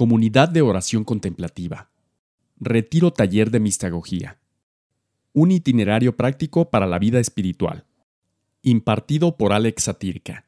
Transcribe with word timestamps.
Comunidad 0.00 0.48
de 0.48 0.62
Oración 0.62 1.04
Contemplativa. 1.04 1.90
Retiro 2.58 3.12
Taller 3.12 3.50
de 3.50 3.60
Mistagogía. 3.60 4.38
Un 5.34 5.50
itinerario 5.50 6.16
práctico 6.16 6.70
para 6.70 6.86
la 6.86 6.98
vida 6.98 7.20
espiritual. 7.20 7.84
Impartido 8.62 9.36
por 9.36 9.52
Alex 9.52 9.82
Satirka. 9.82 10.46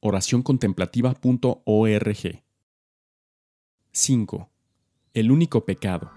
Oracioncontemplativa.org. 0.00 2.42
5. 3.92 4.50
El 5.12 5.30
único 5.30 5.66
pecado. 5.66 6.10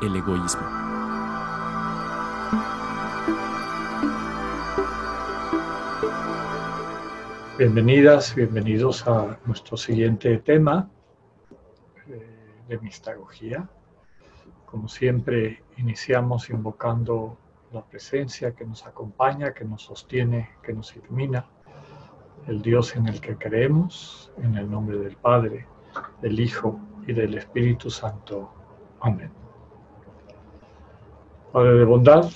El 0.00 0.14
egoísmo. 0.14 0.62
Bienvenidas, 7.58 8.36
bienvenidos 8.36 9.04
a 9.08 9.36
nuestro 9.46 9.76
siguiente 9.76 10.38
tema 10.38 10.88
de 12.68 12.78
mistagogía. 12.78 13.68
Como 14.66 14.88
siempre, 14.88 15.62
iniciamos 15.76 16.50
invocando 16.50 17.36
la 17.72 17.82
presencia 17.82 18.54
que 18.54 18.64
nos 18.64 18.86
acompaña, 18.86 19.52
que 19.52 19.64
nos 19.64 19.82
sostiene, 19.82 20.50
que 20.62 20.72
nos 20.72 20.94
ilumina, 20.96 21.46
el 22.46 22.60
Dios 22.60 22.96
en 22.96 23.06
el 23.06 23.20
que 23.20 23.36
creemos, 23.36 24.32
en 24.38 24.56
el 24.56 24.70
nombre 24.70 24.98
del 24.98 25.16
Padre, 25.16 25.66
del 26.20 26.40
Hijo 26.40 26.78
y 27.06 27.12
del 27.12 27.36
Espíritu 27.36 27.90
Santo. 27.90 28.52
Amén. 29.00 29.30
Padre 31.52 31.74
de 31.74 31.84
bondad, 31.84 32.30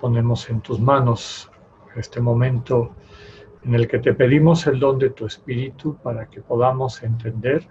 ponemos 0.00 0.48
en 0.50 0.60
tus 0.60 0.78
manos 0.78 1.50
este 1.96 2.20
momento 2.20 2.94
en 3.64 3.74
el 3.74 3.88
que 3.88 3.98
te 3.98 4.14
pedimos 4.14 4.66
el 4.66 4.78
don 4.78 4.98
de 4.98 5.10
tu 5.10 5.26
Espíritu 5.26 5.96
para 5.96 6.26
que 6.26 6.40
podamos 6.40 7.02
entender 7.02 7.66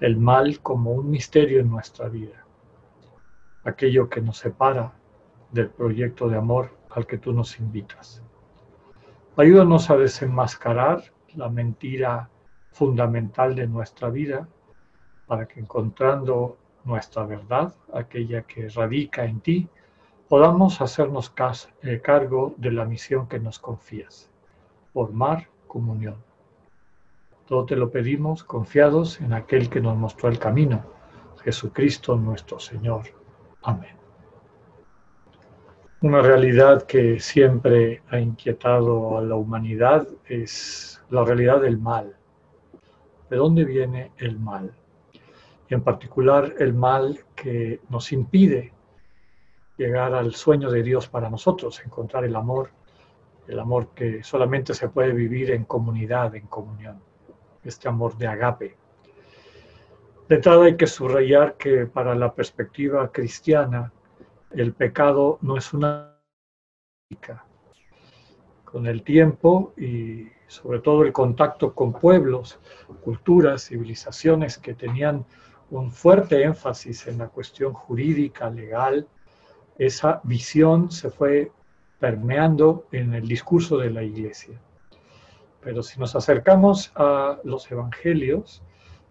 el 0.00 0.16
mal 0.16 0.60
como 0.60 0.92
un 0.92 1.10
misterio 1.10 1.60
en 1.60 1.70
nuestra 1.70 2.08
vida, 2.08 2.44
aquello 3.64 4.08
que 4.08 4.20
nos 4.20 4.38
separa 4.38 4.92
del 5.50 5.70
proyecto 5.70 6.28
de 6.28 6.36
amor 6.36 6.76
al 6.90 7.06
que 7.06 7.18
tú 7.18 7.32
nos 7.32 7.58
invitas. 7.58 8.22
Ayúdanos 9.36 9.90
a 9.90 9.96
desenmascarar 9.96 11.02
la 11.34 11.48
mentira 11.48 12.30
fundamental 12.70 13.54
de 13.54 13.66
nuestra 13.66 14.10
vida 14.10 14.48
para 15.26 15.46
que 15.46 15.60
encontrando 15.60 16.56
nuestra 16.84 17.24
verdad, 17.24 17.74
aquella 17.92 18.42
que 18.42 18.68
radica 18.68 19.24
en 19.24 19.40
ti, 19.40 19.68
podamos 20.28 20.80
hacernos 20.80 21.32
eh, 21.82 22.00
cargo 22.00 22.54
de 22.56 22.70
la 22.70 22.84
misión 22.84 23.28
que 23.28 23.38
nos 23.38 23.58
confías, 23.58 24.30
formar 24.92 25.48
comunión. 25.66 26.25
Todo 27.46 27.64
te 27.64 27.76
lo 27.76 27.92
pedimos 27.92 28.42
confiados 28.42 29.20
en 29.20 29.32
aquel 29.32 29.70
que 29.70 29.80
nos 29.80 29.96
mostró 29.96 30.28
el 30.28 30.38
camino, 30.38 30.84
Jesucristo 31.44 32.16
nuestro 32.16 32.58
Señor. 32.58 33.04
Amén. 33.62 33.94
Una 36.00 36.22
realidad 36.22 36.82
que 36.82 37.20
siempre 37.20 38.02
ha 38.10 38.18
inquietado 38.18 39.16
a 39.16 39.22
la 39.22 39.36
humanidad 39.36 40.08
es 40.24 41.00
la 41.08 41.24
realidad 41.24 41.60
del 41.60 41.78
mal. 41.78 42.16
¿De 43.30 43.36
dónde 43.36 43.64
viene 43.64 44.10
el 44.16 44.40
mal? 44.40 44.74
Y 45.68 45.74
en 45.74 45.82
particular 45.82 46.52
el 46.58 46.74
mal 46.74 47.20
que 47.36 47.80
nos 47.88 48.10
impide 48.10 48.72
llegar 49.76 50.14
al 50.14 50.34
sueño 50.34 50.68
de 50.68 50.82
Dios 50.82 51.06
para 51.06 51.30
nosotros, 51.30 51.80
encontrar 51.84 52.24
el 52.24 52.34
amor, 52.34 52.70
el 53.46 53.60
amor 53.60 53.90
que 53.94 54.24
solamente 54.24 54.74
se 54.74 54.88
puede 54.88 55.12
vivir 55.12 55.52
en 55.52 55.64
comunidad, 55.64 56.34
en 56.34 56.48
comunión 56.48 57.00
este 57.66 57.88
amor 57.88 58.16
de 58.16 58.26
agape. 58.26 58.76
De 60.28 60.36
entrada 60.36 60.64
hay 60.64 60.76
que 60.76 60.86
subrayar 60.86 61.56
que 61.56 61.86
para 61.86 62.14
la 62.14 62.34
perspectiva 62.34 63.10
cristiana 63.12 63.92
el 64.50 64.72
pecado 64.72 65.38
no 65.42 65.56
es 65.56 65.72
una 65.72 66.16
con 68.64 68.86
el 68.86 69.02
tiempo 69.02 69.72
y 69.76 70.26
sobre 70.48 70.80
todo 70.80 71.02
el 71.02 71.12
contacto 71.12 71.74
con 71.74 71.92
pueblos, 71.92 72.58
culturas, 73.02 73.68
civilizaciones 73.68 74.58
que 74.58 74.74
tenían 74.74 75.24
un 75.70 75.90
fuerte 75.90 76.42
énfasis 76.42 77.06
en 77.06 77.18
la 77.18 77.28
cuestión 77.28 77.72
jurídica, 77.72 78.50
legal, 78.50 79.08
esa 79.78 80.20
visión 80.24 80.90
se 80.90 81.10
fue 81.10 81.52
permeando 81.98 82.86
en 82.92 83.14
el 83.14 83.26
discurso 83.26 83.78
de 83.78 83.90
la 83.90 84.02
iglesia. 84.02 84.60
Pero 85.66 85.82
si 85.82 85.98
nos 85.98 86.14
acercamos 86.14 86.92
a 86.94 87.40
los 87.42 87.68
evangelios, 87.72 88.62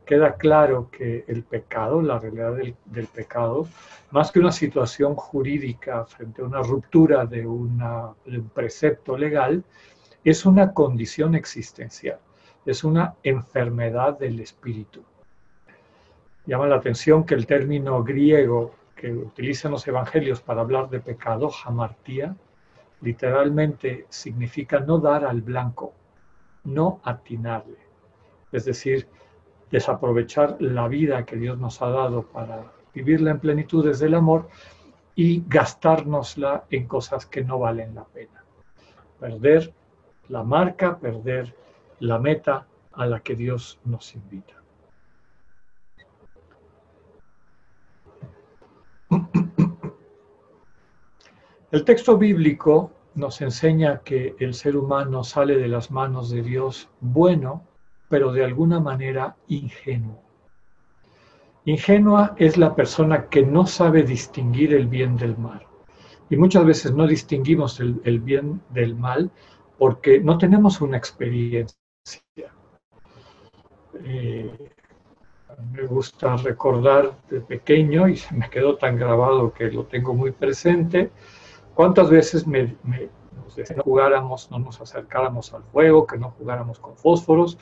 queda 0.06 0.38
claro 0.38 0.90
que 0.90 1.26
el 1.28 1.44
pecado, 1.44 2.02
la 2.02 2.18
realidad 2.18 2.54
del, 2.54 3.08
pecado, 3.08 3.68
más 4.12 4.32
que 4.32 4.40
una 4.40 4.54
situación 4.54 5.16
jurídica 5.16 6.06
frente 6.06 6.42
a 6.42 6.46
una 6.46 6.62
ruptura 6.62 7.26
de, 7.26 7.46
un 7.46 8.50
precepto 8.54 9.18
legal, 9.18 9.66
es 10.24 10.46
una 10.46 10.72
condición 10.72 11.36
existencial, 11.36 12.20
es 12.66 12.86
una 12.86 13.16
enfermedad 13.22 14.18
del 14.18 14.40
espíritu. 14.40 15.04
Llama 16.46 16.68
la 16.68 16.78
atención 16.78 17.26
que 17.26 17.36
el 17.36 17.46
término 17.46 18.02
griego 18.02 18.76
que 18.96 19.12
utilizan 19.12 19.74
los 19.74 19.86
evangelios 19.90 20.40
para 20.40 20.62
hablar 20.62 20.90
de 20.90 21.02
pecado, 21.02 21.52
hamartía, 21.66 22.34
literalmente 23.02 24.06
significa 24.08 24.80
no 24.80 25.00
dar 25.00 25.26
al 25.26 25.42
blanco, 25.42 25.92
no 26.66 27.00
atinarle. 27.04 27.78
Es 28.52 28.66
decir, 28.66 29.08
desaprovechar 29.72 30.58
la 30.60 30.88
vida 30.88 31.26
que 31.26 31.36
Dios 31.36 31.58
nos 31.58 31.82
ha 31.82 31.90
dado 31.90 32.24
para 32.24 32.72
vivirla 32.94 33.32
en 33.32 33.40
plenitud 33.40 33.86
desde 33.86 34.08
el 34.08 34.16
amor 34.16 34.50
y 35.16 35.44
gastárnosla 35.48 36.66
en 36.70 36.88
cosas 36.88 37.26
que 37.26 37.44
no 37.44 37.60
valen 37.60 37.96
la 37.96 38.04
pena. 38.06 38.44
Perder 39.20 39.74
la 40.30 40.44
marca, 40.44 40.98
perder 40.98 41.56
la 42.00 42.20
meta 42.20 42.68
a 42.92 43.06
la 43.06 43.20
que 43.22 43.36
Dios 43.36 43.80
nos 43.86 44.14
invita. 44.16 44.54
El 51.72 51.84
texto 51.84 52.18
bíblico 52.18 52.92
nos 53.16 53.42
enseña 53.42 54.02
que 54.04 54.36
el 54.40 54.54
ser 54.54 54.76
humano 54.76 55.24
sale 55.24 55.58
de 55.58 55.68
las 55.68 55.90
manos 55.90 56.30
de 56.30 56.42
Dios 56.42 56.90
bueno, 57.00 57.64
pero 58.10 58.32
de 58.32 58.44
alguna 58.44 58.80
manera 58.80 59.36
ingenuo. 59.48 60.22
Ingenua 61.64 62.36
es 62.38 62.58
la 62.58 62.76
persona 62.76 63.28
que 63.28 63.42
no 63.42 63.66
sabe 63.66 64.04
distinguir 64.04 64.74
el 64.74 64.88
bien 64.88 65.18
del 65.18 65.38
mal. 65.38 65.66
Y 66.30 66.38
muchas 66.38 66.66
veces 66.66 66.94
no 66.94 67.08
distinguimos 67.08 67.80
el, 67.80 68.20
bien 68.20 68.62
del 68.70 68.96
mal 68.96 69.32
porque 69.78 70.20
no 70.20 70.38
tenemos 70.38 70.82
una 70.82 70.98
experiencia. 70.98 71.76
Eh, 74.04 74.70
me 75.72 75.84
gusta 75.88 76.36
recordar 76.38 77.18
de 77.30 77.42
pequeño 77.42 78.08
y 78.08 78.18
se 78.18 78.36
me 78.36 78.50
quedó 78.50 78.76
tan 78.76 78.98
grabado 78.98 79.54
que 79.54 79.72
lo 79.72 79.86
tengo 79.86 80.14
muy 80.14 80.32
presente 80.32 81.12
¿Cuántas 81.76 82.10
veces 82.10 82.48
me, 82.48 82.78
no 83.76 83.84
jugáramos, 83.84 84.50
no 84.50 84.60
nos 84.60 84.80
acercáramos 84.80 85.54
al 85.54 85.64
fuego, 85.66 86.08
que 86.08 86.18
no 86.18 86.32
jugáramos 86.32 86.80
con 86.80 86.96
fósforos? 86.96 87.58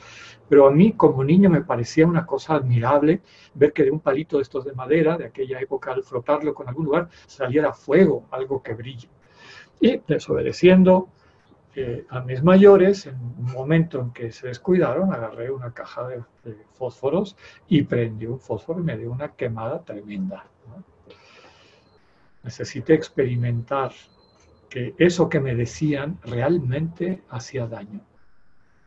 Pero 0.48 0.68
a 0.68 0.70
mí 0.70 0.92
como 0.92 1.24
niño 1.24 1.50
me 1.50 1.62
parecía 1.62 2.06
una 2.06 2.24
cosa 2.24 2.54
admirable 2.54 3.22
ver 3.54 3.72
que 3.72 3.82
de 3.82 3.90
un 3.90 3.98
palito 3.98 4.36
de 4.36 4.44
estos 4.44 4.64
de 4.64 4.72
madera, 4.72 5.18
de 5.18 5.26
aquella 5.26 5.58
época, 5.58 5.92
al 5.92 6.04
frotarlo 6.04 6.54
con 6.54 6.68
algún 6.68 6.86
lugar, 6.86 7.08
saliera 7.26 7.72
fuego, 7.72 8.24
algo 8.30 8.62
que 8.62 8.74
brille. 8.74 9.08
Y 9.80 10.00
desobedeciendo 10.06 11.08
eh, 11.74 12.06
a 12.08 12.20
mis 12.20 12.40
mayores, 12.40 13.06
en 13.06 13.16
un 13.16 13.52
momento 13.52 14.00
en 14.00 14.12
que 14.12 14.30
se 14.30 14.46
descuidaron, 14.46 15.12
agarré 15.12 15.50
una 15.50 15.74
caja 15.74 16.06
de, 16.06 16.22
fósforos 16.74 17.36
y 17.66 17.82
prendí 17.82 18.26
un 18.26 18.38
fósforo 18.38 18.78
y 18.78 18.84
me 18.84 18.96
dio 18.96 19.10
una 19.10 19.32
quemada 19.32 19.82
tremenda 19.82 20.44
necesité 22.44 22.94
experimentar 22.94 23.92
que 24.68 24.94
eso 24.98 25.28
que 25.28 25.40
me 25.40 25.54
decían 25.54 26.18
realmente 26.24 27.22
hacía 27.30 27.66
daño. 27.66 28.00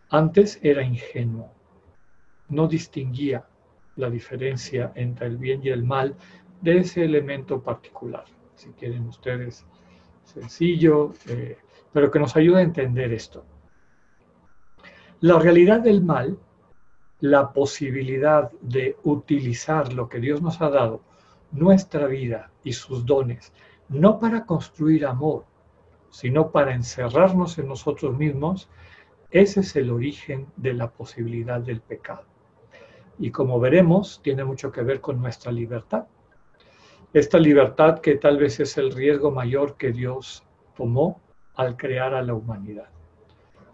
Antes 0.10 0.60
era 0.62 0.84
ingenuo, 0.84 1.52
no 2.50 2.68
distinguía 2.68 3.46
la 3.96 4.10
diferencia 4.10 4.92
entre 4.96 5.28
el 5.28 5.38
bien 5.38 5.62
y 5.64 5.70
el 5.70 5.84
mal 5.84 6.16
de 6.62 6.80
ese 6.80 7.04
elemento 7.04 7.62
particular. 7.62 8.26
Si 8.56 8.70
quieren 8.70 9.08
ustedes, 9.08 9.66
sencillo, 10.24 11.14
eh, 11.28 11.58
pero 11.92 12.12
que 12.12 12.20
nos 12.20 12.36
ayude 12.36 12.60
a 12.60 12.64
entender 12.64 13.12
esto. 13.12 13.46
La 15.22 15.40
realidad 15.40 15.82
del 15.82 16.04
mal, 16.04 16.38
la 17.22 17.52
posibilidad 17.52 18.52
de 18.62 18.96
utilizar 19.04 19.94
lo 19.94 20.08
que 20.08 20.20
Dios 20.20 20.42
nos 20.42 20.62
ha 20.62 20.70
dado 20.70 21.02
nuestra 21.52 22.06
vida 22.08 22.52
y 22.68 22.74
sus 22.74 23.06
dones, 23.06 23.54
no 23.88 24.20
para 24.20 24.46
construir 24.46 25.06
amor, 25.06 25.46
sino 26.10 26.52
para 26.52 26.74
encerrarnos 26.74 27.58
en 27.58 27.68
nosotros 27.70 28.18
mismos, 28.18 28.70
ese 29.32 29.62
es 29.62 29.76
el 29.76 29.90
origen 29.90 30.48
de 30.58 30.74
la 30.74 30.90
posibilidad 30.92 31.62
del 31.62 31.82
pecado. 31.82 32.26
y 33.20 33.32
como 33.32 33.60
veremos, 33.60 34.22
tiene 34.22 34.44
mucho 34.44 34.72
que 34.72 34.84
ver 34.84 35.02
con 35.02 35.20
nuestra 35.20 35.52
libertad. 35.52 36.06
Esta 37.14 37.40
libertad 37.40 38.00
que 38.00 38.16
tal 38.16 38.38
vez 38.38 38.60
es 38.60 38.78
el 38.78 38.92
riesgo 38.92 39.32
mayor 39.32 39.76
que 39.76 39.92
Dios 39.92 40.44
tomó 40.76 41.20
al 41.56 41.76
crear 41.78 42.14
a 42.14 42.22
la 42.22 42.36
humanidad. 42.36 42.90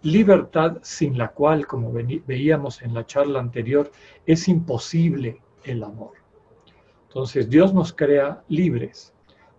Libertad 0.02 0.78
sin 0.80 1.18
la 1.18 1.28
cual, 1.28 1.66
como 1.66 1.92
veíamos 1.92 2.80
en 2.80 2.94
la 2.94 3.04
charla 3.04 3.40
anterior, 3.40 3.90
es 4.24 4.48
imposible 4.48 5.42
el 5.64 5.82
amor. 5.82 6.23
Entonces 7.14 7.48
Dios 7.48 7.72
nos 7.72 7.92
crea 7.92 8.42
libres, 8.48 9.14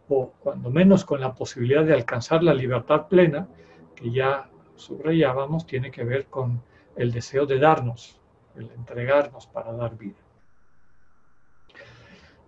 o 0.10 0.34
cuando 0.42 0.70
menos 0.70 1.06
con 1.06 1.22
la 1.22 1.34
posibilidad 1.34 1.86
de 1.86 1.94
alcanzar 1.94 2.44
la 2.44 2.54
libertad 2.54 3.08
plena, 3.08 3.48
que 3.96 4.12
ya 4.12 4.50
subrayábamos, 4.76 5.66
tiene 5.66 5.90
que 5.90 6.04
ver 6.04 6.26
con 6.26 6.62
el 6.98 7.14
deseo 7.14 7.46
de 7.46 7.58
darnos, 7.58 8.20
el 8.58 8.70
entregarnos 8.72 9.48
para 9.48 9.72
dar 9.72 9.98
vida. 9.98 10.18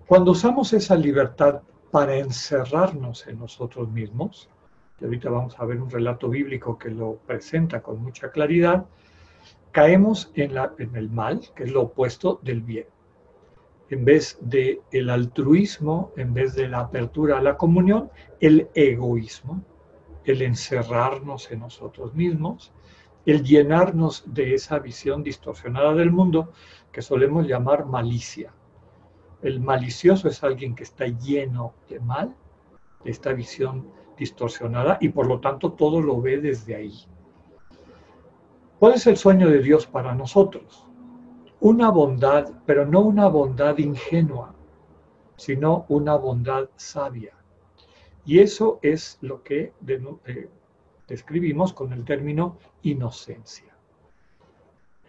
Cuando 0.06 0.31
usamos 0.31 0.74
esa 0.74 0.98
libertad 0.98 1.62
para 1.89 2.18
encerrarnos 2.18 3.27
en 3.27 3.39
nosotros 3.39 3.88
mismos, 3.89 4.50
y 5.00 5.06
ahorita 5.06 5.30
vamos 5.30 5.57
a 5.57 5.63
ver 5.63 5.80
un 5.80 5.89
relato 5.89 6.27
bíblico 6.27 6.77
que 6.77 6.89
lo 6.89 7.15
presenta 7.25 7.81
con 7.81 8.04
mucha 8.04 8.30
claridad, 8.30 8.86
caemos 9.71 10.31
en, 10.33 10.57
en 10.80 10.95
el 10.98 11.09
mal, 11.09 11.39
que 11.56 11.63
es 11.63 11.71
lo 11.71 11.83
opuesto 11.83 12.42
del 12.44 12.59
bien. 12.59 12.88
En 13.89 14.04
vez 14.04 14.38
del 14.42 14.81
el 14.92 15.10
altruismo, 15.10 16.12
en 16.18 16.34
vez 16.34 16.56
de 16.56 16.68
la 16.68 16.80
apertura 16.80 17.38
a 17.38 17.42
la 17.42 17.56
comunión, 17.56 18.10
el 18.42 18.69
egoísmo, 18.75 19.63
el 20.25 20.42
encerrarnos 20.42 21.50
en 21.51 21.60
nosotros 21.62 22.13
mismos, 22.13 22.74
el 23.25 23.44
llenarnos 23.44 24.24
de 24.25 24.54
esa 24.54 24.80
visión 24.80 25.24
distorsionada 25.24 25.94
del 25.94 26.12
mundo 26.12 26.51
que 26.92 27.01
solemos 27.01 27.48
llamar 27.48 27.86
malicia. 27.86 28.54
El 29.42 29.62
malicioso 29.62 30.28
es 30.28 30.44
alguien 30.44 30.75
que 30.75 30.83
está 30.83 31.07
lleno 31.07 31.74
de 31.90 32.00
mal, 32.00 32.36
de 33.04 33.12
esta 33.12 33.33
visión 33.33 33.90
distorsionada 34.18 34.98
y 35.00 35.10
por 35.10 35.28
lo 35.28 35.40
tanto 35.40 35.74
todo 35.74 36.01
lo 36.01 36.22
ve 36.22 36.40
desde 36.40 36.75
ahí. 36.75 37.06
¿Cuál 38.80 38.94
es 38.94 39.07
el 39.07 39.18
sueño 39.18 39.50
de 39.50 39.60
Dios 39.62 39.86
para 39.88 40.13
nosotros? 40.13 40.87
Una 41.59 41.89
bondad, 41.89 42.51
pero 42.65 42.86
no 42.86 43.01
una 43.01 43.27
bondad 43.27 43.77
ingenua, 43.77 44.54
sino 45.36 45.86
una 45.89 46.15
bondad 46.15 46.69
sabia. 46.75 47.33
Y 48.25 48.39
eso 48.39 48.80
es 48.81 49.18
lo 49.21 49.42
que 49.44 49.74
eh, 49.88 50.50
describimos 51.07 51.74
con 51.74 51.94
el 51.94 52.04
término 52.06 52.57
inocencia. 52.83 53.74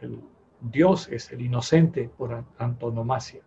El 0.01 0.23
Dios 0.61 1.09
es 1.09 1.31
el 1.31 1.43
inocente 1.43 2.09
por 2.17 2.45
antonomasia. 2.59 3.43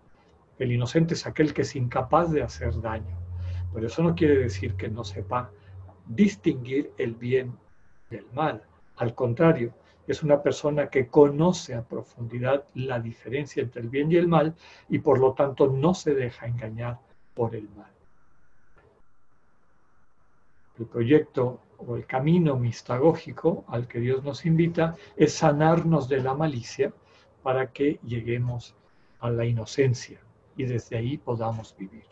El 0.59 0.71
inocente 0.71 1.13
es 1.13 1.25
aquel 1.25 1.53
que 1.53 1.63
es 1.63 1.75
incapaz 1.75 2.31
de 2.31 2.42
hacer 2.42 2.80
daño. 2.80 3.18
Pero 3.74 3.88
eso 3.88 4.03
no 4.03 4.15
quiere 4.15 4.38
decir 4.38 4.75
que 4.75 4.89
no 4.89 5.03
sepa 5.03 5.51
distinguir 6.06 6.94
el 6.98 7.15
bien 7.15 7.57
del 8.09 8.25
mal. 8.33 8.63
Al 8.98 9.13
contrario, 9.13 9.74
es 10.07 10.24
una 10.24 10.42
persona 10.42 10.89
que 10.89 11.07
conoce 11.07 11.75
a 11.75 11.83
profundidad 11.83 12.65
la 12.75 13.00
diferencia 13.00 13.63
entre 13.63 13.81
el 13.81 13.89
bien 13.89 14.12
y 14.12 14.15
el 14.15 14.27
mal 14.27 14.56
y 14.89 15.00
por 15.00 15.19
lo 15.19 15.33
tanto 15.33 15.68
no 15.68 15.94
se 15.94 16.13
deja 16.13 16.48
engañar 16.48 17.00
por 17.33 17.56
el 17.56 17.69
mal. 17.69 17.92
El 20.80 20.86
proyecto 20.86 21.59
o 21.77 21.95
el 21.95 22.06
camino 22.06 22.57
mistagógico 22.57 23.63
al 23.68 23.88
que 23.88 24.00
Dios 24.00 24.24
nos 24.24 24.45
invita 24.45 24.95
es 25.15 25.33
sanarnos 25.33 26.09
de 26.09 26.21
la 26.21 26.33
malicia 26.33 26.92
para 27.44 27.71
que 27.71 28.00
lleguemos 28.03 28.75
a 29.19 29.30
la 29.30 29.45
inocencia 29.45 30.19
y 30.57 30.65
desde 30.65 30.98
ahí 30.98 31.18
podamos 31.18 31.75
vivir. 31.77 32.06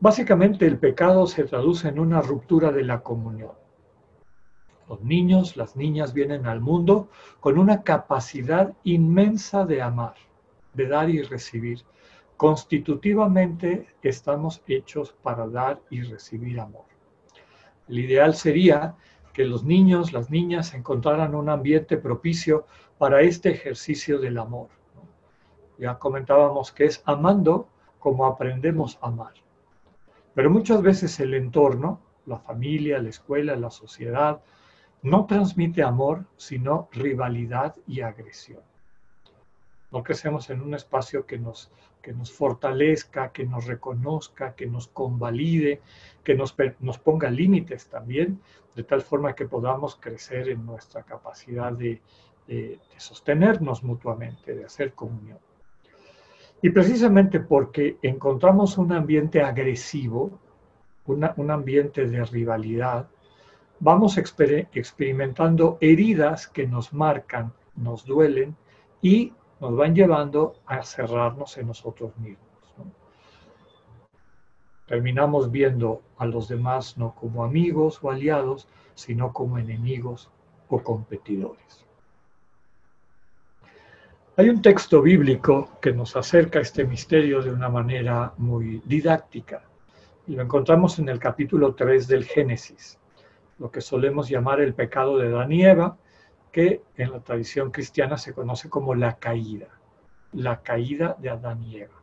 Básicamente 0.00 0.66
el 0.66 0.78
pecado 0.78 1.26
se 1.26 1.44
traduce 1.44 1.88
en 1.88 1.98
una 1.98 2.22
ruptura 2.22 2.72
de 2.72 2.84
la 2.84 3.02
comunión. 3.02 3.59
Los 4.90 5.02
niños, 5.02 5.56
las 5.56 5.76
niñas 5.76 6.12
vienen 6.14 6.46
al 6.46 6.60
mundo 6.60 7.10
con 7.38 7.60
una 7.60 7.84
capacidad 7.84 8.74
inmensa 8.82 9.64
de 9.64 9.80
amar, 9.80 10.16
de 10.74 10.88
dar 10.88 11.08
y 11.08 11.22
recibir. 11.22 11.84
Constitutivamente 12.36 13.86
estamos 14.02 14.64
hechos 14.66 15.14
para 15.22 15.46
dar 15.46 15.80
y 15.90 16.02
recibir 16.02 16.58
amor. 16.58 16.86
El 17.86 18.00
ideal 18.00 18.34
sería 18.34 18.96
que 19.32 19.44
los 19.44 19.62
niños, 19.62 20.12
las 20.12 20.28
niñas 20.28 20.74
encontraran 20.74 21.36
un 21.36 21.50
ambiente 21.50 21.96
propicio 21.96 22.66
para 22.98 23.20
este 23.20 23.50
ejercicio 23.50 24.18
del 24.18 24.38
amor. 24.38 24.70
Ya 25.78 26.00
comentábamos 26.00 26.72
que 26.72 26.86
es 26.86 27.00
amando 27.04 27.68
como 28.00 28.26
aprendemos 28.26 28.98
a 29.00 29.06
amar. 29.06 29.34
Pero 30.34 30.50
muchas 30.50 30.82
veces 30.82 31.20
el 31.20 31.34
entorno, 31.34 32.00
la 32.26 32.40
familia, 32.40 33.00
la 33.00 33.10
escuela, 33.10 33.54
la 33.54 33.70
sociedad, 33.70 34.40
no 35.02 35.26
transmite 35.26 35.82
amor, 35.82 36.26
sino 36.36 36.88
rivalidad 36.92 37.74
y 37.86 38.00
agresión. 38.00 38.60
No 39.90 40.02
crecemos 40.02 40.50
en 40.50 40.60
un 40.60 40.74
espacio 40.74 41.26
que 41.26 41.38
nos 41.38 41.72
que 42.00 42.12
nos 42.12 42.32
fortalezca, 42.32 43.30
que 43.30 43.44
nos 43.44 43.66
reconozca, 43.66 44.54
que 44.54 44.66
nos 44.66 44.88
convalide, 44.88 45.80
que 46.24 46.34
nos, 46.34 46.54
nos 46.80 46.98
ponga 46.98 47.30
límites 47.30 47.88
también, 47.88 48.40
de 48.74 48.84
tal 48.84 49.02
forma 49.02 49.34
que 49.34 49.46
podamos 49.46 49.96
crecer 49.96 50.48
en 50.48 50.64
nuestra 50.64 51.02
capacidad 51.02 51.72
de, 51.72 52.00
sostenernos 52.96 53.84
mutuamente, 53.84 54.54
de 54.54 54.64
hacer 54.64 54.92
comunión. 54.94 55.38
Y 56.62 56.70
precisamente 56.70 57.40
porque 57.40 57.96
encontramos 58.02 58.76
un 58.76 58.92
ambiente 58.92 59.40
agresivo, 59.42 60.38
un 61.06 61.50
ambiente 61.50 62.06
de 62.06 62.24
rivalidad, 62.24 63.08
vamos 63.80 64.18
experimentando 64.18 65.78
heridas 65.80 66.46
que 66.46 66.66
nos 66.66 66.92
marcan, 66.92 67.52
nos 67.74 68.04
duelen 68.04 68.56
y 69.02 69.32
nos 69.60 69.74
van 69.74 69.94
llevando 69.94 70.54
a 70.66 70.82
cerrarnos 70.82 71.56
en 71.58 71.66
nosotros 71.66 72.16
mismos. 72.18 72.46
Terminamos 74.86 75.50
viendo 75.50 76.02
a 76.18 76.26
los 76.26 76.48
demás 76.48 76.98
no 76.98 77.14
como 77.14 77.44
amigos 77.44 78.00
o 78.02 78.10
aliados, 78.10 78.68
sino 78.94 79.32
como 79.32 79.58
enemigos 79.58 80.30
o 80.68 80.82
competidores. 80.82 81.86
Hay 84.36 84.48
un 84.48 84.62
texto 84.62 85.02
bíblico 85.02 85.78
que 85.80 85.92
nos 85.92 86.16
acerca 86.16 86.58
a 86.58 86.62
este 86.62 86.84
misterio 86.84 87.42
de 87.42 87.50
una 87.50 87.68
manera 87.68 88.32
muy 88.38 88.82
didáctica 88.84 89.62
y 90.26 90.34
lo 90.34 90.42
encontramos 90.42 90.98
en 90.98 91.08
el 91.08 91.18
capítulo 91.18 91.74
3 91.74 92.08
del 92.08 92.24
Génesis, 92.24 92.99
lo 93.60 93.70
que 93.70 93.82
solemos 93.82 94.28
llamar 94.28 94.60
el 94.60 94.74
pecado 94.74 95.18
de 95.18 95.28
Adán 95.28 95.52
y 95.52 95.64
Eva, 95.64 95.98
que 96.50 96.82
en 96.96 97.12
la 97.12 97.20
tradición 97.20 97.70
cristiana 97.70 98.16
se 98.16 98.32
conoce 98.32 98.70
como 98.70 98.94
la 98.94 99.18
caída, 99.18 99.68
la 100.32 100.62
caída 100.62 101.14
de 101.20 101.28
Adán 101.28 101.62
y 101.62 101.76
Eva. 101.76 102.00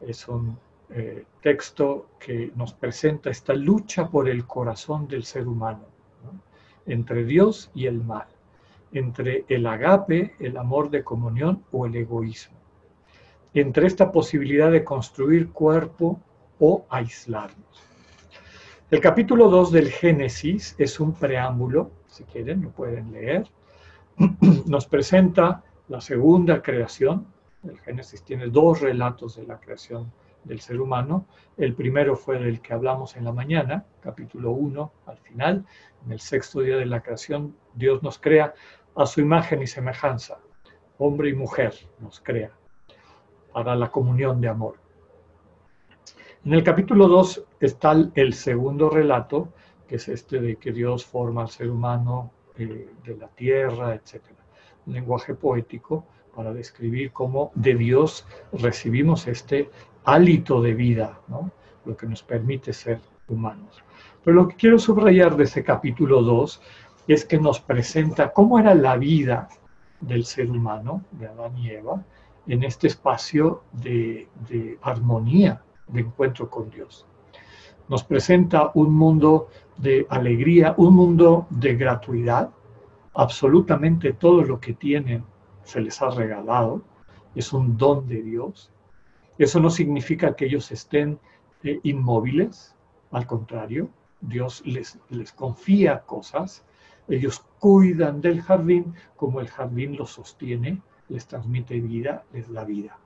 Es 0.00 0.28
un 0.28 0.58
eh, 0.90 1.24
texto 1.40 2.10
que 2.20 2.52
nos 2.54 2.74
presenta 2.74 3.30
esta 3.30 3.54
lucha 3.54 4.08
por 4.08 4.28
el 4.28 4.46
corazón 4.46 5.08
del 5.08 5.24
ser 5.24 5.48
humano, 5.48 5.86
entre 6.84 7.24
Dios 7.24 7.70
y 7.74 7.86
el 7.86 8.04
mal, 8.04 8.28
entre 8.92 9.46
el 9.48 9.66
agape, 9.66 10.34
el 10.38 10.58
amor 10.58 10.90
de 10.90 11.02
comunión 11.02 11.64
o 11.72 11.86
el 11.86 11.96
egoísmo, 11.96 12.58
entre 13.54 13.86
esta 13.86 14.12
posibilidad 14.12 14.70
de 14.70 14.84
construir 14.84 15.48
cuerpo 15.50 16.20
o 16.60 16.84
aislarnos. 16.90 17.85
El 18.88 19.00
capítulo 19.00 19.48
2 19.48 19.72
del 19.72 19.90
Génesis 19.90 20.76
es 20.78 21.00
un 21.00 21.12
preámbulo 21.12 21.90
si 22.06 22.22
quieren, 22.22 22.62
lo 22.62 22.70
pueden 22.70 23.10
leer. 23.10 23.44
Nos 24.66 24.86
presenta 24.86 25.64
la 25.88 26.00
segunda 26.00 26.62
creación. 26.62 27.26
El 27.64 27.80
Génesis 27.80 28.22
tiene 28.22 28.46
dos 28.46 28.80
relatos 28.80 29.34
de 29.34 29.44
la 29.44 29.58
creación 29.58 30.12
del 30.44 30.60
ser 30.60 30.80
humano. 30.80 31.26
El 31.56 31.74
primero 31.74 32.14
fue 32.14 32.38
del 32.38 32.60
que 32.60 32.74
hablamos 32.74 33.16
en 33.16 33.24
la 33.24 33.32
mañana, 33.32 33.84
capítulo 34.00 34.52
1, 34.52 34.92
al 35.06 35.18
final. 35.18 35.66
En 36.04 36.12
el 36.12 36.20
sexto 36.20 36.60
día 36.60 36.76
de 36.76 36.86
la 36.86 37.00
creación, 37.00 37.56
Dios 37.74 38.04
nos 38.04 38.20
crea 38.20 38.54
a 38.94 39.04
su 39.04 39.20
imagen 39.20 39.62
y 39.62 39.66
semejanza. 39.66 40.38
Hombre 40.98 41.30
y 41.30 41.34
mujer 41.34 41.74
nos 41.98 42.20
crea 42.20 42.52
para 43.52 43.74
la 43.74 43.90
comunión 43.90 44.40
de 44.40 44.48
amor. 44.48 44.85
En 46.46 46.54
el 46.54 46.62
capítulo 46.62 47.08
2 47.08 47.42
está 47.58 47.92
el 48.14 48.32
segundo 48.32 48.88
relato, 48.88 49.48
que 49.88 49.96
es 49.96 50.06
este 50.06 50.40
de 50.40 50.54
que 50.54 50.70
Dios 50.70 51.04
forma 51.04 51.42
al 51.42 51.48
ser 51.48 51.68
humano 51.68 52.30
eh, 52.56 52.88
de 53.04 53.16
la 53.16 53.26
tierra, 53.26 53.96
etc. 53.96 54.22
Un 54.86 54.92
lenguaje 54.92 55.34
poético 55.34 56.06
para 56.36 56.54
describir 56.54 57.10
cómo 57.10 57.50
de 57.56 57.74
Dios 57.74 58.28
recibimos 58.52 59.26
este 59.26 59.70
hálito 60.04 60.62
de 60.62 60.74
vida, 60.74 61.18
¿no? 61.26 61.50
lo 61.84 61.96
que 61.96 62.06
nos 62.06 62.22
permite 62.22 62.72
ser 62.72 63.00
humanos. 63.26 63.82
Pero 64.22 64.36
lo 64.36 64.46
que 64.46 64.54
quiero 64.54 64.78
subrayar 64.78 65.36
de 65.36 65.42
ese 65.42 65.64
capítulo 65.64 66.22
2 66.22 66.62
es 67.08 67.24
que 67.24 67.40
nos 67.40 67.58
presenta 67.58 68.32
cómo 68.32 68.60
era 68.60 68.72
la 68.76 68.96
vida 68.96 69.48
del 70.00 70.24
ser 70.24 70.48
humano, 70.48 71.02
de 71.10 71.26
Adán 71.26 71.58
y 71.58 71.70
Eva, 71.70 72.04
en 72.46 72.62
este 72.62 72.86
espacio 72.86 73.64
de, 73.72 74.28
de 74.48 74.78
armonía, 74.82 75.64
de 75.88 76.00
encuentro 76.00 76.48
con 76.50 76.70
Dios. 76.70 77.06
Nos 77.88 78.02
presenta 78.02 78.70
un 78.74 78.92
mundo 78.92 79.48
de 79.76 80.06
alegría, 80.10 80.74
un 80.76 80.94
mundo 80.94 81.46
de 81.50 81.76
gratuidad. 81.76 82.50
Absolutamente 83.14 84.12
todo 84.12 84.42
lo 84.42 84.60
que 84.60 84.74
tienen 84.74 85.24
se 85.62 85.80
les 85.80 86.00
ha 86.02 86.10
regalado, 86.10 86.82
es 87.34 87.52
un 87.52 87.76
don 87.76 88.06
de 88.08 88.22
Dios. 88.22 88.70
Eso 89.38 89.60
no 89.60 89.70
significa 89.70 90.34
que 90.34 90.46
ellos 90.46 90.70
estén 90.72 91.18
eh, 91.62 91.80
inmóviles, 91.82 92.74
al 93.10 93.26
contrario, 93.26 93.88
Dios 94.20 94.62
les, 94.64 94.98
les 95.10 95.32
confía 95.32 96.00
cosas, 96.00 96.64
ellos 97.08 97.44
cuidan 97.58 98.20
del 98.20 98.42
jardín 98.42 98.94
como 99.16 99.40
el 99.40 99.48
jardín 99.48 99.96
los 99.96 100.10
sostiene, 100.10 100.82
les 101.08 101.26
transmite 101.26 101.80
vida, 101.80 102.24
les 102.32 102.50
da 102.52 102.64
vida. 102.64 102.98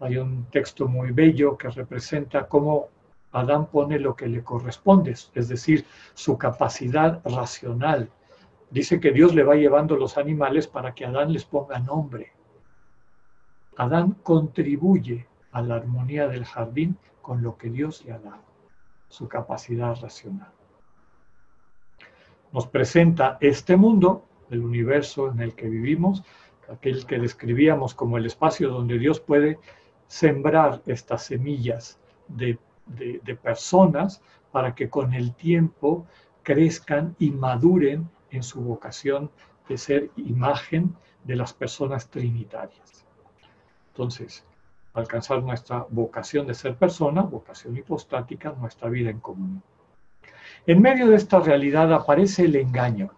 Hay 0.00 0.16
un 0.16 0.46
texto 0.46 0.88
muy 0.88 1.12
bello 1.12 1.58
que 1.58 1.68
representa 1.68 2.48
cómo 2.48 2.88
Adán 3.32 3.66
pone 3.66 3.98
lo 3.98 4.16
que 4.16 4.26
le 4.26 4.42
corresponde, 4.42 5.12
es 5.12 5.48
decir, 5.48 5.84
su 6.14 6.36
capacidad 6.38 7.20
racional. 7.24 8.10
Dice 8.70 8.98
que 8.98 9.12
Dios 9.12 9.34
le 9.34 9.44
va 9.44 9.56
llevando 9.56 9.96
los 9.96 10.16
animales 10.16 10.66
para 10.66 10.94
que 10.94 11.04
Adán 11.04 11.32
les 11.32 11.44
ponga 11.44 11.78
nombre. 11.78 12.32
Adán 13.76 14.16
contribuye 14.22 15.26
a 15.52 15.60
la 15.60 15.76
armonía 15.76 16.28
del 16.28 16.44
jardín 16.44 16.96
con 17.20 17.42
lo 17.42 17.56
que 17.58 17.68
Dios 17.68 18.04
le 18.04 18.12
ha 18.12 18.18
dado, 18.18 18.42
su 19.08 19.28
capacidad 19.28 19.94
racional. 20.00 20.52
Nos 22.52 22.66
presenta 22.66 23.36
este 23.40 23.76
mundo, 23.76 24.24
el 24.50 24.60
universo 24.60 25.30
en 25.30 25.40
el 25.40 25.54
que 25.54 25.68
vivimos, 25.68 26.24
aquel 26.70 27.04
que 27.06 27.18
describíamos 27.18 27.94
como 27.94 28.16
el 28.16 28.26
espacio 28.26 28.70
donde 28.70 28.98
Dios 28.98 29.20
puede 29.20 29.58
sembrar 30.10 30.82
estas 30.86 31.22
semillas 31.26 31.96
de, 32.26 32.58
personas 33.40 34.20
para 34.50 34.74
que 34.74 34.90
con 34.90 35.14
el 35.14 35.32
tiempo 35.36 36.04
crezcan 36.42 37.14
y 37.20 37.30
maduren 37.30 38.10
en 38.32 38.42
su 38.42 38.60
vocación 38.60 39.30
de 39.68 39.78
ser 39.78 40.10
imagen 40.16 40.96
de 41.22 41.36
las 41.36 41.52
personas 41.52 42.10
trinitarias. 42.10 43.06
Entonces, 43.92 44.44
alcanzar 44.94 45.44
nuestra 45.44 45.86
vocación 45.88 46.44
de 46.48 46.54
ser 46.54 46.74
persona, 46.74 47.22
vocación 47.22 47.76
hipostática, 47.76 48.52
nuestra 48.58 48.88
vida 48.88 49.10
en 49.10 49.20
común. 49.20 49.62
En 50.66 50.82
medio 50.82 51.06
de 51.06 51.14
esta 51.14 51.38
realidad 51.38 51.92
aparece 51.92 52.46
el 52.46 52.56
engaño. 52.56 53.12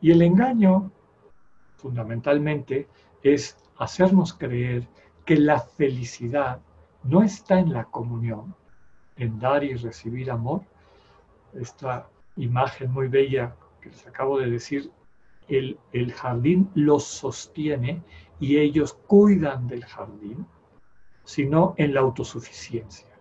Y 0.00 0.12
el 0.12 0.22
engaño, 0.22 0.92
fundamentalmente, 1.78 2.86
es 3.24 3.56
hacernos 3.76 4.34
creer 4.34 4.86
que 5.28 5.36
la 5.36 5.60
felicidad 5.60 6.58
no 7.04 7.22
está 7.22 7.58
en 7.58 7.70
la 7.74 7.84
comunión, 7.84 8.54
en 9.16 9.38
dar 9.38 9.62
y 9.62 9.74
recibir 9.74 10.30
amor. 10.30 10.62
Esta 11.52 12.08
imagen 12.36 12.90
muy 12.90 13.08
bella 13.08 13.54
que 13.82 13.90
les 13.90 14.06
acabo 14.06 14.38
de 14.38 14.50
decir, 14.50 14.90
el, 15.46 15.78
el 15.92 16.14
jardín 16.14 16.70
los 16.74 17.04
sostiene 17.04 18.02
y 18.40 18.56
ellos 18.56 18.94
cuidan 19.06 19.68
del 19.68 19.84
jardín, 19.84 20.46
sino 21.24 21.74
en 21.76 21.92
la 21.92 22.00
autosuficiencia, 22.00 23.14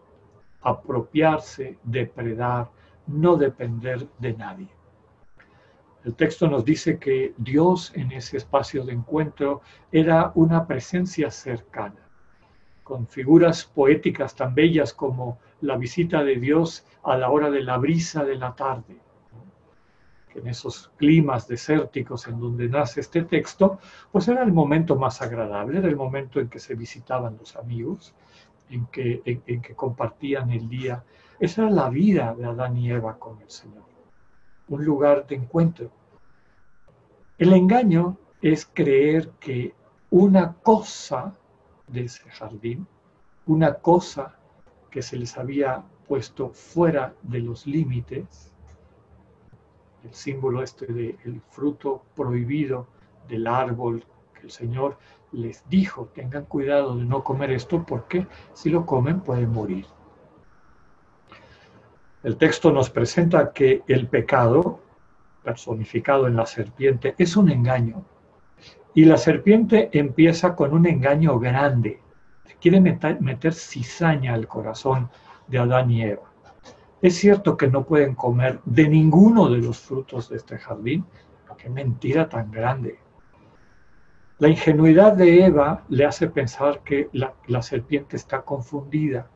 apropiarse, 0.61 1.77
depredar, 1.83 2.71
no 3.05 3.35
depender 3.35 4.07
de 4.17 4.33
nadie. 4.33 4.76
El 6.07 6.15
texto 6.15 6.47
nos 6.47 6.63
dice 6.63 6.99
que 6.99 7.33
Dios 7.35 7.91
en 7.93 8.13
ese 8.13 8.37
espacio 8.37 8.85
de 8.85 8.93
encuentro 8.93 9.59
era 9.91 10.31
una 10.35 10.65
presencia 10.65 11.29
cercana, 11.29 11.99
con 12.81 13.07
figuras 13.07 13.65
poéticas 13.65 14.33
tan 14.33 14.55
bellas 14.55 14.93
como 14.93 15.37
la 15.59 15.75
visita 15.75 16.23
de 16.23 16.37
Dios 16.37 16.85
a 17.03 17.17
la 17.17 17.29
hora 17.29 17.51
de 17.51 17.61
la 17.61 17.75
brisa 17.75 18.23
de 18.23 18.35
la 18.35 18.55
tarde, 18.55 18.95
en 20.33 20.47
esos 20.47 20.93
climas 20.95 21.45
desérticos 21.45 22.25
en 22.29 22.39
donde 22.39 22.69
nace 22.69 23.01
este 23.01 23.23
texto, 23.23 23.77
pues 24.09 24.29
era 24.29 24.43
el 24.43 24.53
momento 24.53 24.95
más 24.95 25.21
agradable, 25.21 25.79
era 25.79 25.89
el 25.89 25.97
momento 25.97 26.39
en 26.39 26.47
que 26.47 26.59
se 26.59 26.75
visitaban 26.75 27.35
los 27.37 27.57
amigos, 27.57 28.15
en 28.69 28.85
que, 28.85 29.21
en 29.25 29.61
que 29.61 29.75
compartían 29.75 30.51
el 30.51 30.69
día. 30.69 31.03
Esa 31.37 31.63
era 31.63 31.71
la 31.71 31.89
vida 31.89 32.33
de 32.33 32.45
Adán 32.45 32.77
y 32.77 32.91
Eva 32.91 33.19
con 33.19 33.41
el 33.41 33.49
Señor 33.49 33.87
un 34.69 34.83
lugar 34.83 35.25
de 35.27 35.35
encuentro. 35.35 35.91
El 37.37 37.53
engaño 37.53 38.17
es 38.41 38.65
creer 38.73 39.29
que 39.39 39.75
una 40.09 40.53
cosa 40.53 41.35
de 41.87 42.05
ese 42.05 42.27
jardín, 42.31 42.87
una 43.45 43.75
cosa 43.75 44.35
que 44.89 45.03
se 45.03 45.17
les 45.17 45.37
había 45.37 45.83
puesto 46.07 46.49
fuera 46.49 47.13
de 47.21 47.39
los 47.39 47.67
límites, 47.67 48.51
el 50.03 50.13
símbolo 50.13 50.63
este 50.63 50.87
del 50.87 51.41
fruto 51.49 52.01
prohibido 52.15 52.87
del 53.27 53.45
árbol 53.45 54.03
que 54.33 54.41
el 54.41 54.51
Señor 54.51 54.97
les 55.31 55.63
dijo, 55.69 56.09
tengan 56.15 56.45
cuidado 56.45 56.95
de 56.95 57.05
no 57.05 57.23
comer 57.23 57.51
esto 57.51 57.85
porque 57.85 58.25
si 58.53 58.69
lo 58.69 58.85
comen 58.85 59.19
pueden 59.19 59.51
morir. 59.51 59.85
El 62.23 62.37
texto 62.37 62.71
nos 62.71 62.89
presenta 62.89 63.53
que 63.53 63.83
el 63.87 64.07
pecado, 64.07 64.79
personificado 65.47 66.27
en 66.27 66.35
la 66.35 66.45
serpiente, 66.45 67.15
es 67.17 67.37
un 67.37 67.49
engaño. 67.49 68.03
Y 68.93 69.05
la 69.05 69.17
serpiente 69.17 69.89
empieza 69.93 70.55
con 70.55 70.73
un 70.73 70.85
engaño 70.85 71.39
grande. 71.39 72.01
Quiere 72.59 72.81
meter, 72.81 73.53
cizaña 73.53 74.33
al 74.33 74.45
corazón 74.47 75.09
de 75.47 75.59
Adán 75.59 75.89
y 75.89 76.03
Eva. 76.03 76.29
Es 77.01 77.15
cierto 77.15 77.55
que 77.55 77.67
no 77.67 77.85
pueden 77.85 78.13
comer 78.13 78.59
de 78.65 78.89
ninguno 78.89 79.47
de 79.47 79.59
los 79.59 79.79
frutos 79.79 80.27
de 80.29 80.35
este 80.35 80.57
jardín. 80.57 81.05
Qué 81.57 81.69
mentira 81.69 82.27
tan 82.27 82.51
grande. 82.51 82.99
La 84.39 84.49
ingenuidad 84.49 85.13
de 85.13 85.45
Eva 85.45 85.85
le 85.87 86.05
hace 86.05 86.27
pensar 86.27 86.81
que 86.83 87.09
la 87.13 87.61
serpiente 87.61 88.17
está 88.17 88.41
confundida 88.41 89.29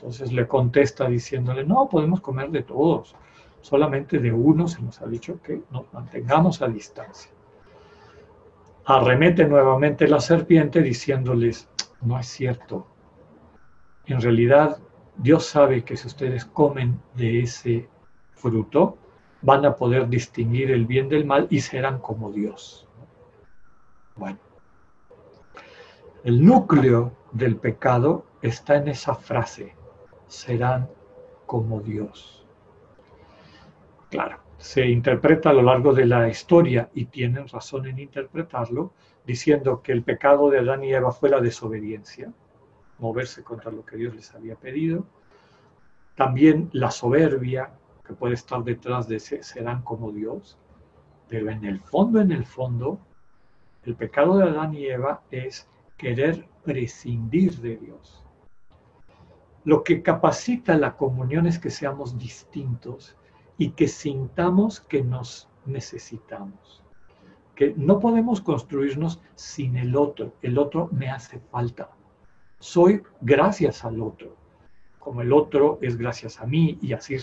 entonces 0.00 0.32
le 0.32 0.48
contesta 0.48 1.08
diciéndole, 1.08 1.62
no, 1.62 1.86
podemos 1.86 2.22
comer 2.22 2.48
de 2.50 2.62
todos, 2.62 3.14
solamente 3.60 4.18
de 4.18 4.32
uno 4.32 4.68
se 4.68 4.82
nos 4.82 5.00
ha 5.00 5.06
dicho 5.06 5.40
que 5.42 5.62
nos 5.70 5.92
mantengamos 5.92 6.62
a 6.62 6.68
distancia. 6.68 7.30
Arremete 8.84 9.44
nuevamente 9.46 10.08
la 10.08 10.20
serpiente 10.20 10.82
diciéndoles, 10.82 11.68
no 12.02 12.18
es 12.18 12.26
cierto. 12.26 12.86
En 14.06 14.20
realidad, 14.20 14.78
Dios 15.16 15.46
sabe 15.46 15.84
que 15.84 15.96
si 15.96 16.06
ustedes 16.06 16.44
comen 16.44 17.00
de 17.14 17.40
ese 17.40 17.88
fruto, 18.32 18.96
van 19.42 19.64
a 19.64 19.76
poder 19.76 20.08
distinguir 20.08 20.70
el 20.70 20.86
bien 20.86 21.08
del 21.08 21.24
mal 21.24 21.46
y 21.50 21.60
serán 21.60 21.98
como 21.98 22.32
Dios. 22.32 22.86
Bueno, 24.16 24.38
el 26.24 26.44
núcleo 26.44 27.12
del 27.32 27.56
pecado 27.56 28.26
está 28.42 28.76
en 28.76 28.88
esa 28.88 29.14
frase, 29.14 29.74
serán 30.26 30.88
como 31.46 31.80
Dios. 31.80 32.39
Claro, 34.10 34.40
se 34.58 34.86
interpreta 34.86 35.50
a 35.50 35.52
lo 35.52 35.62
largo 35.62 35.94
de 35.94 36.04
la 36.04 36.28
historia 36.28 36.90
y 36.94 37.04
tienen 37.04 37.46
razón 37.46 37.86
en 37.86 38.00
interpretarlo, 38.00 38.92
diciendo 39.24 39.82
que 39.82 39.92
el 39.92 40.02
pecado 40.02 40.50
de 40.50 40.58
Adán 40.58 40.82
y 40.82 40.92
Eva 40.92 41.12
fue 41.12 41.30
la 41.30 41.40
desobediencia, 41.40 42.32
moverse 42.98 43.44
contra 43.44 43.70
lo 43.70 43.84
que 43.84 43.96
Dios 43.96 44.16
les 44.16 44.34
había 44.34 44.56
pedido. 44.56 45.06
También 46.16 46.70
la 46.72 46.90
soberbia, 46.90 47.70
que 48.04 48.12
puede 48.12 48.34
estar 48.34 48.64
detrás 48.64 49.06
de 49.06 49.16
ese 49.16 49.44
serán 49.44 49.82
como 49.82 50.10
Dios. 50.10 50.58
Pero 51.28 51.48
en 51.48 51.64
el 51.64 51.78
fondo, 51.78 52.20
en 52.20 52.32
el 52.32 52.44
fondo, 52.44 52.98
el 53.84 53.94
pecado 53.94 54.38
de 54.38 54.44
Adán 54.44 54.74
y 54.74 54.86
Eva 54.86 55.22
es 55.30 55.68
querer 55.96 56.48
prescindir 56.64 57.56
de 57.58 57.76
Dios. 57.76 58.24
Lo 59.64 59.84
que 59.84 60.02
capacita 60.02 60.76
la 60.76 60.96
comunión 60.96 61.46
es 61.46 61.60
que 61.60 61.70
seamos 61.70 62.18
distintos 62.18 63.16
y 63.60 63.72
que 63.72 63.88
sintamos 63.88 64.80
que 64.80 65.02
nos 65.02 65.46
necesitamos. 65.66 66.82
Que 67.54 67.74
no 67.76 68.00
podemos 68.00 68.40
construirnos 68.40 69.20
sin 69.34 69.76
el 69.76 69.96
otro. 69.96 70.32
El 70.40 70.56
otro 70.56 70.88
me 70.92 71.10
hace 71.10 71.40
falta. 71.40 71.90
Soy 72.58 73.02
gracias 73.20 73.84
al 73.84 74.00
otro, 74.00 74.34
como 74.98 75.20
el 75.20 75.30
otro 75.34 75.78
es 75.82 75.98
gracias 75.98 76.40
a 76.40 76.46
mí 76.46 76.78
y 76.80 76.94
así 76.94 77.16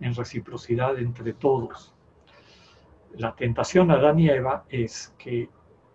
en 0.00 0.14
reciprocidad 0.14 0.98
entre 0.98 1.34
todos. 1.34 1.94
La 3.12 3.36
tentación 3.36 3.90
a 3.90 3.96
Adán 3.96 4.18
y 4.18 4.30
Eva 4.30 4.64
es 4.70 5.14
que 5.18 5.50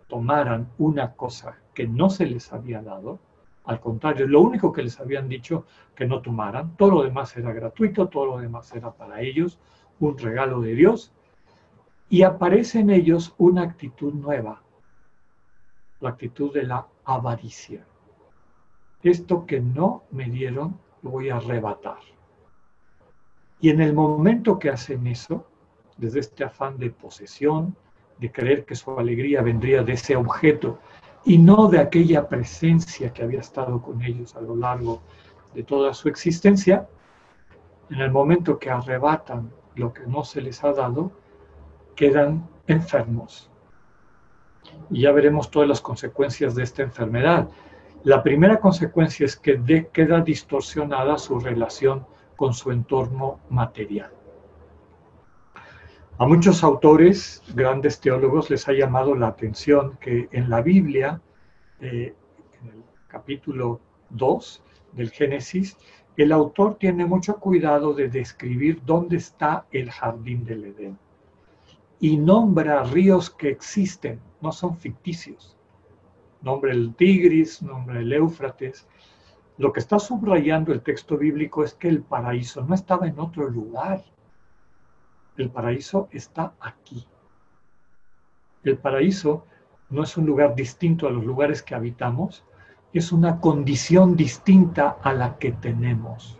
tomaran 0.08 0.70
una 0.78 1.16
cosa 1.16 1.58
que 1.74 1.88
no 1.88 2.12
se 2.12 2.28
les 2.28 2.54
había 2.54 2.84
dado 2.84 3.20
al 3.72 3.80
contrario, 3.80 4.28
lo 4.28 4.42
único 4.42 4.72
que 4.72 4.84
les 4.84 5.00
habían 5.00 5.28
dicho 5.28 5.66
que 5.96 6.06
no 6.06 6.22
tomaran, 6.22 6.76
todo 6.76 6.92
lo 6.92 7.04
demás 7.04 7.36
era 7.38 7.54
gratuito, 7.54 8.08
todo 8.08 8.26
lo 8.26 8.38
demás 8.40 8.74
era 8.76 8.92
para 8.92 9.22
ellos 9.22 9.60
un 10.00 10.18
regalo 10.18 10.62
de 10.62 10.76
Dios. 10.76 11.14
y 12.10 12.24
aparece 12.24 12.80
en 12.80 12.90
ellos 12.90 13.34
una 13.38 13.62
actitud 13.62 14.14
nueva, 14.14 14.62
la 16.02 16.10
actitud 16.10 16.54
de 16.54 16.64
la 16.64 16.86
avaricia. 17.06 17.86
Esto 19.02 19.46
que 19.46 19.62
no 19.62 20.04
me 20.12 20.26
dieron 20.26 20.78
lo 21.04 21.12
voy 21.12 21.30
a 21.30 21.38
arrebatar. 21.38 22.00
Y 23.62 23.70
en 23.70 23.80
el 23.80 23.94
momento 23.94 24.60
que 24.60 24.70
hacen 24.70 25.08
eso, 25.08 25.48
desde 25.96 26.20
este 26.20 26.44
afán 26.44 26.78
de 26.78 26.90
posesión, 26.90 27.78
de 28.18 28.30
creer 28.30 28.66
que 28.66 28.76
su 28.76 28.92
alegría 29.00 29.42
vendría 29.42 29.82
de 29.82 29.94
ese 29.94 30.18
objeto 30.18 30.80
y 31.24 31.38
no 31.38 31.68
de 31.68 31.80
aquella 31.80 32.28
presencia 32.28 33.14
que 33.14 33.24
había 33.24 33.40
estado 33.40 33.82
con 33.82 34.02
ellos 34.02 34.36
a 34.36 34.42
lo 34.42 34.56
largo 34.56 35.02
de 35.54 35.64
toda 35.64 35.94
su 35.94 36.10
existencia, 36.10 36.88
en 37.90 38.00
el 38.00 38.12
momento 38.12 38.58
que 38.58 38.70
arrebatan 38.70 39.52
lo 39.76 39.94
que 39.94 40.06
no 40.08 40.24
se 40.24 40.42
les 40.42 40.64
ha 40.64 40.72
dado, 40.72 41.12
quedan 41.96 42.48
enfermos. 42.68 43.50
Y 44.90 45.02
ya 45.02 45.12
veremos 45.12 45.52
todas 45.52 45.68
las 45.68 45.82
consecuencias 45.82 46.56
de 46.56 46.64
esta 46.64 46.84
enfermedad. 46.84 47.50
La 48.04 48.24
primera 48.24 48.60
consecuencia 48.60 49.26
es 49.26 49.36
que 49.36 49.90
queda 49.92 50.22
distorsionada 50.22 51.18
su 51.18 51.40
relación 51.40 52.06
con 52.36 52.54
su 52.54 52.72
entorno 52.72 53.40
material. 53.50 54.12
A 56.22 56.28
muchos 56.28 56.64
autores, 56.64 57.42
grandes 57.56 58.00
teólogos, 58.00 58.52
les 58.52 58.68
ha 58.68 58.74
llamado 58.74 59.16
la 59.16 59.30
atención 59.30 59.98
que 60.00 60.30
en 60.32 60.52
la 60.52 60.62
Biblia, 60.62 61.20
eh, 61.80 62.14
en 62.62 62.68
el 62.68 62.84
capítulo 63.08 63.82
2 64.12 64.64
del 64.92 65.10
Génesis, 65.10 65.76
el 66.16 66.32
autor 66.32 66.76
tiene 66.76 67.08
mucho 67.08 67.38
cuidado 67.40 67.96
de 67.96 68.08
describir 68.08 68.84
dónde 68.86 69.18
está 69.18 69.66
el 69.72 69.90
jardín 69.90 70.46
del 70.46 70.66
Edén 70.66 71.00
y 72.00 72.18
nombra 72.18 72.84
ríos 72.84 73.32
que 73.32 73.50
existen, 73.50 74.20
no 74.42 74.52
son 74.52 74.78
ficticios. 74.78 75.58
Nombra 76.44 76.72
el 76.72 76.94
Tigris, 76.94 77.64
nombra 77.64 78.00
el 78.00 78.14
Éufrates. 78.14 78.88
Lo 79.58 79.74
que 79.74 79.80
está 79.80 79.98
subrayando 79.98 80.72
el 80.72 80.84
texto 80.84 81.18
bíblico 81.18 81.64
es 81.64 81.74
que 81.74 81.88
el 81.88 82.04
paraíso 82.04 82.64
no 82.64 82.76
estaba 82.76 83.08
en 83.08 83.20
otro 83.20 83.50
lugar. 83.50 84.04
El 85.38 85.50
paraíso 85.50 86.10
está 86.12 86.54
aquí. 86.60 87.08
El 88.64 88.78
paraíso 88.78 89.46
no 89.90 90.04
es 90.04 90.18
un 90.18 90.26
lugar 90.26 90.56
distinto 90.56 91.08
a 91.08 91.12
los 91.12 91.26
lugares 91.26 91.64
que 91.64 91.76
habitamos, 91.76 92.46
es 92.94 93.12
una 93.12 93.40
condición 93.40 94.16
distinta 94.16 94.98
a 95.02 95.14
la 95.14 95.38
que 95.38 95.52
tenemos. 95.52 96.38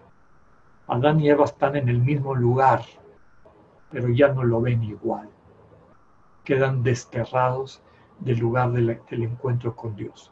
Adán 0.88 1.20
y 1.20 1.30
Eva 1.30 1.46
están 1.46 1.76
en 1.76 1.90
el 1.90 2.00
mismo 2.00 2.36
lugar, 2.36 2.84
pero 3.90 4.10
ya 4.10 4.28
no 4.30 4.44
lo 4.44 4.62
ven 4.62 4.84
igual 4.84 5.30
quedan 6.44 6.84
desterrados 6.84 7.82
del 8.20 8.40
lugar 8.40 8.72
del, 8.72 9.00
encuentro 9.10 9.76
con 9.76 9.96
Dios. 9.96 10.32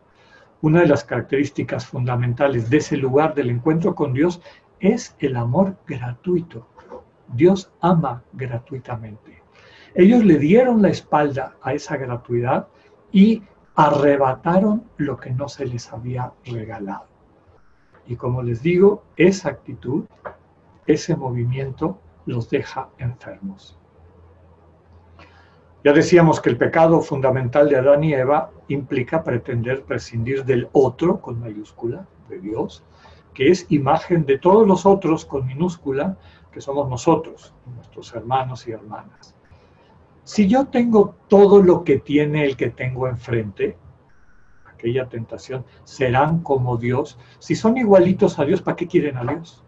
Una 0.62 0.82
de 0.82 0.88
las 0.88 1.04
características 1.04 1.86
fundamentales 1.86 2.70
de 2.70 2.78
ese 2.78 2.98
lugar 2.98 3.34
del 3.34 3.50
encuentro 3.50 3.96
con 3.96 4.13
Dios 4.13 4.42
es 4.80 5.16
el 5.20 5.38
amor 5.38 5.78
gratuito. 5.88 6.68
Dios 7.33 7.71
ama 7.81 8.24
gratuitamente. 8.33 9.41
Ellos 9.95 10.24
le 10.24 10.38
dieron 10.38 10.81
la 10.81 10.89
espalda 10.89 11.55
a 11.62 11.74
esa 11.74 11.98
gratuidad 11.98 12.67
y 13.12 13.43
arrebataron 13.75 14.83
lo 14.98 15.17
que 15.17 15.31
no 15.31 15.48
se 15.48 15.65
les 15.65 15.91
había 15.91 16.33
regalado. 16.45 17.07
Y 18.05 18.15
como 18.15 18.41
les 18.41 18.62
digo, 18.62 19.03
esa 19.15 19.50
actitud, 19.50 20.05
ese 20.86 21.15
movimiento 21.15 22.00
los 22.25 22.50
deja 22.50 22.89
enfermos. 22.98 23.79
Ya 25.83 25.93
decíamos 25.93 26.41
que 26.41 26.50
el 26.50 26.57
pecado 26.57 27.01
fundamental 27.01 27.69
de 27.69 27.77
Adán 27.77 28.03
y 28.03 28.13
Eva 28.13 28.51
implica 28.67 29.24
pretender 29.24 29.83
prescindir 29.83 30.43
del 30.43 30.67
otro 30.74 31.21
con 31.21 31.39
mayúscula, 31.39 32.05
de 32.27 32.39
Dios, 32.39 32.83
que 33.33 33.50
es 33.50 33.65
imagen 33.70 34.25
de 34.25 34.37
todos 34.37 34.68
los 34.68 34.85
otros 34.85 35.25
con 35.25 35.48
minúscula, 35.48 36.18
que 36.51 36.62
somos 36.62 36.90
nosotros, 36.90 37.53
nuestros 37.75 38.14
hermanos 38.14 38.68
y 38.68 38.72
hermanas. 38.72 39.35
Si 40.24 40.48
yo 40.48 40.68
tengo 40.68 41.16
todo 41.27 41.62
lo 41.62 41.83
que 41.83 42.00
tiene 42.00 42.46
el 42.46 42.55
que 42.55 42.70
tengo 42.70 43.07
enfrente, 43.07 43.77
aquella 44.68 45.09
tentación, 45.09 45.66
serán 45.83 46.42
como 46.42 46.77
Dios. 46.77 47.20
Si 47.40 47.55
son 47.55 47.77
igualitos 47.77 48.40
a 48.40 48.46
Dios, 48.46 48.62
¿para 48.62 48.77
qué 48.77 48.88
quieren 48.88 49.18
a 49.18 49.24
Dios? 49.24 49.64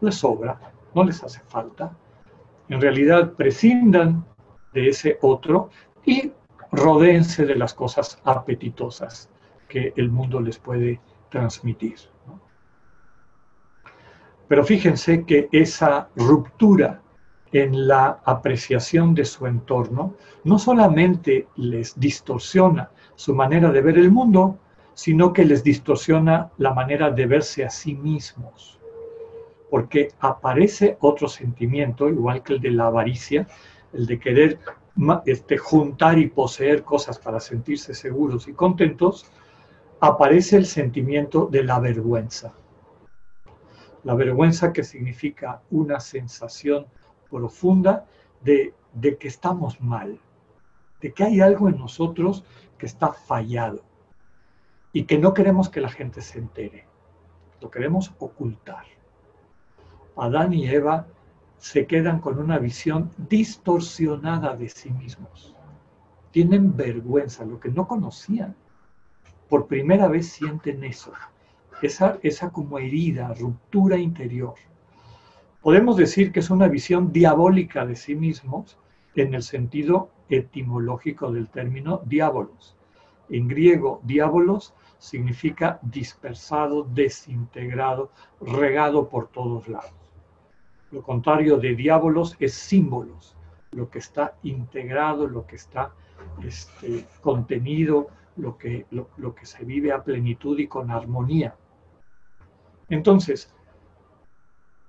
Les 0.00 0.16
sobra, 0.16 0.72
no 0.94 1.04
les 1.04 1.22
hace 1.22 1.40
falta. 1.40 1.96
En 2.68 2.80
realidad 2.80 3.34
prescindan 3.34 4.24
de 4.72 4.88
ese 4.88 5.18
otro 5.22 5.70
y 6.04 6.32
rodeense 6.72 7.44
de 7.44 7.56
las 7.56 7.74
cosas 7.74 8.20
apetitosas 8.24 9.28
que 9.68 9.92
el 9.96 10.10
mundo 10.10 10.40
les 10.40 10.58
puede 10.58 11.00
transmitir. 11.30 11.98
Pero 14.50 14.64
fíjense 14.64 15.22
que 15.22 15.48
esa 15.52 16.08
ruptura 16.16 17.00
en 17.52 17.86
la 17.86 18.18
apreciación 18.24 19.14
de 19.14 19.24
su 19.24 19.46
entorno 19.46 20.16
no 20.42 20.58
solamente 20.58 21.46
les 21.54 21.98
distorsiona 22.00 22.90
su 23.14 23.32
manera 23.32 23.70
de 23.70 23.80
ver 23.80 23.96
el 23.96 24.10
mundo, 24.10 24.58
sino 24.92 25.32
que 25.32 25.44
les 25.44 25.62
distorsiona 25.62 26.50
la 26.58 26.74
manera 26.74 27.12
de 27.12 27.26
verse 27.26 27.64
a 27.64 27.70
sí 27.70 27.94
mismos. 27.94 28.80
Porque 29.70 30.08
aparece 30.18 30.96
otro 31.00 31.28
sentimiento, 31.28 32.08
igual 32.08 32.42
que 32.42 32.54
el 32.54 32.60
de 32.60 32.72
la 32.72 32.86
avaricia, 32.86 33.46
el 33.92 34.04
de 34.04 34.18
querer 34.18 34.58
este, 35.26 35.58
juntar 35.58 36.18
y 36.18 36.26
poseer 36.26 36.82
cosas 36.82 37.20
para 37.20 37.38
sentirse 37.38 37.94
seguros 37.94 38.48
y 38.48 38.52
contentos, 38.52 39.26
aparece 40.00 40.56
el 40.56 40.66
sentimiento 40.66 41.46
de 41.46 41.62
la 41.62 41.78
vergüenza. 41.78 42.52
La 44.04 44.14
vergüenza 44.14 44.72
que 44.72 44.84
significa 44.84 45.62
una 45.70 46.00
sensación 46.00 46.86
profunda 47.30 48.06
de, 48.42 48.74
de 48.94 49.18
que 49.18 49.28
estamos 49.28 49.80
mal, 49.80 50.18
de 51.00 51.12
que 51.12 51.24
hay 51.24 51.40
algo 51.40 51.68
en 51.68 51.78
nosotros 51.78 52.44
que 52.78 52.86
está 52.86 53.12
fallado 53.12 53.82
y 54.92 55.04
que 55.04 55.18
no 55.18 55.34
queremos 55.34 55.68
que 55.68 55.80
la 55.80 55.88
gente 55.88 56.20
se 56.22 56.38
entere, 56.38 56.86
lo 57.60 57.70
queremos 57.70 58.12
ocultar. 58.18 58.84
Adán 60.16 60.52
y 60.52 60.66
Eva 60.66 61.06
se 61.58 61.86
quedan 61.86 62.20
con 62.20 62.38
una 62.38 62.58
visión 62.58 63.10
distorsionada 63.28 64.56
de 64.56 64.68
sí 64.68 64.90
mismos. 64.90 65.54
Tienen 66.30 66.76
vergüenza, 66.76 67.44
lo 67.44 67.60
que 67.60 67.68
no 67.68 67.86
conocían. 67.86 68.56
Por 69.48 69.66
primera 69.66 70.08
vez 70.08 70.28
sienten 70.28 70.84
eso, 70.84 71.12
esa, 71.82 72.18
esa 72.22 72.50
como 72.50 72.78
herida, 72.78 73.34
ruptura 73.34 73.96
interior. 73.96 74.54
Podemos 75.62 75.96
decir 75.96 76.32
que 76.32 76.40
es 76.40 76.50
una 76.50 76.68
visión 76.68 77.12
diabólica 77.12 77.84
de 77.84 77.94
sí 77.94 78.14
mismos 78.14 78.78
en 79.14 79.34
el 79.34 79.42
sentido 79.42 80.10
etimológico 80.30 81.30
del 81.32 81.48
término 81.48 82.00
diabolos. 82.06 82.76
En 83.28 83.46
griego, 83.46 84.00
diabolos 84.04 84.74
significa 84.98 85.78
dispersado, 85.82 86.84
desintegrado, 86.84 88.10
regado 88.40 89.08
por 89.08 89.28
todos 89.28 89.68
lados. 89.68 89.92
Lo 90.90 91.02
contrario 91.02 91.58
de 91.58 91.74
diábolos 91.74 92.36
es 92.40 92.54
símbolos, 92.54 93.36
lo 93.72 93.90
que 93.90 93.98
está 93.98 94.34
integrado, 94.42 95.26
lo 95.26 95.46
que 95.46 95.56
está 95.56 95.92
este, 96.42 97.06
contenido, 97.20 98.08
lo 98.36 98.56
que, 98.56 98.86
lo 98.90 99.34
que 99.34 99.46
se 99.46 99.64
vive 99.64 99.92
a 99.92 100.02
plenitud 100.02 100.58
y 100.58 100.66
con 100.66 100.90
armonía. 100.90 101.54
Entonces, 102.90 103.54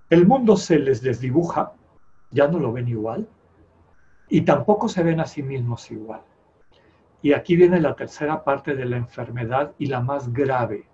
el 0.10 0.28
mundo 0.28 0.58
se 0.58 0.78
les 0.78 1.02
desdibuja, 1.02 1.72
ya 2.32 2.48
no 2.50 2.60
lo 2.60 2.74
ven 2.74 2.90
igual, 2.90 3.30
y 4.28 4.42
tampoco 4.42 4.90
se 4.90 5.04
ven 5.04 5.22
a 5.22 5.26
sí 5.26 5.42
mismos 5.42 5.90
igual. 5.92 6.22
Y 7.22 7.32
aquí 7.32 7.56
viene 7.56 7.80
la 7.80 7.96
tercera 7.96 8.44
parte 8.44 8.76
de 8.76 8.86
la 8.86 8.98
enfermedad 8.98 9.74
y 9.78 9.86
la 9.86 10.02
más 10.02 10.34
grave. 10.34 10.86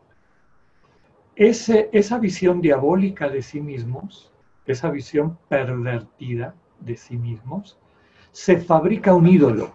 Esa 1.35 2.19
visión 2.19 2.61
diabólica 2.61 3.29
de 3.29 3.41
sí 3.41 3.61
mismos 3.61 4.31
esa 4.67 4.89
visión 4.91 5.37
pervertida 5.47 6.53
de 6.79 6.97
sí 6.97 7.17
mismos, 7.17 7.79
se 8.31 8.57
fabrica 8.57 9.15
un 9.15 9.27
ídolo, 9.27 9.71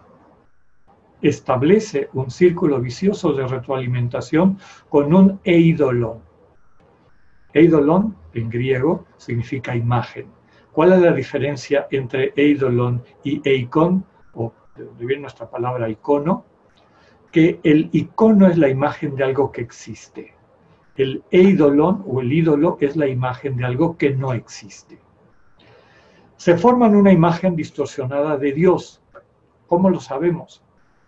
establece 1.21 2.09
un 2.13 2.29
círculo 2.29 2.79
vicioso 2.79 3.33
de 3.33 3.47
retroalimentación 3.47 4.59
con 4.87 5.13
un 5.13 5.39
eidolon. 5.43 6.21
Eidolon 7.53 8.15
en 8.33 8.49
griego 8.49 9.05
significa 9.17 9.75
imagen. 9.75 10.27
¿Cuál 10.71 10.93
es 10.93 11.01
la 11.01 11.13
diferencia 11.13 11.87
entre 11.91 12.33
eidolon 12.35 13.03
y 13.23 13.47
eikon, 13.47 14.05
o 14.33 14.53
de 14.75 14.85
donde 14.85 15.05
viene 15.05 15.21
nuestra 15.21 15.49
palabra 15.49 15.89
icono? 15.89 16.45
Que 17.31 17.59
el 17.63 17.89
icono 17.91 18.47
es 18.47 18.57
la 18.57 18.69
imagen 18.69 19.15
de 19.15 19.23
algo 19.23 19.51
que 19.51 19.61
existe. 19.61 20.33
El 20.95 21.23
eidolon 21.31 22.03
o 22.07 22.21
el 22.21 22.33
ídolo 22.33 22.77
es 22.79 22.95
la 22.95 23.07
imagen 23.07 23.57
de 23.57 23.65
algo 23.65 23.97
que 23.97 24.11
no 24.11 24.33
existe. 24.33 24.99
Se 26.37 26.57
forman 26.57 26.95
una 26.95 27.11
imagen 27.11 27.55
distorsionada 27.55 28.37
de 28.37 28.51
Dios, 28.51 29.03
¿Cómo 29.73 29.89
lo 29.89 29.99
sabemos? 29.99 30.61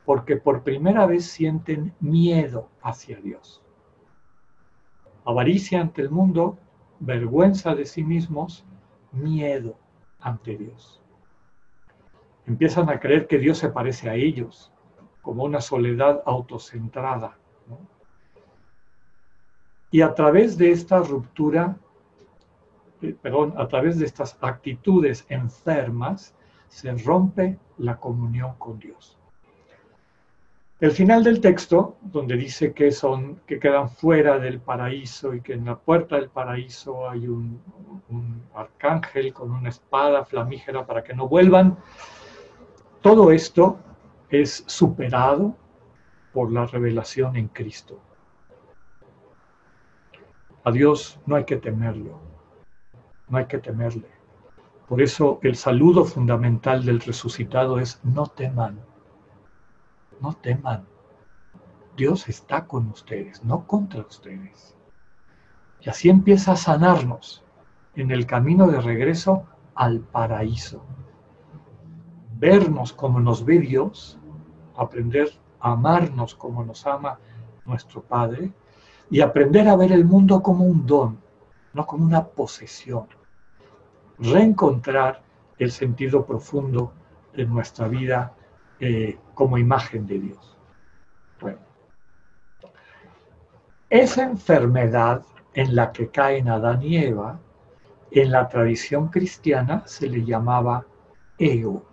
Porque 0.05 0.37
por 0.37 0.63
primera 0.63 1.05
vez 1.05 1.25
sienten 1.25 1.93
miedo 1.99 2.69
hacia 2.81 3.17
Dios. 3.17 3.61
Avaricia 5.25 5.81
ante 5.81 6.01
el 6.01 6.11
mundo, 6.11 6.57
vergüenza 6.99 7.73
de 7.73 7.85
sí 7.85 8.03
mismos, 8.03 8.65
miedo 9.11 9.75
ante 10.19 10.55
Dios. 10.55 11.01
Empiezan 12.45 12.89
a 12.89 12.99
creer 12.99 13.27
que 13.27 13.39
Dios 13.39 13.57
se 13.57 13.69
parece 13.69 14.09
a 14.09 14.15
ellos, 14.15 14.71
como 15.21 15.43
una 15.43 15.61
soledad 15.61 16.21
autocentrada. 16.25 17.37
Y 19.89 20.01
a 20.01 20.13
través 20.13 20.57
de 20.57 20.71
esta 20.71 20.99
ruptura, 20.99 21.77
eh, 23.01 23.15
perdón, 23.19 23.55
a 23.57 23.67
través 23.67 23.97
de 23.97 24.05
estas 24.05 24.37
actitudes 24.41 25.25
enfermas, 25.29 26.35
se 26.67 26.91
rompe 26.97 27.57
la 27.77 27.97
comunión 27.97 28.55
con 28.57 28.77
Dios. 28.77 29.17
El 30.81 30.91
final 30.91 31.23
del 31.23 31.39
texto, 31.39 31.95
donde 32.01 32.35
dice 32.35 32.73
que 32.73 32.91
son, 32.91 33.37
que 33.47 33.59
quedan 33.59 33.89
fuera 33.89 34.37
del 34.39 34.59
paraíso 34.59 35.33
y 35.33 35.39
que 35.39 35.53
en 35.53 35.63
la 35.63 35.77
puerta 35.77 36.17
del 36.17 36.29
paraíso 36.29 37.09
hay 37.09 37.27
un, 37.27 37.61
un 38.09 38.43
arcángel 38.53 39.31
con 39.31 39.51
una 39.51 39.69
espada 39.69 40.25
flamígera 40.25 40.85
para 40.85 41.01
que 41.01 41.13
no 41.13 41.29
vuelvan, 41.29 41.77
todo 43.01 43.31
esto 43.31 43.79
es 44.29 44.65
superado 44.67 45.55
por 46.33 46.51
la 46.51 46.65
revelación 46.65 47.37
en 47.37 47.47
Cristo. 47.47 48.01
A 50.65 50.71
Dios 50.71 51.19
no 51.25 51.37
hay 51.37 51.45
que 51.45 51.55
temerlo, 51.55 52.19
no 53.29 53.37
hay 53.37 53.45
que 53.45 53.59
temerle. 53.59 54.09
Por 54.89 55.01
eso 55.01 55.39
el 55.41 55.55
saludo 55.55 56.03
fundamental 56.03 56.83
del 56.83 56.99
resucitado 56.99 57.79
es 57.79 58.01
no 58.03 58.27
teman, 58.27 58.81
no 60.21 60.33
teman. 60.33 60.85
Dios 61.95 62.27
está 62.27 62.65
con 62.65 62.87
ustedes, 62.87 63.43
no 63.43 63.65
contra 63.65 64.01
ustedes. 64.01 64.75
Y 65.81 65.89
así 65.89 66.09
empieza 66.09 66.53
a 66.53 66.57
sanarnos 66.57 67.43
en 67.95 68.11
el 68.11 68.25
camino 68.25 68.67
de 68.67 68.81
regreso 68.81 69.45
al 69.75 69.99
paraíso. 69.99 70.83
Vernos 72.37 72.91
como 72.91 73.19
nos 73.19 73.45
ve 73.45 73.59
Dios, 73.59 74.19
aprender 74.75 75.29
a 75.59 75.71
amarnos 75.71 76.35
como 76.35 76.63
nos 76.63 76.85
ama 76.85 77.19
nuestro 77.65 78.01
Padre 78.01 78.51
y 79.09 79.21
aprender 79.21 79.67
a 79.67 79.75
ver 79.75 79.91
el 79.91 80.05
mundo 80.05 80.41
como 80.41 80.65
un 80.65 80.85
don, 80.85 81.19
no 81.73 81.85
como 81.85 82.05
una 82.05 82.25
posesión. 82.25 83.07
Reencontrar 84.17 85.21
el 85.57 85.71
sentido 85.71 86.25
profundo 86.25 86.91
de 87.33 87.45
nuestra 87.45 87.87
vida 87.87 88.33
eh, 88.85 89.17
como 89.33 89.57
imagen 89.57 90.05
de 90.05 90.19
Dios. 90.19 90.57
Bueno, 91.41 91.57
esa 93.89 94.23
enfermedad 94.23 95.25
en 95.55 95.75
la 95.75 95.91
que 95.91 96.09
caen 96.09 96.49
Adán 96.49 96.83
y 96.83 96.97
Eva, 96.97 97.39
en 98.11 98.31
la 98.31 98.47
tradición 98.47 99.07
cristiana 99.07 99.81
se 99.87 100.07
le 100.07 100.23
llamaba 100.23 100.85
ego. 101.39 101.83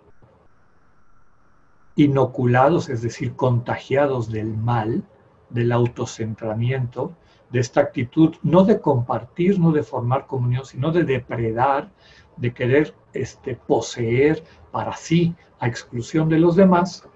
Inoculados, 1.95 2.89
es 2.89 3.01
decir, 3.01 3.35
contagiados 3.35 4.31
del 4.31 4.55
mal, 4.55 5.03
del 5.49 5.71
autocentramiento, 5.71 7.15
de 7.49 7.59
esta 7.59 7.81
actitud 7.81 8.35
no 8.43 8.65
de 8.65 8.79
compartir, 8.79 9.59
no 9.59 9.71
de 9.71 9.81
formar 9.81 10.27
comunión, 10.27 10.65
sino 10.65 10.91
de 10.91 11.03
depredar, 11.03 11.91
de 12.37 12.53
querer 12.53 12.93
este, 13.13 13.55
poseer 13.55 14.43
para 14.73 14.97
sí 14.97 15.35
a 15.59 15.67
exclusión 15.67 16.27
de 16.27 16.39
los 16.39 16.55
demás, 16.55 17.07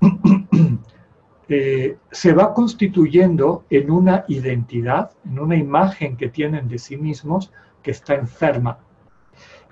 eh, 1.50 1.98
se 2.10 2.32
va 2.32 2.54
constituyendo 2.54 3.66
en 3.68 3.90
una 3.90 4.24
identidad, 4.26 5.12
en 5.26 5.38
una 5.38 5.56
imagen 5.56 6.16
que 6.16 6.30
tienen 6.30 6.66
de 6.66 6.78
sí 6.78 6.96
mismos 6.96 7.52
que 7.82 7.90
está 7.90 8.14
enferma. 8.14 8.78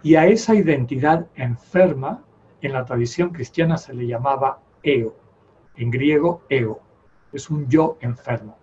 Y 0.02 0.16
a 0.16 0.26
esa 0.26 0.54
identidad 0.54 1.26
enferma, 1.36 2.22
en 2.60 2.74
la 2.74 2.84
tradición 2.84 3.30
cristiana 3.30 3.78
se 3.78 3.94
le 3.94 4.06
llamaba 4.06 4.60
ego, 4.82 5.16
en 5.74 5.90
griego 5.90 6.42
ego 6.50 6.82
es 7.32 7.48
un 7.48 7.66
yo 7.66 7.96
enfermo. 8.02 8.58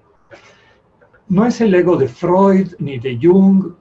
No 1.27 1.47
es 1.47 1.59
el 1.59 1.73
ego 1.73 1.97
de 1.97 2.07
Freud 2.07 2.75
ni 2.77 2.99
de 2.99 3.17
Jung, 3.19 3.73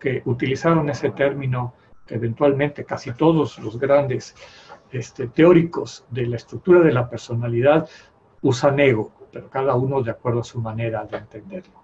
que 0.00 0.22
utilizaron 0.24 0.90
ese 0.90 1.10
término 1.10 1.74
eventualmente 2.10 2.84
casi 2.84 3.12
todos 3.12 3.58
los 3.58 3.78
grandes 3.78 4.34
este, 4.90 5.28
teóricos 5.28 6.04
de 6.10 6.26
la 6.26 6.36
estructura 6.36 6.80
de 6.80 6.92
la 6.92 7.08
personalidad 7.08 7.88
usan 8.42 8.80
ego, 8.80 9.12
pero 9.32 9.50
cada 9.50 9.74
uno 9.74 10.02
de 10.02 10.10
acuerdo 10.10 10.40
a 10.40 10.44
su 10.44 10.60
manera 10.60 11.04
de 11.04 11.18
entenderlo. 11.18 11.74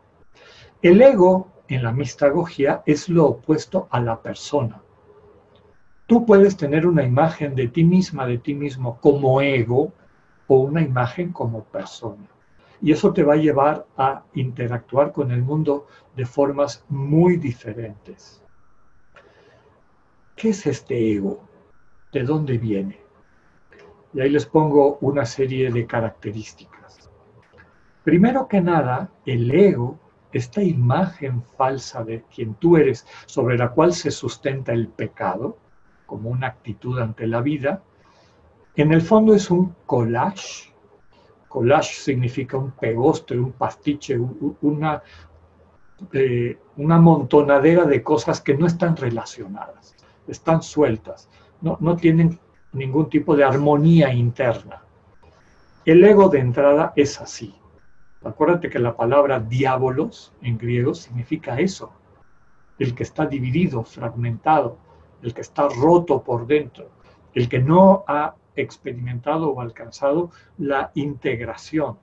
El 0.83 1.01
ego 1.03 1.49
en 1.69 1.83
la 1.83 1.93
mistagogía 1.93 2.83
es 2.87 3.09
lo 3.09 3.27
opuesto 3.27 3.89
a 3.91 4.01
la 4.01 4.21
persona. 4.21 4.81
Tú 6.07 6.27
puedes 6.27 6.57
tener 6.57 6.87
una 6.87 7.03
imagen 7.03 7.55
de 7.55 7.69
ti 7.69 7.85
misma, 7.85 8.27
de 8.27 8.39
ti 8.39 8.55
mismo 8.55 8.99
como 9.01 9.41
ego 9.41 9.93
o 10.47 10.59
una 10.59 10.83
imagen 10.83 11.33
como 11.33 11.65
persona. 11.65 12.27
Y 12.83 12.93
eso 12.93 13.15
te 13.15 13.23
va 13.23 13.35
a 13.35 13.39
llevar 13.39 13.87
a 13.97 14.25
interactuar 14.35 15.13
con 15.13 15.31
el 15.31 15.43
mundo 15.43 15.87
de 16.15 16.27
formas 16.27 16.85
muy 16.91 17.39
diferentes. 17.39 18.43
¿Qué 20.37 20.51
es 20.51 20.66
este 20.66 21.12
ego? 21.12 21.44
¿De 22.12 22.23
dónde 22.23 22.59
viene? 22.59 23.01
Y 24.12 24.20
ahí 24.20 24.31
les 24.31 24.47
pongo 24.47 24.99
una 25.01 25.25
serie 25.25 25.70
de 25.70 25.87
características. 25.87 27.11
Primero 28.05 28.47
que 28.47 28.61
nada, 28.61 29.11
el 29.27 29.51
ego, 29.51 29.99
esta 30.33 30.62
imagen 30.62 31.42
falsa 31.57 32.05
de 32.05 32.23
quien 32.35 32.55
tú 32.55 32.77
eres, 32.77 33.07
sobre 33.27 33.57
la 33.57 33.70
cual 33.70 33.92
se 33.92 34.11
sustenta 34.11 34.73
el 34.73 34.88
pecado, 34.88 35.57
como 36.07 36.31
una 36.31 36.49
actitud 36.49 36.99
ante 36.99 37.27
la 37.27 37.40
vida, 37.40 37.83
en 38.77 38.92
el 38.92 39.03
fondo 39.03 39.35
es 39.35 39.51
un 39.51 39.75
collage 39.87 40.75
collage 41.55 41.94
significa 41.94 42.57
un 42.57 42.73
pegostre, 42.73 43.38
un 43.38 43.53
pastiche, 43.53 44.18
una, 44.62 45.01
eh, 46.12 46.59
una 46.79 46.99
montonadera 46.99 47.85
de 47.85 48.03
cosas 48.03 48.40
que 48.40 48.57
no 48.57 48.66
están 48.66 48.97
relacionadas, 48.97 49.93
están 50.27 50.63
sueltas, 50.63 51.29
no, 51.61 51.77
no 51.81 51.97
tienen 51.97 52.39
ningún 52.73 53.09
tipo 53.09 53.37
de 53.37 53.45
armonía 53.45 54.13
interna. 54.13 54.83
El 55.85 56.03
ego 56.05 56.29
de 56.29 56.41
entrada 56.41 56.93
es 56.97 57.21
así. 57.21 57.55
Acuérdate 58.25 58.71
que 58.71 58.79
la 58.79 58.97
palabra 58.97 59.39
diabolos 59.39 60.33
en 60.41 60.57
griego 60.57 60.95
significa 60.95 61.61
eso, 61.61 61.93
el 62.79 62.95
que 62.95 63.03
está 63.03 63.27
dividido, 63.27 63.85
fragmentado, 63.85 64.79
el 65.23 65.35
que 65.35 65.43
está 65.43 65.69
roto 65.69 66.23
por 66.23 66.47
dentro, 66.47 66.91
el 67.35 67.49
que 67.49 67.59
no 67.59 68.05
ha 68.07 68.35
experimentado 68.57 69.51
o 69.51 69.61
alcanzado 69.61 70.31
la 70.59 70.91
integración, 70.95 71.99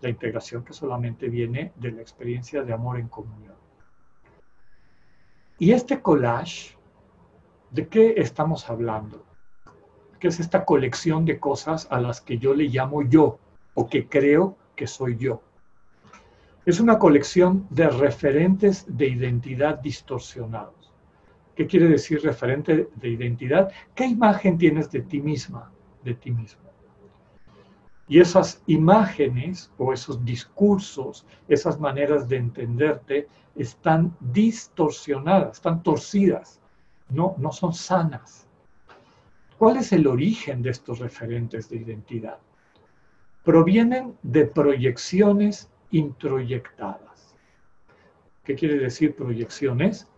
la 0.00 0.08
integración 0.08 0.64
que 0.64 0.72
solamente 0.72 1.28
viene 1.28 1.72
de 1.76 1.92
la 1.92 2.02
experiencia 2.02 2.62
de 2.62 2.72
amor 2.72 2.98
en 2.98 3.08
comunión. 3.08 3.54
Y 5.58 5.72
este 5.72 6.02
collage, 6.02 6.75
¿de 7.70 7.88
qué 7.88 8.14
estamos 8.16 8.68
hablando? 8.70 9.24
¿Qué 10.18 10.28
es 10.28 10.40
esta 10.40 10.64
colección 10.64 11.24
de 11.24 11.38
cosas 11.38 11.88
a 11.90 12.00
las 12.00 12.20
que 12.20 12.38
yo 12.38 12.54
le 12.54 12.64
llamo 12.64 13.02
yo 13.02 13.38
o 13.74 13.88
que 13.88 14.08
creo 14.08 14.56
que 14.74 14.86
soy 14.86 15.16
yo? 15.16 15.42
Es 16.64 16.80
una 16.80 16.98
colección 16.98 17.66
de 17.70 17.88
referentes 17.88 18.84
de 18.88 19.08
identidad 19.08 19.78
distorsionados. 19.78 20.92
¿Qué 21.54 21.66
quiere 21.66 21.88
decir 21.88 22.22
referente 22.22 22.88
de 22.94 23.08
identidad? 23.08 23.70
¿Qué 23.94 24.04
imagen 24.04 24.58
tienes 24.58 24.90
de 24.90 25.02
ti 25.02 25.20
misma, 25.20 25.70
de 26.04 26.14
ti 26.14 26.30
mismo? 26.30 26.62
Y 28.08 28.20
esas 28.20 28.62
imágenes 28.66 29.72
o 29.78 29.92
esos 29.92 30.24
discursos, 30.24 31.26
esas 31.48 31.80
maneras 31.80 32.28
de 32.28 32.36
entenderte, 32.36 33.28
están 33.56 34.14
distorsionadas, 34.20 35.56
están 35.56 35.82
torcidas, 35.82 36.60
no, 37.08 37.34
no 37.38 37.52
son 37.52 37.72
sanas. 37.72 38.46
¿Cuál 39.58 39.78
es 39.78 39.92
el 39.92 40.06
origen 40.06 40.62
de 40.62 40.70
estos 40.70 40.98
referentes 40.98 41.68
de 41.68 41.76
identidad? 41.76 42.38
Provienen 43.44 44.16
de 44.22 44.44
proyecciones 44.46 45.70
introyectadas. 45.90 47.34
¿Qué 48.44 48.54
quiere 48.54 48.78
decir 48.78 49.14
proyecciones? 49.16 50.08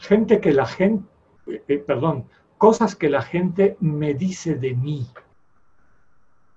gente 0.00 0.40
que 0.40 0.52
la 0.52 0.66
gente, 0.66 1.06
eh, 1.46 1.78
perdón, 1.78 2.24
cosas 2.58 2.96
que 2.96 3.10
la 3.10 3.22
gente 3.22 3.76
me 3.80 4.14
dice 4.14 4.54
de 4.54 4.74
mí 4.74 5.06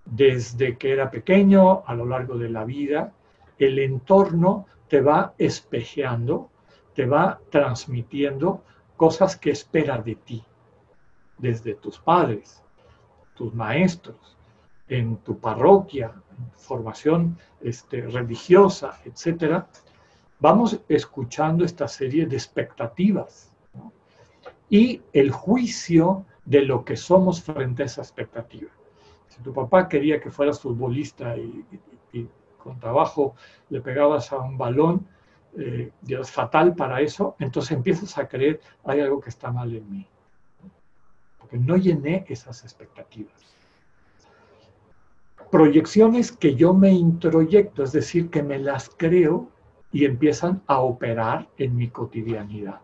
desde 0.05 0.77
que 0.77 0.91
era 0.91 1.11
pequeño 1.11 1.83
a 1.85 1.93
lo 1.93 2.05
largo 2.05 2.37
de 2.37 2.49
la 2.49 2.65
vida, 2.65 3.13
el 3.57 3.79
entorno 3.79 4.65
te 4.87 5.01
va 5.01 5.33
espejeando, 5.37 6.49
te 6.93 7.05
va 7.05 7.39
transmitiendo 7.49 8.63
cosas 9.03 9.35
que 9.35 9.51
espera 9.51 9.97
de 9.97 10.15
ti, 10.15 10.41
desde 11.37 11.75
tus 11.75 11.99
padres, 11.99 12.63
tus 13.35 13.53
maestros, 13.53 14.37
en 14.87 15.17
tu 15.17 15.37
parroquia, 15.39 16.13
formación 16.53 17.37
este, 17.59 17.99
religiosa, 18.03 19.01
etcétera, 19.03 19.67
vamos 20.39 20.79
escuchando 20.87 21.65
esta 21.65 21.85
serie 21.89 22.25
de 22.27 22.37
expectativas 22.37 23.51
y 24.69 25.01
el 25.11 25.31
juicio 25.31 26.25
de 26.45 26.61
lo 26.61 26.85
que 26.85 26.95
somos 26.95 27.43
frente 27.43 27.83
a 27.83 27.87
esa 27.87 28.03
expectativa. 28.03 28.71
Si 29.27 29.41
tu 29.41 29.53
papá 29.53 29.89
quería 29.89 30.21
que 30.21 30.31
fueras 30.31 30.61
futbolista 30.61 31.35
y, 31.35 31.65
con 32.57 32.79
trabajo 32.79 33.35
le 33.69 33.81
pegabas 33.81 34.31
a 34.31 34.37
un 34.37 34.57
balón, 34.57 35.05
eh, 35.57 35.91
es 36.07 36.31
fatal 36.31 36.75
para 36.75 37.01
eso, 37.01 37.35
entonces 37.39 37.71
empiezas 37.71 38.17
a 38.17 38.27
creer 38.27 38.59
hay 38.83 39.01
algo 39.01 39.21
que 39.21 39.29
está 39.29 39.51
mal 39.51 39.73
en 39.75 39.89
mí. 39.91 40.07
Porque 41.37 41.57
no 41.57 41.77
llené 41.77 42.25
esas 42.27 42.63
expectativas. 42.63 43.55
Proyecciones 45.51 46.31
que 46.31 46.55
yo 46.55 46.73
me 46.73 46.91
introyecto, 46.91 47.83
es 47.83 47.91
decir, 47.91 48.31
que 48.31 48.41
me 48.41 48.57
las 48.57 48.89
creo 48.89 49.49
y 49.91 50.05
empiezan 50.05 50.63
a 50.65 50.79
operar 50.79 51.47
en 51.57 51.75
mi 51.75 51.89
cotidianidad. 51.89 52.81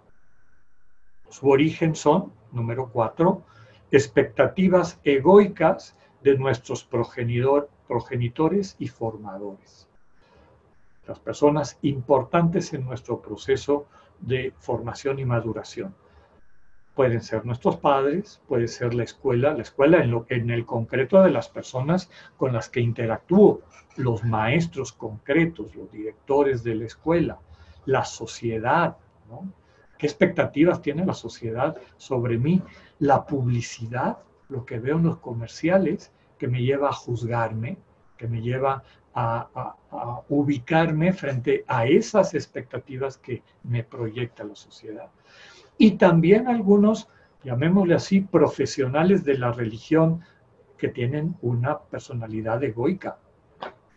Su 1.30 1.50
origen 1.50 1.96
son, 1.96 2.32
número 2.52 2.90
cuatro, 2.90 3.44
expectativas 3.90 5.00
egoicas 5.04 5.98
de 6.22 6.38
nuestros 6.38 6.84
progenitor, 6.84 7.70
progenitores 7.88 8.76
y 8.78 8.88
formadores. 8.88 9.89
Las 11.10 11.20
personas 11.20 11.80
importantes 11.82 12.72
en 12.72 12.86
nuestro 12.86 13.20
proceso 13.20 13.88
de 14.20 14.54
formación 14.60 15.18
y 15.18 15.26
maduración. 15.26 15.96
Pueden 16.94 17.24
ser 17.24 17.48
nuestros 17.48 17.78
padres, 17.78 18.40
puede 18.48 18.68
ser 18.68 18.94
la 18.94 19.06
escuela, 19.06 19.56
la 19.56 19.64
escuela 19.64 20.04
en, 20.04 20.12
lo, 20.12 20.28
en 20.30 20.52
el 20.52 20.68
concreto 20.68 21.24
de 21.24 21.32
las 21.32 21.50
personas 21.50 22.12
con 22.38 22.54
las 22.54 22.70
que 22.70 22.82
interactúo, 22.82 23.62
los 23.96 24.24
maestros 24.24 24.94
concretos, 24.94 25.74
los 25.76 25.92
directores 25.92 26.64
de 26.64 26.76
la 26.76 26.86
escuela, 26.86 27.40
la 27.86 28.06
sociedad, 28.06 28.96
¿no? 29.28 29.52
¿Qué 29.98 30.06
expectativas 30.06 30.80
tiene 30.80 31.08
la 31.08 31.16
sociedad 31.16 31.76
sobre 31.98 32.38
mí? 32.38 32.62
La 33.00 33.26
publicidad, 33.26 34.20
lo 34.48 34.64
que 34.64 34.78
veo 34.78 34.98
en 34.98 35.06
los 35.06 35.18
comerciales, 35.18 36.12
que 36.38 36.48
me 36.48 36.62
lleva 36.62 36.90
a 36.90 36.94
juzgarme, 36.94 37.80
que 38.16 38.28
me 38.28 38.42
lleva 38.42 38.84
a, 39.14 39.76
ubicarme 40.30 41.14
frente 41.14 41.66
a 41.68 41.86
esas 41.86 42.34
expectativas 42.34 43.18
que 43.18 43.42
me 43.64 43.84
proyecta 43.84 44.44
la 44.44 44.56
sociedad. 44.56 45.10
Y 45.78 45.92
también 45.92 46.48
algunos, 46.48 47.08
llamémosle 47.44 47.96
así, 47.96 48.22
profesionales 48.22 49.24
de 49.24 49.38
la 49.38 49.52
religión 49.52 50.22
que 50.78 50.90
tienen 50.90 51.36
una 51.42 51.80
personalidad 51.80 52.64
egoica, 52.64 53.18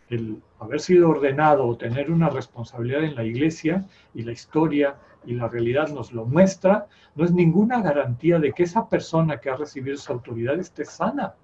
el 0.09 0.41
haber 0.59 0.79
sido 0.79 1.09
ordenado 1.09 1.65
o 1.65 1.77
tener 1.77 2.11
una 2.11 2.29
responsabilidad 2.29 3.03
en 3.03 3.15
la 3.15 3.23
iglesia 3.23 3.85
y 4.13 4.23
la 4.23 4.31
historia 4.31 4.95
y 5.25 5.33
la 5.33 5.47
realidad 5.47 5.89
nos 5.89 6.11
lo 6.11 6.25
muestra, 6.25 6.87
no 7.15 7.23
es 7.23 7.31
ninguna 7.31 7.81
garantía 7.81 8.39
de 8.39 8.51
que 8.51 8.63
esa 8.63 8.89
persona 8.89 9.39
que 9.39 9.49
ha 9.49 9.55
recibido 9.55 9.95
esa 9.95 10.13
autoridad 10.13 10.59
esté 10.59 10.85
sana. 10.85 11.35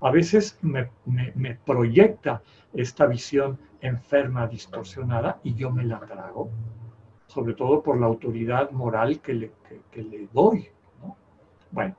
A 0.00 0.10
veces 0.10 0.58
me, 0.62 0.90
proyecta 1.64 2.42
esta 2.74 3.06
visión 3.06 3.58
enferma, 3.80 4.46
distorsionada, 4.46 5.40
y 5.42 5.54
yo 5.54 5.70
me 5.70 5.84
la 5.84 6.00
trago, 6.00 6.50
sobre 7.26 7.54
todo 7.54 7.82
por 7.82 7.98
la 7.98 8.06
autoridad 8.06 8.70
moral 8.72 9.20
que 9.20 9.34
le, 9.34 10.28
doy. 10.32 10.68
Bueno, 11.70 11.96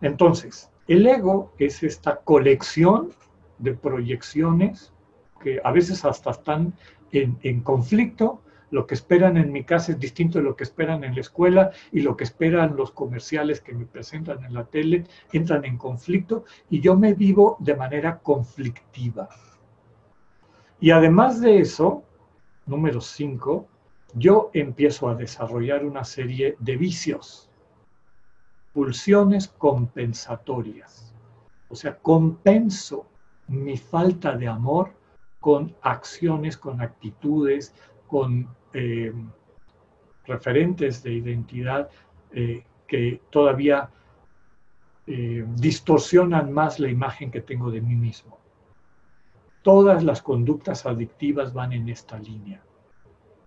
entonces, 0.00 0.70
el 0.86 1.06
ego 1.06 1.52
es 1.58 1.82
esta 1.82 2.16
colección 2.16 3.10
de 3.58 3.74
proyecciones 3.74 4.92
que 5.40 5.60
a 5.62 5.72
veces 5.72 6.04
hasta 6.04 6.30
están 6.30 6.72
en, 7.12 7.60
conflicto. 7.60 8.42
Lo 8.70 8.86
que 8.86 8.94
esperan 8.94 9.36
en 9.36 9.50
mi 9.50 9.64
casa 9.64 9.92
es 9.92 9.98
distinto 9.98 10.38
de 10.38 10.44
lo 10.44 10.56
que 10.56 10.64
esperan 10.64 11.02
en 11.04 11.14
la 11.14 11.20
escuela 11.20 11.70
y 11.90 12.00
lo 12.00 12.16
que 12.16 12.24
esperan 12.24 12.76
los 12.76 12.90
comerciales 12.90 13.60
que 13.60 13.72
me 13.72 13.86
presentan 13.86 14.44
en 14.44 14.52
la 14.52 14.64
tele 14.64 15.04
entran 15.32 15.64
en 15.64 15.78
conflicto 15.78 16.44
y 16.68 16.80
yo 16.80 16.96
me 16.96 17.14
vivo 17.14 17.56
de 17.60 17.74
manera 17.74 18.18
conflictiva. 18.18 19.28
Y 20.80 20.90
además 20.90 21.40
de 21.40 21.60
eso, 21.60 22.04
número 22.66 23.00
5, 23.00 23.66
yo 24.14 24.50
empiezo 24.52 25.08
a 25.08 25.14
desarrollar 25.14 25.84
una 25.84 26.04
serie 26.04 26.56
de 26.58 26.76
vicios, 26.76 27.50
pulsiones 28.72 29.48
compensatorias. 29.48 31.14
O 31.68 31.74
sea, 31.74 31.98
compenso 31.98 33.06
mi 33.48 33.76
falta 33.76 34.36
de 34.36 34.46
amor 34.46 34.92
con 35.40 35.74
acciones, 35.82 36.56
con 36.56 36.80
actitudes, 36.80 37.74
con 38.08 38.48
eh, 38.72 39.12
referentes 40.26 41.02
de 41.02 41.12
identidad 41.12 41.88
eh, 42.32 42.64
que 42.86 43.22
todavía 43.30 43.90
eh, 45.06 45.44
distorsionan 45.56 46.52
más 46.52 46.80
la 46.80 46.88
imagen 46.88 47.30
que 47.30 47.40
tengo 47.40 47.70
de 47.70 47.80
mí 47.80 47.94
mismo. 47.94 48.38
Todas 49.62 50.02
las 50.02 50.20
conductas 50.22 50.84
adictivas 50.86 51.52
van 51.52 51.72
en 51.72 51.88
esta 51.88 52.18
línea. 52.18 52.62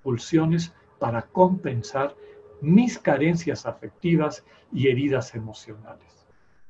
Pulsiones 0.01 0.73
para 0.99 1.23
compensar 1.23 2.15
mis 2.61 2.97
carencias 2.97 3.65
afectivas 3.65 4.45
y 4.71 4.87
heridas 4.87 5.35
emocionales. 5.35 6.27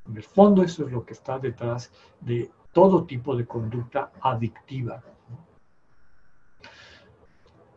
En 0.08 0.16
el 0.16 0.22
fondo 0.22 0.62
eso 0.62 0.86
es 0.86 0.92
lo 0.92 1.04
que 1.04 1.12
está 1.12 1.38
detrás 1.38 1.92
de 2.20 2.50
todo 2.72 3.04
tipo 3.04 3.36
de 3.36 3.46
conducta 3.46 4.12
adictiva. 4.20 5.02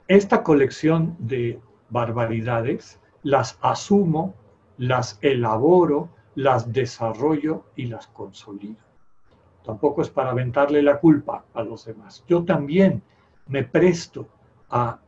Esta 0.07 0.43
colección 0.43 1.15
de 1.17 1.59
barbaridades 1.89 2.99
las 3.23 3.57
asumo, 3.61 4.35
las 4.77 5.17
elaboro, 5.23 6.09
las 6.35 6.71
desarrollo 6.71 7.63
y 7.75 7.85
las 7.87 8.05
consolido. 8.07 8.83
Tampoco 9.63 10.03
es 10.03 10.11
para 10.11 10.29
aventarle 10.29 10.83
la 10.83 10.99
culpa 10.99 11.45
a 11.55 11.63
los 11.63 11.85
demás. 11.85 12.23
Yo 12.27 12.43
también 12.43 13.01
me 13.47 13.63
presto 13.63 14.27
a, 14.69 14.99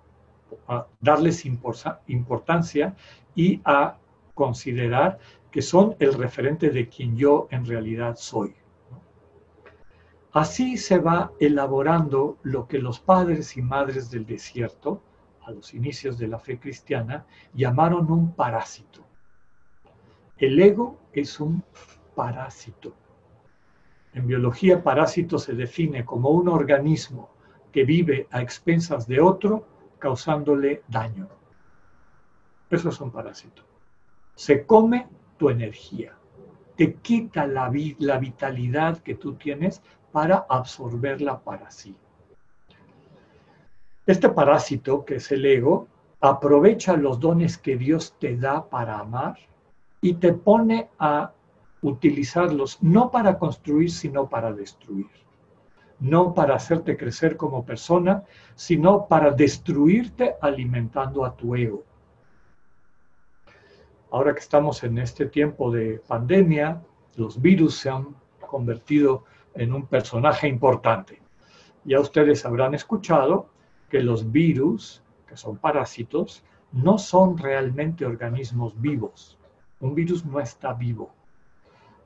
darles 0.99 1.45
importancia 1.45 2.95
y 3.35 3.61
a 3.65 3.97
considerar 4.33 5.19
que 5.51 5.61
son 5.61 5.95
el 5.99 6.13
referente 6.15 6.71
de 6.71 6.87
quien 6.89 7.15
yo 7.15 7.47
en 7.51 7.65
realidad 7.65 8.15
soy. 8.17 8.55
Así 10.33 10.77
se 10.77 10.99
va 10.99 11.31
elaborando 11.39 12.37
lo 12.43 12.67
que 12.67 12.79
los 12.79 12.99
padres 12.99 13.57
y 13.57 13.61
madres 13.61 14.11
del 14.11 14.25
desierto, 14.25 15.01
a 15.45 15.51
los 15.51 15.73
inicios 15.73 16.17
de 16.17 16.27
la 16.27 16.39
fe 16.39 16.59
cristiana, 16.59 17.25
llamaron 17.53 18.11
un 18.11 18.33
parásito. 18.33 19.05
El 20.37 20.59
ego 20.59 20.99
es 21.13 21.39
un 21.39 21.63
parásito. 22.15 22.93
En 24.13 24.27
biología, 24.27 24.83
parásito 24.83 25.39
se 25.39 25.53
define 25.53 26.03
como 26.03 26.29
un 26.29 26.49
organismo 26.49 27.29
que 27.71 27.83
vive 27.83 28.27
a 28.31 28.41
expensas 28.41 29.07
de 29.07 29.21
otro, 29.21 29.67
causándole 29.99 30.83
daño. 30.87 31.27
Eso 32.69 32.89
es 32.89 32.99
un 32.99 33.11
parásito. 33.11 33.63
Se 34.35 34.65
come 34.65 35.07
tu 35.37 35.49
energía, 35.49 36.17
te 36.75 36.95
quita 36.95 37.47
la, 37.47 37.71
la 37.99 38.17
vitalidad 38.19 38.99
que 38.99 39.15
tú 39.15 39.33
tienes 39.33 39.81
para 40.17 40.47
absorberla 40.49 41.39
para 41.43 41.69
sí. 41.69 41.95
Este 44.07 44.29
parásito, 44.29 45.05
que 45.05 45.17
es 45.17 45.31
el 45.31 45.45
ego, 45.45 45.87
aprovecha 46.19 46.97
los 46.97 47.19
dones 47.19 47.59
que 47.59 47.77
Dios 47.77 48.15
te 48.17 48.35
da 48.35 48.67
para 48.67 48.97
amar 48.97 49.35
y 50.01 50.15
te 50.15 50.33
pone 50.33 50.89
a 50.97 51.33
utilizarlos 51.83 52.81
no 52.81 53.11
para 53.11 53.37
construir, 53.37 53.91
sino 53.91 54.27
para 54.27 54.51
destruir. 54.51 55.05
No 55.99 56.33
para 56.33 56.55
hacerte 56.55 56.97
crecer 56.97 57.37
como 57.37 57.63
persona, 57.63 58.23
sino 58.55 59.07
para 59.07 59.29
destruirte 59.29 60.33
alimentando 60.41 61.25
a 61.25 61.35
tu 61.35 61.53
ego. 61.53 61.83
Ahora 64.09 64.33
que 64.33 64.39
estamos 64.39 64.83
en 64.83 64.97
este 64.97 65.27
tiempo 65.27 65.69
de 65.69 66.01
pandemia, 66.07 66.81
los 67.17 67.39
virus 67.39 67.77
se 67.77 67.91
han 67.91 68.15
convertido 68.47 69.25
en 69.25 69.36
un 69.73 69.87
personaje 69.87 70.47
importante. 70.47 71.21
Ya 71.83 71.99
ustedes 71.99 72.45
habrán 72.45 72.73
escuchado 72.73 73.49
que 73.89 74.01
los 74.01 74.31
virus, 74.31 75.01
que 75.27 75.37
son 75.37 75.57
parásitos, 75.57 76.43
no 76.71 76.97
son 76.97 77.37
realmente 77.37 78.05
organismos 78.05 78.79
vivos. 78.79 79.37
Un 79.79 79.95
virus 79.95 80.25
no 80.25 80.39
está 80.39 80.73
vivo, 80.73 81.13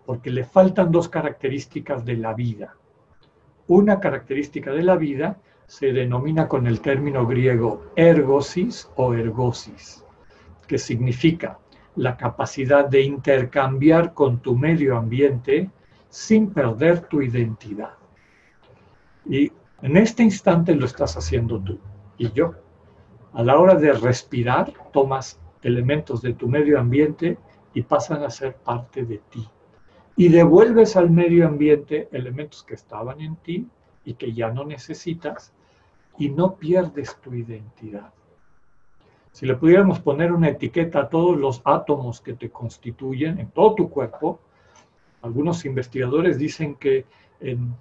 porque 0.05 0.29
le 0.29 0.43
faltan 0.43 0.91
dos 0.91 1.09
características 1.09 2.05
de 2.05 2.17
la 2.17 2.33
vida. 2.33 2.75
Una 3.67 3.99
característica 3.99 4.71
de 4.71 4.83
la 4.83 4.95
vida 4.95 5.37
se 5.65 5.93
denomina 5.93 6.47
con 6.47 6.67
el 6.67 6.81
término 6.81 7.25
griego 7.25 7.91
ergosis 7.95 8.89
o 8.95 9.13
ergosis, 9.13 10.03
que 10.67 10.77
significa 10.77 11.59
la 11.95 12.17
capacidad 12.17 12.87
de 12.87 13.01
intercambiar 13.01 14.13
con 14.13 14.39
tu 14.39 14.57
medio 14.57 14.97
ambiente 14.97 15.69
sin 16.11 16.51
perder 16.51 17.07
tu 17.07 17.21
identidad. 17.21 17.93
Y 19.25 19.51
en 19.81 19.95
este 19.97 20.23
instante 20.23 20.75
lo 20.75 20.85
estás 20.85 21.15
haciendo 21.15 21.59
tú 21.59 21.79
y 22.17 22.31
yo. 22.33 22.53
A 23.33 23.41
la 23.43 23.57
hora 23.57 23.75
de 23.75 23.93
respirar, 23.93 24.73
tomas 24.91 25.39
elementos 25.63 26.21
de 26.21 26.33
tu 26.33 26.49
medio 26.49 26.79
ambiente 26.79 27.37
y 27.73 27.83
pasan 27.83 28.23
a 28.23 28.29
ser 28.29 28.55
parte 28.55 29.05
de 29.05 29.19
ti. 29.29 29.47
Y 30.17 30.27
devuelves 30.27 30.97
al 30.97 31.09
medio 31.09 31.47
ambiente 31.47 32.09
elementos 32.11 32.63
que 32.63 32.73
estaban 32.73 33.21
en 33.21 33.37
ti 33.37 33.69
y 34.03 34.15
que 34.15 34.33
ya 34.33 34.51
no 34.51 34.65
necesitas 34.65 35.53
y 36.17 36.27
no 36.27 36.55
pierdes 36.55 37.15
tu 37.21 37.33
identidad. 37.33 38.11
Si 39.31 39.45
le 39.45 39.55
pudiéramos 39.55 40.01
poner 40.01 40.33
una 40.33 40.49
etiqueta 40.49 40.99
a 40.99 41.09
todos 41.09 41.37
los 41.37 41.61
átomos 41.63 42.19
que 42.19 42.33
te 42.33 42.49
constituyen 42.49 43.39
en 43.39 43.49
todo 43.51 43.75
tu 43.75 43.89
cuerpo, 43.89 44.41
algunos 45.21 45.65
investigadores 45.65 46.37
dicen 46.37 46.75
que 46.75 47.05
en, 47.39 47.75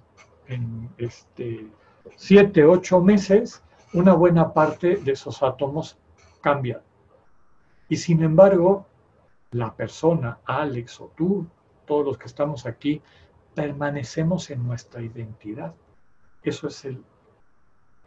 este, 0.97 1.67
siete, 2.15 2.65
ocho 2.65 3.01
meses, 3.01 3.63
una 3.93 4.13
buena 4.13 4.53
parte 4.53 4.97
de 4.97 5.11
esos 5.11 5.41
átomos 5.43 5.97
cambian. 6.41 6.81
Y 7.89 7.97
sin 7.97 8.23
embargo, 8.23 8.85
la 9.51 9.75
persona, 9.75 10.39
Alex 10.45 11.01
o 11.01 11.11
tú, 11.15 11.47
todos 11.85 12.05
los 12.05 12.17
que 12.17 12.27
estamos 12.27 12.65
aquí, 12.65 13.01
permanecemos 13.53 14.49
en 14.49 14.65
nuestra 14.65 15.01
identidad. 15.01 15.73
Eso 16.43 16.67
es 16.67 16.85
el, 16.85 17.03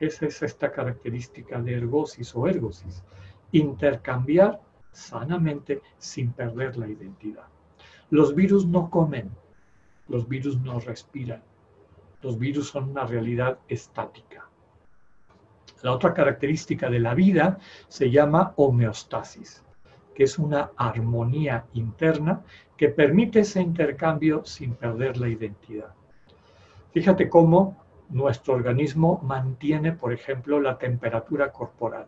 esa 0.00 0.26
es 0.26 0.42
esta 0.42 0.72
característica 0.72 1.60
de 1.60 1.74
ergosis 1.74 2.34
o 2.34 2.46
ergosis. 2.46 3.02
Intercambiar 3.52 4.60
sanamente 4.90 5.82
sin 5.98 6.32
perder 6.32 6.76
la 6.76 6.88
identidad. 6.88 7.53
Los 8.10 8.34
virus 8.34 8.66
no 8.66 8.90
comen, 8.90 9.30
los 10.08 10.28
virus 10.28 10.60
no 10.60 10.80
respiran, 10.80 11.42
los 12.22 12.38
virus 12.38 12.68
son 12.68 12.90
una 12.90 13.06
realidad 13.06 13.58
estática. 13.68 14.48
La 15.82 15.92
otra 15.92 16.14
característica 16.14 16.88
de 16.88 17.00
la 17.00 17.14
vida 17.14 17.58
se 17.88 18.10
llama 18.10 18.54
homeostasis 18.56 19.64
que 20.14 20.24
es 20.24 20.38
una 20.38 20.70
armonía 20.76 21.66
interna 21.74 22.42
que 22.76 22.88
permite 22.88 23.40
ese 23.40 23.60
intercambio 23.60 24.44
sin 24.44 24.74
perder 24.74 25.18
la 25.18 25.28
identidad. 25.28 25.92
Fíjate 26.92 27.28
cómo 27.28 27.76
nuestro 28.10 28.54
organismo 28.54 29.20
mantiene, 29.22 29.92
por 29.92 30.12
ejemplo, 30.12 30.60
la 30.60 30.78
temperatura 30.78 31.50
corporal. 31.50 32.06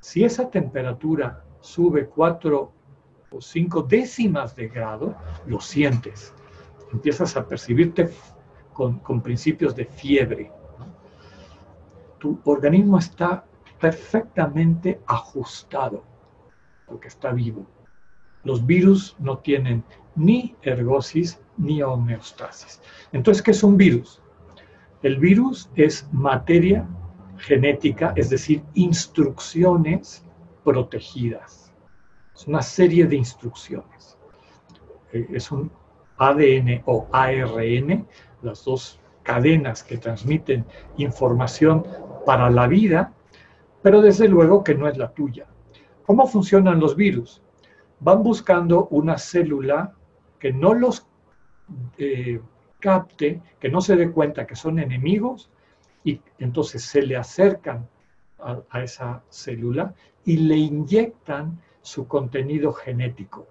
Si 0.00 0.24
esa 0.24 0.50
temperatura 0.50 1.44
sube 1.60 2.06
4 2.06 2.72
o 3.30 3.40
5 3.40 3.82
décimas 3.82 4.56
de 4.56 4.68
grado, 4.68 5.14
lo 5.46 5.60
sientes. 5.60 6.34
Empiezas 6.92 7.36
a 7.36 7.46
percibirte 7.46 8.10
con, 8.72 8.98
con 8.98 9.20
principios 9.20 9.74
de 9.74 9.84
fiebre. 9.84 10.50
Tu 12.18 12.38
organismo 12.44 12.98
está 12.98 13.44
perfectamente 13.78 15.00
ajustado 15.06 16.04
porque 16.86 17.08
está 17.08 17.32
vivo. 17.32 17.66
Los 18.42 18.66
virus 18.66 19.16
no 19.18 19.38
tienen 19.38 19.84
ni 20.16 20.56
ergosis 20.62 21.40
ni 21.56 21.82
homeostasis. 21.82 22.80
Entonces, 23.12 23.42
¿qué 23.42 23.52
es 23.52 23.62
un 23.62 23.76
virus? 23.76 24.20
El 25.02 25.18
virus 25.18 25.70
es 25.76 26.08
materia 26.12 26.86
genética, 27.38 28.12
es 28.16 28.28
decir, 28.28 28.62
instrucciones 28.74 30.24
protegidas. 30.64 31.59
Es 32.40 32.46
una 32.46 32.62
serie 32.62 33.04
de 33.04 33.16
instrucciones. 33.16 34.16
Eh, 35.12 35.26
es 35.30 35.52
un 35.52 35.70
ADN 36.16 36.82
o 36.86 37.06
ARN, 37.12 38.06
las 38.40 38.64
dos 38.64 38.98
cadenas 39.22 39.82
que 39.82 39.98
transmiten 39.98 40.64
información 40.96 41.86
para 42.24 42.48
la 42.48 42.66
vida, 42.66 43.12
pero 43.82 44.00
desde 44.00 44.26
luego 44.26 44.64
que 44.64 44.74
no 44.74 44.88
es 44.88 44.96
la 44.96 45.12
tuya. 45.12 45.48
¿Cómo 46.06 46.26
funcionan 46.26 46.80
los 46.80 46.96
virus? 46.96 47.42
Van 47.98 48.22
buscando 48.22 48.86
una 48.86 49.18
célula 49.18 49.92
que 50.38 50.50
no 50.50 50.72
los 50.72 51.06
eh, 51.98 52.40
capte, 52.78 53.42
que 53.58 53.68
no 53.68 53.82
se 53.82 53.96
dé 53.96 54.10
cuenta 54.10 54.46
que 54.46 54.56
son 54.56 54.78
enemigos 54.78 55.50
y 56.04 56.22
entonces 56.38 56.84
se 56.84 57.02
le 57.02 57.18
acercan 57.18 57.86
a, 58.38 58.82
esa 58.82 59.22
célula 59.28 59.94
y 60.24 60.38
le 60.38 60.56
inyectan 60.56 61.60
su 61.82 62.06
contenido 62.06 62.72
genético, 62.72 63.46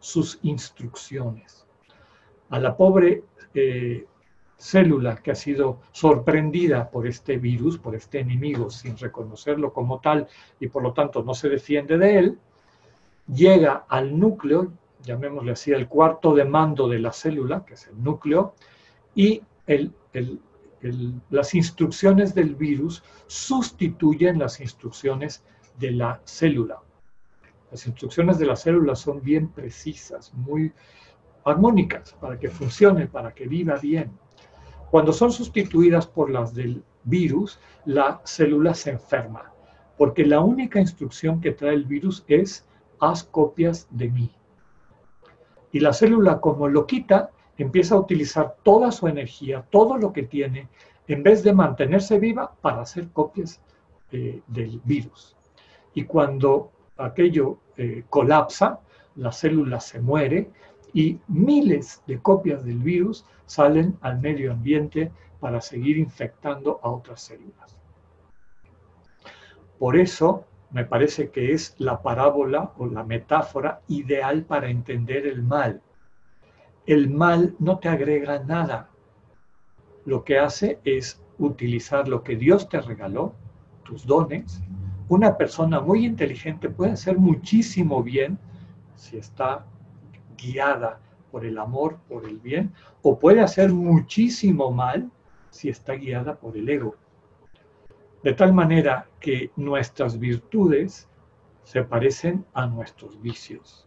sus 0.00 0.38
instrucciones. 0.42 1.66
A 2.50 2.58
la 2.58 2.76
pobre 2.76 3.24
eh, 3.54 4.06
célula 4.56 5.16
que 5.16 5.30
ha 5.30 5.34
sido 5.34 5.80
sorprendida 5.92 6.90
por 6.90 7.06
este 7.06 7.38
virus, 7.38 7.78
por 7.78 7.94
este 7.94 8.20
enemigo, 8.20 8.70
sin 8.70 8.96
reconocerlo 8.96 9.72
como 9.72 10.00
tal 10.00 10.28
y 10.60 10.68
por 10.68 10.82
lo 10.82 10.92
tanto 10.92 11.22
no 11.22 11.34
se 11.34 11.48
defiende 11.48 11.98
de 11.98 12.18
él, 12.18 12.38
llega 13.26 13.84
al 13.88 14.18
núcleo, 14.18 14.72
llamémosle 15.02 15.52
así, 15.52 15.72
el 15.72 15.88
cuarto 15.88 16.34
de 16.34 16.44
mando 16.44 16.88
de 16.88 16.98
la 16.98 17.12
célula, 17.12 17.64
que 17.64 17.74
es 17.74 17.86
el 17.88 18.02
núcleo, 18.02 18.54
y 19.14 19.42
las 21.30 21.54
instrucciones 21.54 22.34
del 22.34 22.54
virus 22.54 23.02
sustituyen 23.26 24.38
las 24.38 24.60
instrucciones 24.60 25.42
de 25.78 25.92
la 25.92 26.20
célula. 26.24 26.80
Las 27.74 27.88
instrucciones 27.88 28.38
de 28.38 28.46
la 28.46 28.54
célula 28.54 28.94
son 28.94 29.20
bien 29.20 29.48
precisas, 29.48 30.32
muy 30.32 30.72
armónicas, 31.44 32.12
para 32.20 32.38
que 32.38 32.48
funcione, 32.48 33.08
para 33.08 33.34
que 33.34 33.48
viva 33.48 33.74
bien. 33.78 34.12
Cuando 34.92 35.12
son 35.12 35.32
sustituidas 35.32 36.06
por 36.06 36.30
las 36.30 36.54
del 36.54 36.84
virus, 37.02 37.58
la 37.84 38.20
célula 38.22 38.74
se 38.74 38.90
enferma, 38.92 39.52
porque 39.98 40.24
la 40.24 40.38
única 40.38 40.78
instrucción 40.78 41.40
que 41.40 41.50
trae 41.50 41.74
el 41.74 41.84
virus 41.84 42.22
es 42.28 42.64
haz 43.00 43.24
copias 43.24 43.88
de 43.90 44.08
mí. 44.08 44.30
Y 45.72 45.80
la 45.80 45.92
célula, 45.92 46.40
como 46.40 46.68
lo 46.68 46.86
quita, 46.86 47.30
empieza 47.58 47.96
a 47.96 47.98
utilizar 47.98 48.54
toda 48.62 48.92
su 48.92 49.08
energía, 49.08 49.66
todo 49.68 49.98
lo 49.98 50.12
que 50.12 50.22
tiene, 50.22 50.68
en 51.08 51.24
vez 51.24 51.42
de 51.42 51.52
mantenerse 51.52 52.20
viva 52.20 52.54
para 52.60 52.82
hacer 52.82 53.08
copias 53.08 53.60
eh, 54.12 54.42
del 54.46 54.80
virus. 54.84 55.36
Y 55.92 56.04
cuando 56.04 56.70
aquello 56.96 57.58
eh, 57.76 58.04
colapsa, 58.08 58.80
la 59.16 59.32
célula 59.32 59.80
se 59.80 60.00
muere 60.00 60.50
y 60.92 61.18
miles 61.28 62.02
de 62.06 62.20
copias 62.20 62.64
del 62.64 62.78
virus 62.78 63.24
salen 63.46 63.96
al 64.00 64.20
medio 64.20 64.52
ambiente 64.52 65.10
para 65.40 65.60
seguir 65.60 65.98
infectando 65.98 66.80
a 66.82 66.90
otras 66.90 67.22
células. 67.22 67.78
Por 69.78 69.96
eso 69.96 70.44
me 70.70 70.84
parece 70.84 71.30
que 71.30 71.52
es 71.52 71.74
la 71.78 72.02
parábola 72.02 72.72
o 72.78 72.86
la 72.86 73.04
metáfora 73.04 73.82
ideal 73.88 74.44
para 74.44 74.68
entender 74.68 75.26
el 75.26 75.42
mal. 75.42 75.82
El 76.86 77.10
mal 77.10 77.54
no 77.58 77.78
te 77.78 77.88
agrega 77.88 78.40
nada. 78.40 78.90
Lo 80.04 80.24
que 80.24 80.38
hace 80.38 80.80
es 80.84 81.22
utilizar 81.38 82.08
lo 82.08 82.22
que 82.22 82.36
Dios 82.36 82.68
te 82.68 82.80
regaló, 82.80 83.34
tus 83.84 84.06
dones. 84.06 84.60
Una 85.08 85.36
persona 85.36 85.80
muy 85.80 86.06
inteligente 86.06 86.70
puede 86.70 86.92
hacer 86.92 87.18
muchísimo 87.18 88.02
bien 88.02 88.38
si 88.96 89.18
está 89.18 89.66
guiada 90.36 91.00
por 91.30 91.44
el 91.44 91.58
amor, 91.58 91.98
por 92.08 92.24
el 92.24 92.38
bien, 92.38 92.72
o 93.02 93.18
puede 93.18 93.40
hacer 93.40 93.72
muchísimo 93.72 94.70
mal 94.70 95.10
si 95.50 95.68
está 95.68 95.94
guiada 95.94 96.36
por 96.36 96.56
el 96.56 96.68
ego. 96.68 96.96
De 98.22 98.32
tal 98.32 98.54
manera 98.54 99.06
que 99.20 99.50
nuestras 99.56 100.18
virtudes 100.18 101.08
se 101.64 101.82
parecen 101.82 102.46
a 102.54 102.66
nuestros 102.66 103.20
vicios. 103.20 103.86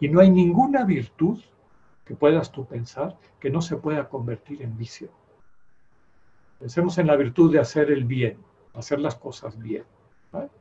Y 0.00 0.08
no 0.08 0.20
hay 0.20 0.30
ninguna 0.30 0.84
virtud 0.84 1.40
que 2.04 2.14
puedas 2.14 2.50
tú 2.50 2.66
pensar 2.66 3.16
que 3.38 3.50
no 3.50 3.62
se 3.62 3.76
pueda 3.76 4.08
convertir 4.08 4.62
en 4.62 4.76
vicio. 4.76 5.10
Pensemos 6.58 6.98
en 6.98 7.06
la 7.06 7.16
virtud 7.16 7.52
de 7.52 7.60
hacer 7.60 7.90
el 7.90 8.04
bien, 8.04 8.38
hacer 8.74 8.98
las 8.98 9.14
cosas 9.14 9.58
bien. 9.58 9.84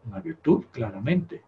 Una 0.05 0.19
virtud, 0.19 0.65
claramente. 0.71 1.41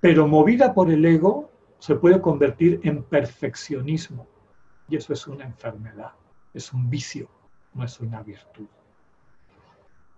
Pero 0.00 0.26
movida 0.26 0.74
por 0.74 0.90
el 0.90 1.04
ego, 1.04 1.50
se 1.78 1.96
puede 1.96 2.20
convertir 2.20 2.80
en 2.84 3.02
perfeccionismo. 3.02 4.26
Y 4.88 4.96
eso 4.96 5.12
es 5.12 5.26
una 5.26 5.44
enfermedad, 5.44 6.12
es 6.54 6.72
un 6.72 6.88
vicio, 6.88 7.28
no 7.74 7.84
es 7.84 7.98
una 8.00 8.22
virtud. 8.22 8.66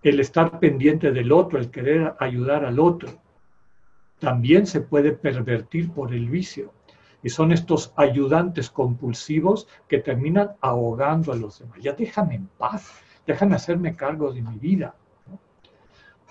El 0.03 0.19
estar 0.19 0.59
pendiente 0.59 1.11
del 1.11 1.31
otro, 1.31 1.57
el 1.57 1.71
querer 1.71 2.15
ayudar 2.19 2.65
al 2.65 2.79
otro, 2.79 3.09
también 4.19 4.67
se 4.67 4.81
puede 4.81 5.11
pervertir 5.11 5.91
por 5.91 6.13
el 6.13 6.29
vicio. 6.29 6.71
Y 7.23 7.29
son 7.29 7.51
estos 7.51 7.91
ayudantes 7.95 8.69
compulsivos 8.69 9.67
que 9.87 9.97
terminan 9.99 10.51
ahogando 10.61 11.31
a 11.31 11.35
los 11.35 11.57
demás. 11.57 11.79
Ya 11.81 11.93
déjame 11.93 12.35
en 12.35 12.47
paz, 12.57 13.01
déjame 13.25 13.55
hacerme 13.55 13.95
cargo 13.95 14.31
de 14.31 14.43
mi 14.43 14.59
vida. 14.59 14.95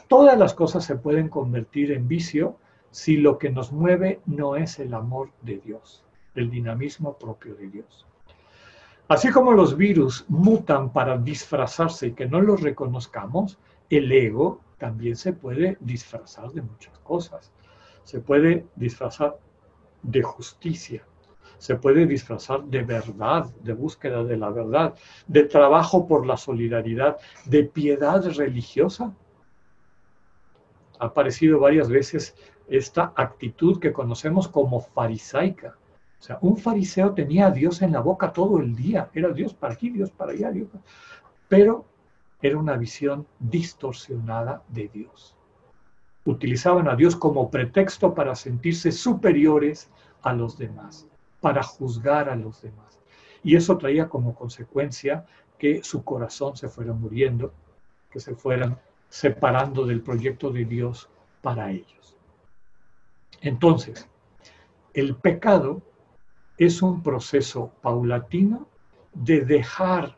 Todas 0.09 0.39
las 0.39 0.55
cosas 0.55 0.85
se 0.85 0.97
pueden 0.97 1.29
convertir 1.29 1.93
en 1.93 2.09
vicio 2.09 2.57
si 2.91 3.17
lo 3.17 3.39
que 3.39 3.51
nos 3.51 3.73
mueve 3.73 4.21
no 4.27 4.57
es 4.57 4.79
el 4.79 4.95
amor 4.95 5.31
de 5.43 5.59
Dios, 5.59 6.05
el 6.35 6.51
dinamismo 6.51 7.19
propio 7.19 7.55
de 7.55 7.69
Dios. 7.69 8.07
Así 9.09 9.31
como 9.31 9.53
los 9.53 9.77
virus 9.77 10.25
mutan 10.29 10.91
para 10.91 11.19
disfrazarse 11.19 12.09
y 12.09 12.13
que 12.13 12.27
no 12.27 12.41
los 12.41 12.63
reconozcamos, 12.63 13.59
el 13.91 14.11
ego 14.11 14.61
también 14.79 15.17
se 15.17 15.33
puede 15.33 15.77
disfrazar 15.81 16.51
de 16.53 16.63
muchas 16.63 16.99
cosas. 17.01 17.53
Se 18.03 18.21
puede 18.21 18.67
disfrazar 18.77 19.39
de 20.03 20.23
justicia, 20.23 21.05
se 21.59 21.77
puede 21.77 22.07
disfrazar 22.07 22.65
de 22.65 22.83
verdad, 22.83 23.47
de 23.63 23.73
búsqueda 23.73 24.25
de 24.25 24.37
la 24.37 24.51
verdad, 24.51 24.95
de 25.27 25.45
trabajo 25.45 26.07
por 26.07 26.27
la 26.27 26.37
solidaridad, 26.37 27.17
de 27.47 27.65
piedad 27.65 28.25
religiosa. 28.37 29.13
Ha 30.99 31.07
aparecido 31.07 31.59
varias 31.59 31.89
veces 31.89 32.35
esta 32.69 33.13
actitud 33.17 33.81
que 33.81 33.93
conocemos 33.93 34.49
como 34.49 34.81
farisaica. 34.81 35.77
O 36.19 36.23
sea, 36.23 36.39
un 36.41 36.57
fariseo 36.57 37.13
tenía 37.13 37.49
a 37.49 37.51
Dios 37.51 37.83
en 37.83 37.93
la 37.93 38.01
boca 38.01 38.33
todo 38.33 38.59
el 38.59 38.75
día. 38.75 39.11
Era 39.13 39.29
Dios 39.31 39.53
para 39.55 39.75
aquí, 39.75 39.91
Dios 39.91 40.11
para 40.11 40.33
allá. 40.33 40.51
Dios 40.51 40.69
Pero 41.49 41.85
era 42.41 42.59
una 42.59 42.77
visión 42.77 43.27
distorsionada 43.39 44.63
de 44.69 44.89
Dios. 44.89 45.37
Utilizaban 46.25 46.89
a 46.89 46.97
Dios 46.97 47.17
como 47.17 47.51
pretexto 47.51 48.15
para 48.15 48.35
sentirse 48.35 48.93
superiores 48.93 49.91
a 50.23 50.33
los 50.33 50.57
demás 50.57 51.07
para 51.45 51.63
juzgar 51.63 52.31
a 52.31 52.37
los 52.37 52.63
demás. 52.63 52.99
Y 53.43 53.55
eso 53.55 53.77
traía 53.77 54.09
como 54.09 54.35
consecuencia 54.35 55.27
que 55.59 55.85
su 55.85 56.03
corazón 56.03 56.57
se 56.57 56.71
fuera 56.71 56.95
muriendo, 56.95 57.53
que 58.11 58.19
se 58.19 58.35
fueran 58.35 58.79
separando 59.15 59.87
del 59.87 60.03
proyecto 60.03 60.51
de 60.51 60.65
Dios 60.65 61.09
para 61.41 61.71
ellos. 61.71 62.17
Entonces, 63.43 64.09
el 64.93 65.15
pecado 65.15 65.83
es 66.59 66.83
un 66.83 67.01
proceso 67.01 67.71
paulatino 67.81 68.67
de 69.13 69.43
dejar 69.43 70.17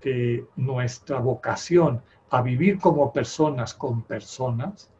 que 0.00 0.44
nuestra 0.56 1.20
vocación 1.20 2.02
a 2.30 2.42
vivir 2.42 2.80
como 2.80 3.12
personas 3.12 3.74
con 3.74 4.02
personas 4.02 4.90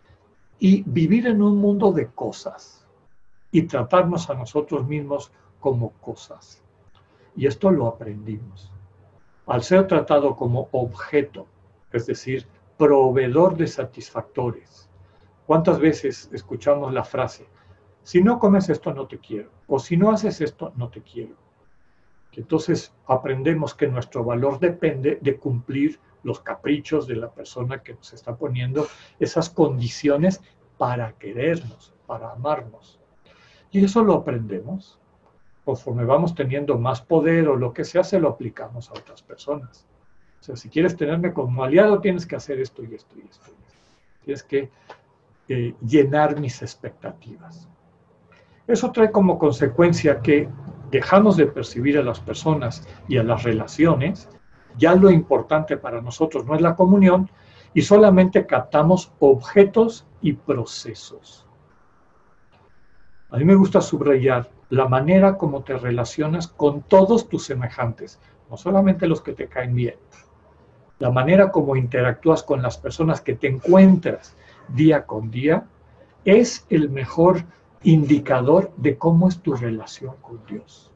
y 0.61 0.85
vivir 0.87 1.27
en 1.27 1.43
un 1.43 1.59
mundo 1.59 1.91
de 1.91 2.07
cosas 2.07 2.87
y 3.51 3.63
tratarnos 3.63 4.31
a 4.31 4.35
nosotros 4.35 4.87
mismos 4.87 5.33
como 5.59 5.91
cosas. 5.95 6.63
Y 7.35 7.49
esto 7.49 7.73
lo 7.73 7.89
aprendimos. 7.89 8.71
Al 9.49 9.65
ser 9.65 9.89
tratado 9.89 10.37
como 10.37 10.69
objeto, 10.71 11.49
es 11.91 12.07
decir, 12.07 12.47
proveedor 12.77 13.57
de 13.57 13.67
satisfactores. 13.67 14.89
¿Cuántas 15.47 15.79
veces 15.79 16.29
escuchamos 16.33 16.93
la 16.93 17.05
frase, 17.05 17.47
si 18.03 18.23
no 18.23 18.39
comes 18.39 18.69
esto 18.69 18.93
no 18.93 19.07
te 19.07 19.19
quiero, 19.19 19.51
o 19.67 19.79
si 19.79 19.97
no 19.97 20.11
haces 20.11 20.41
esto 20.41 20.73
no 20.77 20.89
te 20.89 21.03
quiero? 21.03 21.35
Entonces 22.33 22.93
aprendemos 23.07 23.75
que 23.75 23.87
nuestro 23.87 24.23
valor 24.23 24.59
depende 24.59 25.19
de 25.23 25.37
cumplir 25.39 25.99
los 26.23 26.41
caprichos 26.41 27.07
de 27.07 27.17
la 27.17 27.31
persona 27.31 27.83
que 27.83 27.95
nos 27.95 28.13
está 28.13 28.37
poniendo 28.37 28.87
esas 29.19 29.49
condiciones 29.49 30.43
para 30.77 31.13
querernos, 31.13 31.95
para 32.07 32.33
amarnos. 32.33 33.01
Y 33.71 33.85
eso 33.85 34.03
lo 34.05 34.15
aprendemos 34.15 34.99
conforme 35.67 36.05
vamos 36.05 36.33
teniendo 36.35 36.79
más 36.79 37.01
poder 37.03 37.49
o 37.49 37.57
lo 37.57 37.73
que 37.73 37.85
sea, 37.85 38.05
se 38.05 38.21
lo 38.21 38.29
aplicamos 38.29 38.89
a 38.89 38.93
otras 38.93 39.21
personas. 39.23 39.85
O 40.41 40.43
sea, 40.43 40.57
si 40.57 40.69
quieres 40.69 40.97
tenerme 40.97 41.33
como 41.33 41.65
aliado, 41.65 42.01
tienes 42.01 42.27
que 42.27 42.37
hacer 42.37 42.61
esto 42.61 42.83
y 42.85 42.95
esto 42.95 43.17
y 43.17 43.29
esto. 43.29 43.51
Tienes 44.25 44.43
que 44.43 44.71
eh, 45.49 45.75
llenar 45.87 46.39
mis 46.39 46.63
expectativas. 46.63 47.69
Eso 48.67 48.91
trae 48.91 49.13
como 49.13 49.39
consecuencia 49.39 50.21
que 50.21 50.49
dejamos 50.91 51.37
de 51.37 51.47
percibir 51.47 51.99
a 51.99 52.03
las 52.03 52.21
personas 52.21 52.87
y 53.09 53.19
a 53.19 53.23
las 53.23 53.45
relaciones, 53.45 54.29
ya 54.77 54.95
lo 54.95 55.11
importante 55.11 55.77
para 55.77 56.01
nosotros 56.01 56.45
no 56.47 56.55
es 56.55 56.61
la 56.61 56.75
comunión, 56.75 57.31
y 57.75 57.83
solamente 57.83 58.47
captamos 58.47 59.13
objetos 59.21 60.07
y 60.21 60.33
procesos. 60.33 61.47
A 63.31 63.37
mí 63.37 63.45
me 63.45 63.55
gusta 63.55 63.81
subrayar 63.81 64.51
la 64.71 64.89
manera 64.89 65.37
como 65.37 65.63
te 65.63 65.77
relacionas 65.77 66.49
con 66.49 66.83
todos 66.83 67.29
tus 67.29 67.45
semejantes, 67.45 68.19
no 68.51 68.57
solamente 68.57 69.07
los 69.07 69.21
que 69.21 69.33
te 69.33 69.49
caen 69.49 69.75
bien, 69.75 69.97
la 70.99 71.11
manera 71.11 71.51
como 71.51 71.77
interactúas 71.77 72.43
con 72.43 72.63
las 72.63 72.79
personas 72.79 73.21
que 73.21 73.35
te 73.35 73.49
encuentras 73.49 74.37
día 74.69 75.07
con 75.07 75.31
día, 75.31 75.67
es 76.25 76.67
el 76.71 76.91
mejor 76.91 77.45
indicador 77.83 78.73
de 78.77 78.97
cómo 78.97 79.29
es 79.29 79.41
tu 79.41 79.55
relación 79.55 80.17
con 80.21 80.45
Dios. 80.47 80.91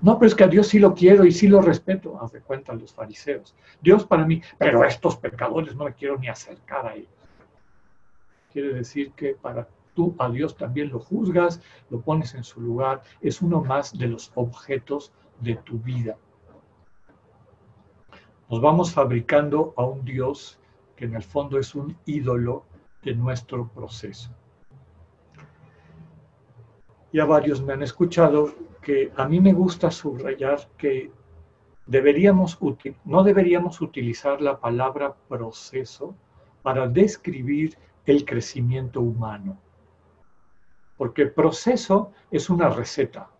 No, 0.00 0.18
pero 0.18 0.28
es 0.28 0.34
que 0.34 0.44
a 0.44 0.48
Dios 0.48 0.68
sí 0.68 0.78
lo 0.78 0.94
quiero 0.94 1.24
y 1.24 1.32
sí 1.32 1.46
lo 1.46 1.60
respeto, 1.60 2.18
haz 2.22 2.32
cuenta 2.46 2.72
los 2.72 2.94
fariseos. 2.94 3.54
Dios 3.82 4.06
para 4.06 4.24
mí, 4.24 4.40
pero 4.56 4.84
estos 4.84 5.16
pecadores 5.16 5.74
no 5.74 5.84
me 5.84 5.92
quiero 5.92 6.18
ni 6.18 6.28
acercar 6.28 6.86
a 6.86 6.94
ellos. 6.94 7.10
Quiere 8.52 8.72
decir 8.72 9.12
que 9.12 9.34
para 9.34 9.68
tú 9.94 10.14
a 10.18 10.30
Dios 10.30 10.56
también 10.56 10.88
lo 10.88 11.00
juzgas, 11.00 11.60
lo 11.90 12.00
pones 12.00 12.34
en 12.34 12.44
su 12.44 12.60
lugar, 12.60 13.02
es 13.20 13.42
uno 13.42 13.62
más 13.62 13.96
de 13.96 14.08
los 14.08 14.32
objetos 14.34 15.12
de 15.40 15.56
tu 15.56 15.78
vida. 15.78 16.16
Nos 18.50 18.60
vamos 18.60 18.92
fabricando 18.92 19.72
a 19.76 19.84
un 19.84 20.04
Dios 20.04 20.58
que 20.96 21.04
en 21.04 21.14
el 21.14 21.22
fondo 21.22 21.58
es 21.58 21.74
un 21.74 21.96
ídolo 22.04 22.64
de 23.02 23.14
nuestro 23.14 23.68
proceso. 23.68 24.30
Ya 27.12 27.24
varios 27.24 27.62
me 27.62 27.72
han 27.72 27.82
escuchado 27.82 28.52
que 28.82 29.12
a 29.16 29.26
mí 29.26 29.40
me 29.40 29.52
gusta 29.52 29.90
subrayar 29.90 30.68
que 30.76 31.10
deberíamos 31.86 32.58
no 33.04 33.22
deberíamos 33.22 33.80
utilizar 33.80 34.40
la 34.42 34.60
palabra 34.60 35.14
proceso 35.28 36.14
para 36.62 36.86
describir 36.86 37.76
el 38.04 38.24
crecimiento 38.24 39.00
humano 39.00 39.58
porque 41.00 41.24
proceso 41.24 42.12
es 42.30 42.50
una 42.50 42.68
receta, 42.68 43.30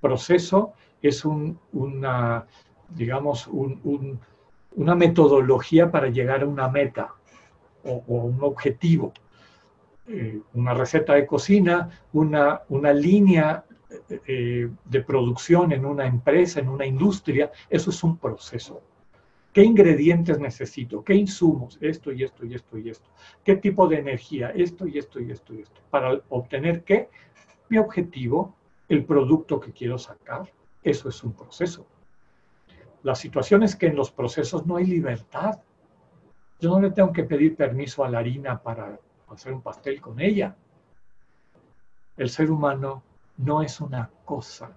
proceso 0.00 0.72
es 1.02 1.22
una, 1.26 2.46
digamos, 2.88 3.46
una 4.74 4.94
metodología 4.94 5.90
para 5.90 6.08
llegar 6.08 6.42
a 6.42 6.46
una 6.46 6.68
meta 6.68 7.14
o, 7.84 8.02
un 8.06 8.42
objetivo. 8.42 9.12
Eh, 10.06 10.40
una 10.52 10.74
receta 10.74 11.14
de 11.14 11.26
cocina, 11.26 11.90
una, 12.12 12.60
línea 12.92 13.64
eh, 14.08 14.68
de 14.84 15.00
producción 15.00 15.72
en 15.72 15.86
una 15.86 16.06
empresa, 16.06 16.60
en 16.60 16.68
una 16.68 16.84
industria, 16.84 17.50
eso 17.70 17.90
es 17.90 18.04
un 18.04 18.18
proceso. 18.18 18.82
¿Qué 19.52 19.62
ingredientes 19.62 20.38
necesito? 20.40 21.04
¿Qué 21.04 21.14
insumos? 21.14 21.78
Esto 21.80 22.10
y 22.10 22.24
esto 22.24 22.44
y 22.44 22.54
esto 22.54 22.76
y 22.76 22.90
esto. 22.90 23.08
¿Qué 23.44 23.56
tipo 23.56 23.86
de 23.86 23.98
energía? 23.98 24.50
Esto 24.50 24.86
y 24.86 24.98
esto 24.98 25.20
y 25.20 25.30
esto 25.30 25.54
y 25.54 25.60
esto. 25.60 25.80
Para 25.90 26.20
obtener 26.28 26.82
qué? 26.82 27.08
Mi 27.68 27.78
objetivo, 27.78 28.56
el 28.88 29.04
producto 29.04 29.60
que 29.60 29.72
quiero 29.72 29.96
sacar. 29.96 30.52
Eso 30.82 31.08
es 31.08 31.22
un 31.22 31.32
proceso. 31.34 31.86
La 33.04 33.14
situación 33.14 33.62
es 33.62 33.76
que 33.76 33.88
en 33.88 33.96
los 33.96 34.10
procesos 34.10 34.64
no 34.64 34.76
hay 34.76 34.86
libertad. 34.86 35.60
Yo 36.58 36.70
no 36.70 36.80
le 36.80 36.90
tengo 36.90 37.12
que 37.12 37.24
pedir 37.24 37.54
permiso 37.54 38.02
a 38.02 38.08
la 38.08 38.20
harina 38.20 38.62
para 38.62 38.98
hacer 39.28 39.52
un 39.52 39.60
pastel 39.60 40.00
con 40.00 40.18
ella. 40.20 40.56
El 42.16 42.30
ser 42.30 42.50
humano 42.50 43.02
no 43.36 43.60
es 43.60 43.78
una 43.82 44.10
cosa, 44.24 44.74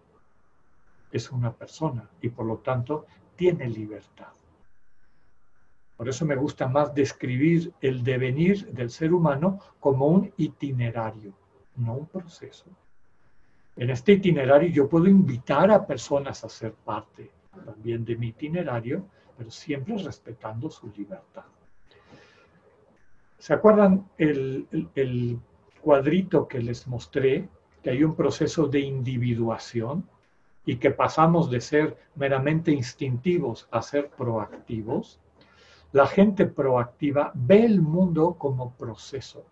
es 1.10 1.32
una 1.32 1.54
persona 1.54 2.10
y 2.22 2.28
por 2.28 2.46
lo 2.46 2.58
tanto 2.58 3.06
tiene 3.38 3.70
libertad. 3.70 4.34
Por 5.96 6.10
eso 6.10 6.26
me 6.26 6.36
gusta 6.36 6.68
más 6.68 6.94
describir 6.94 7.74
el 7.80 8.04
devenir 8.04 8.74
del 8.74 8.90
ser 8.90 9.14
humano 9.14 9.58
como 9.80 10.08
un 10.08 10.34
itinerario, 10.36 11.32
no 11.78 11.94
un 11.94 12.08
proceso. 12.08 12.66
En 13.78 13.90
este 13.90 14.14
itinerario 14.14 14.68
yo 14.70 14.90
puedo 14.90 15.08
invitar 15.08 15.72
a 15.72 15.88
personas 15.88 16.44
a 16.44 16.50
ser 16.50 16.74
parte 16.74 17.37
también 17.66 18.06
de 18.06 18.16
mi 18.16 18.28
itinerario, 18.28 19.06
pero 19.38 19.52
siempre 19.52 19.98
respetando 19.98 20.70
su 20.70 20.92
libertad. 20.96 21.46
¿Se 23.38 23.54
acuerdan 23.54 24.10
el, 24.18 24.68
el 24.96 25.40
cuadrito 25.82 26.48
que 26.48 26.60
les 26.60 26.88
mostré? 26.88 27.48
Que 27.84 27.92
hay 27.92 28.04
un 28.04 28.16
proceso 28.16 28.68
de 28.68 28.80
individuación 28.80 30.08
y 30.66 30.78
que 30.78 30.92
pasamos 30.92 31.50
de 31.50 31.62
ser 31.62 31.98
meramente 32.16 32.72
instintivos 32.72 33.68
a 33.72 33.82
ser 33.82 34.10
proactivos. 34.10 35.20
La 35.94 36.08
gente 36.08 36.46
proactiva 36.46 37.32
ve 37.34 37.64
el 37.64 37.82
mundo 37.82 38.36
como 38.38 38.74
proceso. 38.74 39.46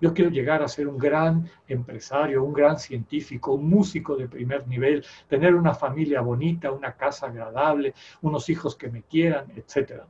Yo 0.00 0.14
quiero 0.14 0.30
llegar 0.30 0.62
a 0.62 0.68
ser 0.68 0.86
un 0.86 0.96
gran 0.96 1.48
empresario, 1.66 2.44
un 2.44 2.52
gran 2.52 2.78
científico, 2.78 3.52
un 3.52 3.68
músico 3.68 4.16
de 4.16 4.28
primer 4.28 4.66
nivel, 4.68 5.04
tener 5.28 5.54
una 5.54 5.74
familia 5.74 6.20
bonita, 6.20 6.70
una 6.70 6.94
casa 6.94 7.26
agradable, 7.26 7.94
unos 8.22 8.48
hijos 8.48 8.76
que 8.76 8.88
me 8.88 9.02
quieran, 9.02 9.46
etc. 9.56 10.02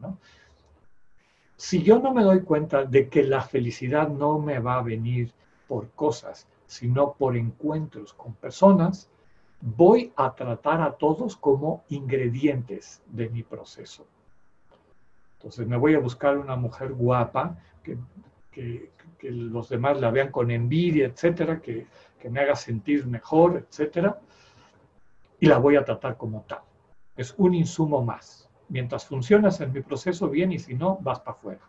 Si 1.57 1.83
yo 1.83 1.99
no 1.99 2.13
me 2.13 2.23
doy 2.23 2.43
cuenta 2.43 2.85
de 2.85 3.09
que 3.09 3.23
la 3.23 3.41
felicidad 3.41 4.09
no 4.09 4.39
me 4.39 4.59
va 4.59 4.79
a 4.79 4.83
venir 4.83 5.33
por 5.67 5.91
cosas, 5.91 6.47
sino 6.67 7.15
por 7.15 7.37
encuentros 7.37 8.13
con 8.13 8.35
personas, 8.35 9.11
voy 9.61 10.13
a 10.17 10.35
tratar 10.35 10.83
a 10.83 10.93
todos 10.93 11.37
como 11.37 11.83
ingredientes 11.89 13.03
de 13.07 13.29
mi 13.29 13.43
proceso. 13.43 14.07
Entonces 15.39 15.67
me 15.67 15.77
voy 15.77 15.95
a 15.95 15.99
buscar 15.99 16.37
una 16.37 16.57
mujer 16.57 16.93
guapa, 16.93 17.57
que, 17.83 18.91
los 19.23 19.69
demás 19.69 20.01
la 20.01 20.11
vean 20.11 20.31
con 20.31 20.51
envidia, 20.51 21.07
etcétera, 21.07 21.61
que, 21.61 21.87
que 22.21 22.31
me 22.31 22.41
haga 22.41 22.57
sentir 22.57 23.07
mejor, 23.07 23.67
etcétera, 23.69 24.21
y 25.41 25.47
la 25.47 25.59
voy 25.59 25.77
a 25.77 25.85
tratar 25.85 26.17
como 26.17 26.43
tal. 26.43 26.61
Es 27.17 27.35
un 27.37 27.55
insumo 27.55 28.05
más. 28.05 28.49
Mientras 28.69 29.07
funcionas 29.07 29.61
en 29.61 29.73
mi 29.73 29.81
proceso, 29.81 30.29
bien, 30.29 30.53
y 30.53 30.59
si 30.59 30.75
no, 30.75 30.99
vas 31.01 31.21
para 31.21 31.37
afuera. 31.37 31.61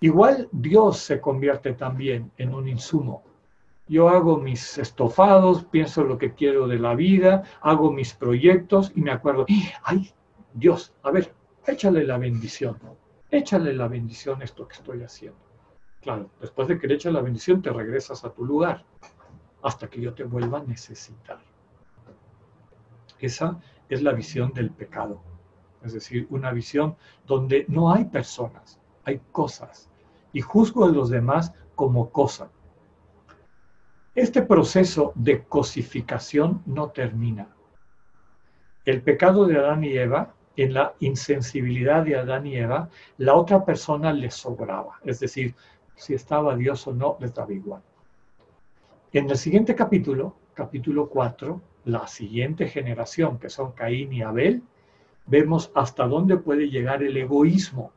Igual 0.00 0.48
Dios 0.52 0.98
se 0.98 1.20
convierte 1.20 1.72
también 1.72 2.30
en 2.36 2.54
un 2.54 2.68
insumo. 2.68 3.22
Yo 3.88 4.08
hago 4.08 4.36
mis 4.36 4.78
estofados, 4.78 5.64
pienso 5.64 6.04
lo 6.04 6.18
que 6.18 6.34
quiero 6.34 6.66
de 6.66 6.78
la 6.78 6.94
vida, 6.94 7.44
hago 7.62 7.90
mis 7.92 8.12
proyectos 8.14 8.92
y 8.94 9.00
me 9.00 9.12
acuerdo, 9.12 9.46
ay, 9.84 10.10
Dios, 10.52 10.92
a 11.02 11.10
ver, 11.12 11.32
échale 11.66 12.04
la 12.04 12.18
bendición, 12.18 12.76
échale 13.30 13.72
la 13.72 13.88
bendición 13.88 14.42
esto 14.42 14.66
que 14.66 14.74
estoy 14.74 15.02
haciendo. 15.02 15.45
Claro, 16.06 16.30
después 16.40 16.68
de 16.68 16.78
que 16.78 16.86
le 16.86 16.94
eches 16.94 17.12
la 17.12 17.20
bendición 17.20 17.60
te 17.60 17.72
regresas 17.72 18.24
a 18.24 18.32
tu 18.32 18.44
lugar 18.44 18.84
hasta 19.60 19.88
que 19.88 20.00
yo 20.00 20.14
te 20.14 20.22
vuelva 20.22 20.58
a 20.58 20.62
necesitar. 20.62 21.40
Esa 23.18 23.58
es 23.88 24.02
la 24.02 24.12
visión 24.12 24.52
del 24.52 24.70
pecado, 24.70 25.20
es 25.82 25.94
decir, 25.94 26.28
una 26.30 26.52
visión 26.52 26.94
donde 27.26 27.64
no 27.66 27.92
hay 27.92 28.04
personas, 28.04 28.78
hay 29.02 29.20
cosas, 29.32 29.90
y 30.32 30.42
juzgo 30.42 30.84
a 30.84 30.90
los 30.90 31.10
demás 31.10 31.52
como 31.74 32.10
cosa. 32.10 32.50
Este 34.14 34.42
proceso 34.42 35.10
de 35.16 35.42
cosificación 35.42 36.62
no 36.66 36.90
termina. 36.90 37.48
El 38.84 39.02
pecado 39.02 39.44
de 39.46 39.58
Adán 39.58 39.82
y 39.82 39.96
Eva, 39.96 40.34
en 40.54 40.72
la 40.72 40.94
insensibilidad 41.00 42.04
de 42.04 42.16
Adán 42.16 42.46
y 42.46 42.56
Eva, 42.56 42.88
la 43.18 43.34
otra 43.34 43.64
persona 43.64 44.12
les 44.12 44.34
sobraba, 44.34 45.00
es 45.04 45.18
decir, 45.18 45.54
si 45.96 46.14
estaba 46.14 46.54
Dios 46.54 46.86
o 46.86 46.94
no, 46.94 47.16
les 47.20 47.34
daba 47.34 47.52
igual. 47.52 47.82
En 49.12 49.28
el 49.28 49.36
siguiente 49.36 49.74
capítulo, 49.74 50.36
capítulo 50.54 51.08
4, 51.08 51.60
la 51.86 52.06
siguiente 52.06 52.68
generación, 52.68 53.38
que 53.38 53.48
son 53.48 53.72
Caín 53.72 54.12
y 54.12 54.22
Abel, 54.22 54.62
vemos 55.26 55.72
hasta 55.74 56.06
dónde 56.06 56.36
puede 56.36 56.68
llegar 56.68 57.02
el 57.02 57.16
egoísmo. 57.16 57.92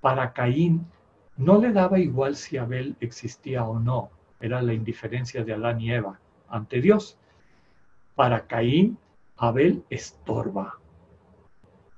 Para 0.00 0.32
Caín 0.32 0.86
no 1.36 1.58
le 1.58 1.72
daba 1.72 1.98
igual 1.98 2.36
si 2.36 2.56
Abel 2.56 2.96
existía 3.00 3.64
o 3.64 3.78
no, 3.78 4.10
era 4.40 4.62
la 4.62 4.72
indiferencia 4.72 5.44
de 5.44 5.52
Adán 5.52 5.80
y 5.80 5.92
Eva 5.92 6.18
ante 6.48 6.80
Dios. 6.80 7.18
Para 8.14 8.46
Caín, 8.46 8.98
Abel 9.36 9.84
estorba. 9.90 10.78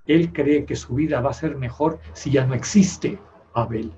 Él 0.07 0.33
cree 0.33 0.64
que 0.64 0.77
su 0.77 0.95
vida 0.95 1.20
va 1.20 1.31
a 1.31 1.35
ser 1.35 1.57
mejor 1.57 2.01
si 2.12 2.31
ya 2.31 2.45
no 2.45 2.55
existe 2.55 3.18
Abel. 3.55 3.93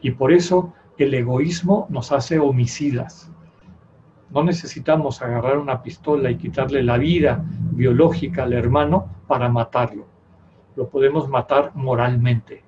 Y 0.00 0.12
por 0.12 0.32
eso 0.32 0.72
el 0.96 1.14
egoísmo 1.14 1.86
nos 1.90 2.12
hace 2.12 2.38
homicidas. 2.38 3.30
No 4.30 4.44
necesitamos 4.44 5.22
agarrar 5.22 5.58
una 5.58 5.82
pistola 5.82 6.30
y 6.30 6.36
quitarle 6.36 6.82
la 6.82 6.98
vida 6.98 7.44
biológica 7.72 8.42
al 8.42 8.52
hermano 8.52 9.08
para 9.26 9.48
matarlo. 9.48 10.06
Lo 10.76 10.88
podemos 10.88 11.28
matar 11.28 11.72
moralmente. 11.74 12.62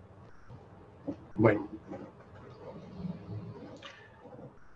Bueno, 1.34 1.68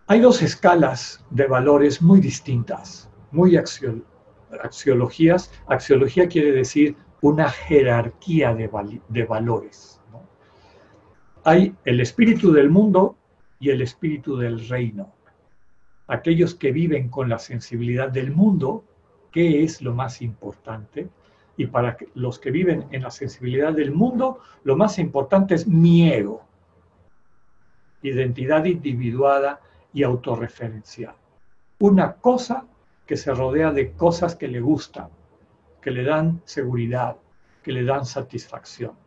hay 0.07 0.21
dos 0.21 0.43
escalas 0.43 1.25
de 1.31 1.47
valores 1.47 2.03
muy 2.03 2.21
distintas, 2.21 3.09
muy 3.31 3.57
axiologías. 4.63 5.51
Axiología 5.67 6.29
quiere 6.29 6.53
decir 6.53 6.95
una 7.23 7.49
jerarquía 7.49 8.55
de, 8.55 9.25
valores. 9.27 9.94
Hay 11.45 11.75
el 11.85 12.01
espíritu 12.01 12.53
del 12.53 12.71
mundo 12.71 13.17
y 13.61 13.71
el 13.71 13.83
espíritu 13.83 14.37
del 14.37 14.69
reino 14.69 15.15
aquellos 16.07 16.55
que 16.55 16.73
viven 16.73 17.09
con 17.09 17.29
la 17.29 17.39
sensibilidad 17.39 18.11
del 18.11 18.33
mundo, 18.33 18.85
qué 19.31 19.63
es 19.63 19.81
lo 19.83 19.95
más 19.95 20.23
importante, 20.23 21.09
y 21.57 21.67
para 21.67 21.97
los 22.15 22.39
que 22.39 22.51
viven 22.51 22.87
en 22.91 23.03
la 23.03 23.11
sensibilidad 23.11 23.73
del 23.73 23.93
mundo, 23.93 24.41
lo 24.65 24.77
más 24.77 24.99
importante 24.99 25.55
es 25.55 25.67
mi 25.67 26.11
ego, 26.11 26.45
identidad 28.03 28.65
individuada 28.65 29.61
y 29.93 30.03
autorreferencial. 30.03 31.15
Una 31.79 32.15
cosa 32.15 32.67
que 33.07 33.17
se 33.17 33.33
rodea 33.33 33.71
de 33.71 33.93
cosas 33.93 34.35
que 34.35 34.49
le 34.49 34.61
gustan, 34.61 35.09
que 35.81 35.91
le 35.91 36.03
dan 36.05 36.43
seguridad, 36.45 37.17
que 37.63 37.73
le 37.73 37.85
dan 37.85 38.05
satisfacción. 38.05 39.04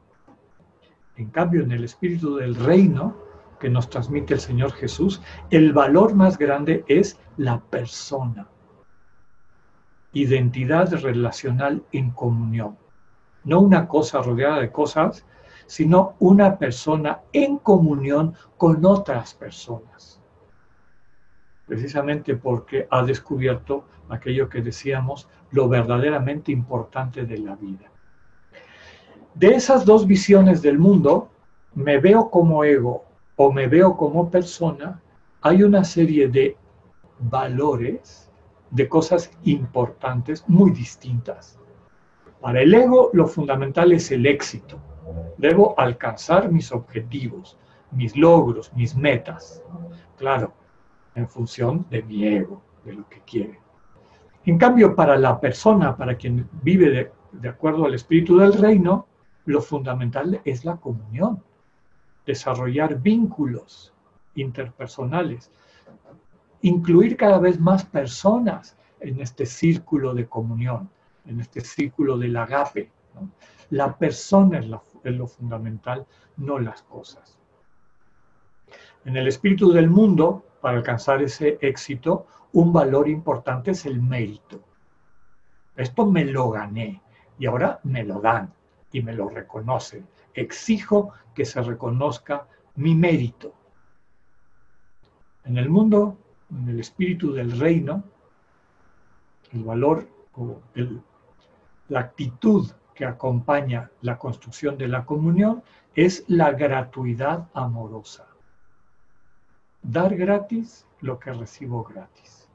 En 1.17 1.29
cambio, 1.31 1.63
en 1.63 1.71
el 1.71 1.83
espíritu 1.83 2.35
del 2.35 2.55
reino, 2.55 3.15
que 3.59 3.69
nos 3.69 3.89
transmite 3.89 4.35
el 4.35 4.39
Señor 4.39 4.71
Jesús, 4.73 5.21
el 5.49 5.73
valor 5.73 6.13
más 6.13 6.37
grande 6.37 6.85
es 6.87 7.19
la 7.37 7.59
persona. 7.59 8.47
Identidad 10.13 10.93
relacional 10.93 11.83
en 11.91 12.11
comunión. 12.11 12.77
No 13.43 13.61
una 13.61 13.87
cosa 13.87 14.21
rodeada 14.21 14.59
de 14.59 14.71
cosas, 14.71 15.25
sino 15.65 16.15
una 16.19 16.57
persona 16.57 17.21
en 17.33 17.57
comunión 17.57 18.35
con 18.57 18.85
otras 18.85 19.33
personas. 19.33 20.21
Precisamente 21.65 22.35
porque 22.35 22.87
ha 22.89 23.03
descubierto 23.03 23.85
aquello 24.09 24.47
que 24.49 24.61
decíamos, 24.61 25.27
lo 25.51 25.67
verdaderamente 25.67 26.51
importante 26.51 27.25
de 27.25 27.37
la 27.39 27.55
vida. 27.55 27.91
De 29.37 29.49
esas 29.49 29.85
dos 29.85 30.07
visiones 30.07 30.63
del 30.63 30.79
mundo, 30.79 31.29
me 31.75 31.99
veo 31.99 32.31
como 32.31 32.63
ego 32.63 33.03
o 33.35 33.51
me 33.51 33.67
veo 33.67 33.95
como 33.95 34.31
persona, 34.31 34.99
hay 35.41 35.61
una 35.61 35.83
serie 35.83 36.27
de 36.27 36.57
valores, 37.19 38.31
de 38.71 38.89
cosas 38.89 39.29
importantes 39.43 40.43
muy 40.47 40.71
distintas. 40.71 41.59
Para 42.41 42.61
el 42.61 42.73
ego 42.73 43.11
lo 43.13 43.27
fundamental 43.27 43.91
es 43.91 44.11
el 44.11 44.25
éxito. 44.25 44.79
Debo 45.37 45.79
alcanzar 45.79 46.51
mis 46.51 46.71
objetivos, 46.71 47.59
mis 47.91 48.17
logros, 48.17 48.73
mis 48.73 48.95
metas. 48.95 49.63
Claro, 50.17 50.51
en 51.13 51.29
función 51.29 51.85
de 51.91 52.01
mi 52.01 52.25
ego, 52.25 52.63
de 52.83 52.93
lo 52.93 53.07
que 53.07 53.21
quiere. 53.21 53.59
En 54.45 54.57
cambio, 54.57 54.95
para 54.95 55.15
la 55.15 55.39
persona, 55.39 55.95
para 55.95 56.15
quien 56.15 56.49
vive 56.63 56.89
de, 56.89 57.11
de 57.33 57.49
acuerdo 57.49 57.85
al 57.85 57.93
espíritu 57.93 58.37
del 58.37 58.53
reino, 58.53 59.05
lo 59.47 59.61
fundamental 59.61 60.41
es 60.43 60.65
la 60.65 60.75
comunión 60.75 61.41
desarrollar 62.25 62.99
vínculos 63.01 63.93
interpersonales, 64.35 65.49
incluir 66.61 67.15
cada 67.15 67.39
vez 67.39 67.57
más 67.57 67.85
personas 67.85 68.77
en 68.99 69.21
este 69.21 69.45
círculo 69.45 70.13
de 70.13 70.27
comunión, 70.27 70.89
en 71.25 71.39
este 71.39 71.61
círculo 71.61 72.17
del 72.17 72.35
agape. 72.35 72.91
La 73.69 73.97
persona 73.97 74.59
es, 74.59 74.67
lo 74.67 75.27
fundamental, 75.27 76.05
no 76.35 76.59
las 76.59 76.81
cosas. 76.83 77.39
En 79.05 79.15
el 79.15 79.29
espíritu 79.29 79.71
del 79.71 79.89
mundo, 79.89 80.43
para 80.59 80.77
alcanzar 80.77 81.23
ese 81.23 81.57
éxito, 81.61 82.27
un 82.51 82.73
valor 82.73 83.07
importante 83.07 83.71
es 83.71 83.85
el 83.85 84.01
mérito. 84.01 84.59
Esto 85.77 86.05
me 86.05 86.25
lo 86.25 86.49
gané 86.49 87.01
y 87.39 87.45
ahora 87.45 87.79
me 87.83 88.03
lo 88.03 88.19
dan 88.19 88.56
y 88.91 89.01
me 89.01 89.13
lo 89.13 89.29
reconocen 89.29 90.07
exijo 90.37 91.11
que 91.35 91.45
se 91.45 91.61
reconozca 91.61 92.47
mi 92.75 92.95
mérito. 92.95 93.53
En 95.43 95.57
el 95.57 95.69
mundo, 95.69 96.17
en 96.51 96.69
el 96.69 96.79
espíritu 96.79 97.33
del 97.33 97.59
reino, 97.59 98.03
el 99.51 99.63
valor 99.63 100.07
o 100.35 100.61
la 101.89 101.99
actitud 101.99 102.71
que 102.93 103.05
acompaña 103.05 103.91
la 104.01 104.17
construcción 104.17 104.77
de 104.77 104.87
la 104.87 105.05
comunión 105.05 105.63
es 105.95 106.23
la 106.27 106.51
gratuidad 106.51 107.49
amorosa. 107.53 108.27
Dar 109.81 110.15
gratis 110.15 110.85
lo 111.01 111.19
que 111.19 111.31
recibo 111.31 111.83
gratis. 111.83 112.47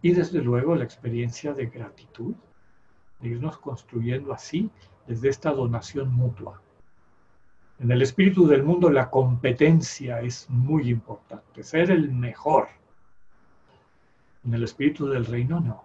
Y 0.00 0.12
desde 0.12 0.40
luego 0.40 0.74
la 0.74 0.84
experiencia 0.84 1.52
de 1.52 1.66
gratitud, 1.66 2.34
de 3.20 3.28
irnos 3.28 3.58
construyendo 3.58 4.32
así 4.32 4.70
desde 5.06 5.28
esta 5.28 5.52
donación 5.52 6.12
mutua. 6.12 6.60
En 7.78 7.90
el 7.90 8.02
espíritu 8.02 8.46
del 8.46 8.62
mundo 8.62 8.90
la 8.90 9.10
competencia 9.10 10.20
es 10.20 10.48
muy 10.48 10.88
importante, 10.90 11.62
ser 11.62 11.90
el 11.90 12.12
mejor. 12.12 12.68
En 14.44 14.54
el 14.54 14.62
espíritu 14.62 15.06
del 15.08 15.26
reino 15.26 15.60
no. 15.60 15.84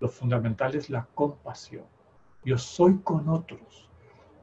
Lo 0.00 0.08
fundamental 0.08 0.74
es 0.74 0.90
la 0.90 1.06
compasión. 1.14 1.84
Yo 2.44 2.58
soy 2.58 2.98
con 2.98 3.28
otros 3.28 3.88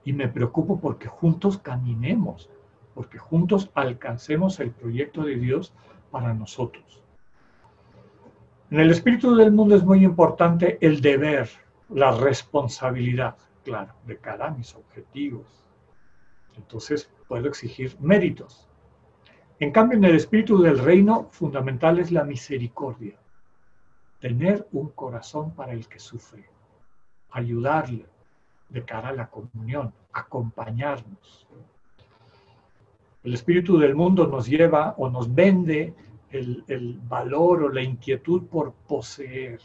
y 0.05 0.13
me 0.13 0.27
preocupo 0.27 0.79
porque 0.79 1.07
juntos 1.07 1.57
caminemos 1.57 2.49
porque 2.97 3.19
juntos 3.19 3.69
alcancemos 3.75 4.59
el 4.59 4.71
proyecto 4.71 5.21
de 5.21 5.35
Dios 5.35 5.71
para 6.09 6.33
nosotros. 6.33 7.03
En 8.71 8.79
el 8.79 8.89
espíritu 8.89 9.35
del 9.35 9.51
mundo 9.51 9.75
es 9.75 9.83
muy 9.83 10.03
importante 10.03 10.79
el 10.81 10.99
deber, 10.99 11.47
la 11.89 12.09
responsabilidad, 12.09 13.35
claro, 13.67 13.93
de 14.05 14.17
cara 14.17 14.47
a 14.47 14.51
mis 14.51 14.73
objetivos. 14.75 15.45
Entonces 16.55 17.11
puedo 17.27 17.49
exigir 17.49 17.97
méritos. 17.99 18.65
En 19.59 19.71
cambio, 19.71 19.97
en 19.97 20.05
el 20.05 20.15
espíritu 20.15 20.61
del 20.61 20.79
reino, 20.79 21.27
fundamental 21.31 21.99
es 21.99 22.09
la 22.11 22.23
misericordia. 22.23 23.19
Tener 24.21 24.65
un 24.71 24.87
corazón 24.89 25.51
para 25.51 25.73
el 25.73 25.85
que 25.89 25.99
sufre, 25.99 26.45
ayudarle 27.31 28.05
de 28.69 28.85
cara 28.85 29.09
a 29.09 29.13
la 29.13 29.27
comunión, 29.27 29.93
acompañarnos. 30.13 31.45
El 33.23 33.33
espíritu 33.33 33.77
del 33.77 33.95
mundo 33.95 34.27
nos 34.27 34.47
lleva 34.47 34.95
o 34.97 35.09
nos 35.09 35.33
vende 35.33 35.93
el, 36.29 37.01
valor 37.03 37.63
o 37.63 37.69
la 37.69 37.81
inquietud 37.81 38.43
por 38.43 38.71
poseer 38.87 39.59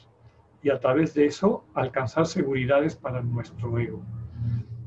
y 0.62 0.70
a 0.70 0.78
través 0.78 1.14
de 1.14 1.26
eso 1.26 1.64
alcanzar 1.74 2.26
seguridades 2.26 2.96
para 2.96 3.22
nuestro 3.22 3.78
ego. 3.78 4.02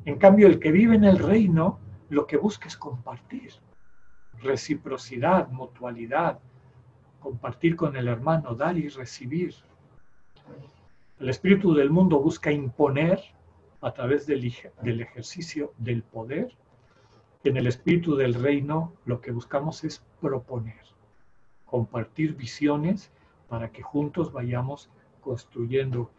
En 0.05 0.17
cambio, 0.17 0.47
el 0.47 0.59
que 0.59 0.71
vive 0.71 0.95
en 0.95 1.03
el 1.03 1.19
reino 1.19 1.79
lo 2.09 2.27
que 2.27 2.37
busca 2.37 2.67
es 2.67 2.77
compartir, 2.77 3.51
reciprocidad, 4.41 5.49
mutualidad, 5.49 6.39
compartir 7.19 7.75
con 7.75 7.95
el 7.95 8.07
hermano, 8.07 8.55
dar 8.55 8.77
y 8.77 8.87
recibir. 8.87 9.55
El 11.19 11.29
espíritu 11.29 11.73
del 11.73 11.89
mundo 11.89 12.19
busca 12.19 12.51
imponer 12.51 13.19
a 13.81 13.91
través 13.91 14.27
del, 14.27 14.53
del 14.81 15.01
ejercicio 15.01 15.73
del 15.77 16.03
poder. 16.03 16.55
En 17.43 17.57
el 17.57 17.67
espíritu 17.67 18.15
del 18.15 18.33
reino 18.33 18.93
lo 19.05 19.21
que 19.21 19.31
buscamos 19.31 19.83
es 19.83 20.03
proponer 20.21 20.85
compartir 21.65 22.35
visiones 22.35 23.11
para 23.49 23.69
que 23.71 23.81
juntos 23.81 24.31
vayamos 24.31 24.89
construyendo, 25.25 26.11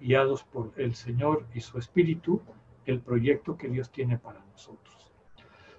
guiados 0.00 0.42
por 0.42 0.72
el 0.76 0.94
Señor 0.94 1.46
y 1.54 1.60
su 1.60 1.78
Espíritu, 1.78 2.40
el 2.86 3.00
proyecto 3.00 3.56
que 3.56 3.68
Dios 3.68 3.90
tiene 3.90 4.18
para 4.18 4.40
nosotros. 4.52 5.12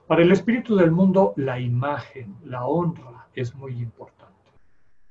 Para 0.06 0.22
el 0.22 0.32
Espíritu 0.32 0.76
del 0.76 0.92
mundo, 0.92 1.34
la 1.36 1.60
imagen, 1.60 2.36
la 2.44 2.66
honra 2.66 3.28
es 3.34 3.56
muy 3.56 3.74
importante. 3.82 4.52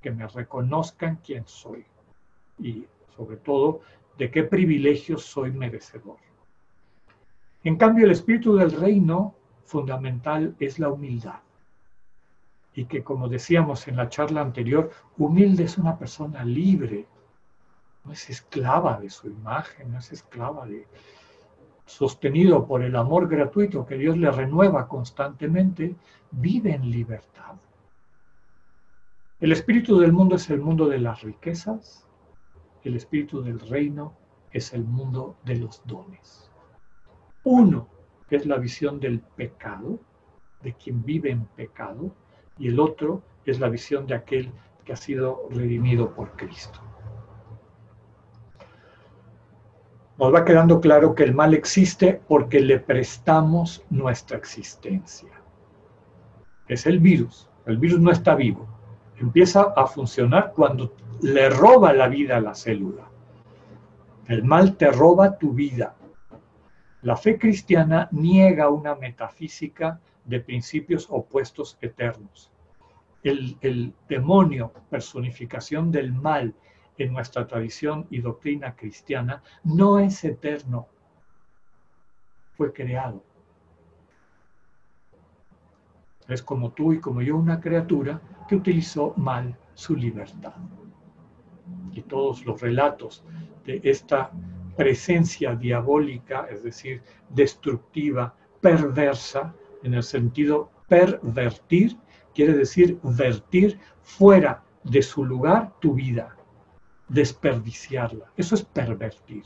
Que 0.01 0.12
me 0.12 0.29
reconozcan 0.29 1.18
quién 1.25 1.45
soy 1.47 1.85
y 2.61 2.87
sobre 3.16 3.39
todo 3.39 3.81
de 4.16 4.31
qué 4.31 4.45
privilegios 4.45 5.25
soy 5.25 5.51
merecedor. 5.51 6.18
En 7.64 7.77
cambio, 7.77 8.05
el 8.05 8.12
espíritu 8.12 8.55
del 8.55 8.70
reino 8.70 9.35
fundamental 9.64 10.55
es 10.61 10.79
la 10.79 10.91
humildad 10.91 11.41
y 12.75 12.85
que, 12.87 13.03
como 13.03 13.29
decíamos 13.29 13.87
en 13.89 13.97
la 13.97 14.09
charla 14.09 14.41
anterior, 14.41 14.91
humilde 15.16 15.64
es 15.64 15.79
una 15.79 15.97
persona 15.97 16.45
libre, 16.45 17.07
no 18.05 18.13
es 18.13 18.31
esclava 18.31 19.01
de 19.01 19.11
su 19.11 19.29
imagen, 19.29 19.93
no 19.93 19.99
es 19.99 20.13
esclava 20.13 20.67
de, 20.67 20.87
sostenido 21.87 22.67
por 22.67 22.83
el 22.83 22.97
amor 22.97 23.29
gratuito 23.29 23.85
que 23.87 23.97
Dios 23.97 24.17
le 24.17 24.31
renueva 24.31 24.89
constantemente, 24.89 25.95
vive 26.31 26.75
en 26.75 26.91
libertad. 26.91 27.57
El 29.41 29.53
espíritu 29.53 29.99
del 29.99 30.13
mundo 30.13 30.37
es 30.37 30.49
el 30.51 30.61
mundo 30.61 30.89
de 30.89 30.99
las 30.99 31.23
riquezas, 31.23 32.07
el 32.83 32.97
espíritu 32.97 33.43
del 33.43 33.61
reino 33.61 34.15
es 34.51 34.73
el 34.73 34.85
mundo 34.85 35.37
de 35.45 35.57
los 35.57 35.83
dones. 35.85 36.51
Uno, 37.45 37.89
es 38.31 38.47
la 38.47 38.57
visión 38.57 38.99
del 38.99 39.21
pecado, 39.21 40.01
de 40.63 40.73
quien 40.73 41.05
vive 41.05 41.31
en 41.31 41.45
pecado, 41.45 42.15
y 42.59 42.69
el 42.69 42.81
otro 42.81 43.23
es 43.45 43.61
la 43.61 43.69
visión 43.69 44.07
de 44.07 44.15
aquel 44.15 44.51
que 44.85 44.93
ha 44.93 44.97
sido 44.97 45.49
redimido 45.51 46.15
por 46.15 46.33
Cristo. 46.37 46.81
Nos 50.19 50.33
va 50.33 50.45
quedando 50.45 50.81
claro 50.81 51.15
que 51.15 51.25
el 51.25 51.35
mal 51.35 51.55
existe 51.55 52.21
porque 52.29 52.61
le 52.61 52.79
prestamos 52.79 53.85
nuestra 53.91 54.39
existencia. 54.39 55.31
Es 56.69 56.87
el 56.87 57.01
virus. 57.01 57.49
El 57.67 57.79
virus 57.79 58.01
no 58.01 58.11
está 58.11 58.35
vivo. 58.35 58.69
Empieza 59.19 59.73
a 59.77 59.87
funcionar 59.87 60.53
cuando 60.55 60.95
le 61.21 61.49
roba 61.49 61.93
la 61.93 62.09
vida 62.09 62.37
a 62.37 62.41
la 62.41 62.55
célula. 62.55 63.09
El 64.27 64.45
mal 64.45 64.77
te 64.77 64.91
roba 64.91 65.39
tu 65.39 65.53
vida. 65.53 65.95
La 67.03 67.17
fe 67.17 67.39
cristiana 67.39 68.09
niega 68.12 68.71
una 68.71 68.95
metafísica 68.95 70.01
de 70.25 70.41
principios 70.41 71.07
opuestos 71.11 71.77
eternos. 71.81 72.51
El, 73.23 73.95
demonio, 74.09 74.73
personificación 74.91 75.91
del 75.91 76.12
mal 76.12 76.55
en 76.99 77.13
nuestra 77.13 77.47
tradición 77.47 78.07
y 78.11 78.21
doctrina 78.21 78.77
cristiana, 78.77 79.43
no 79.65 79.99
es 79.99 80.25
eterno, 80.25 80.89
fue 82.57 82.73
creado. 82.73 83.23
Es 86.29 86.43
como 86.43 86.73
tú 86.73 86.93
y 86.93 87.01
como 87.01 87.21
yo 87.21 87.37
una 87.37 87.61
criatura 87.61 88.21
que 88.49 88.57
utilizó 88.57 89.13
mal 89.17 89.57
su 89.75 89.97
libertad. 89.97 90.55
Y 91.93 92.03
todos 92.03 92.45
los 92.47 92.61
relatos 92.61 93.25
de 93.65 93.81
esta 93.85 94.31
presencia 94.77 95.55
diabólica, 95.55 96.47
es 96.51 96.63
decir, 96.63 97.03
destructiva, 97.29 98.35
perversa, 98.61 99.55
en 99.83 99.95
el 99.95 100.03
sentido 100.03 100.71
pervertir, 100.89 101.97
quiere 102.35 102.55
decir 102.55 102.99
vertir 103.03 103.79
fuera 104.03 104.63
de 104.83 105.03
su 105.03 105.25
lugar 105.25 105.73
tu 105.81 105.95
vida, 105.95 106.37
desperdiciarla. 107.09 108.33
Eso 108.37 108.55
es 108.55 108.63
pervertir. 108.63 109.45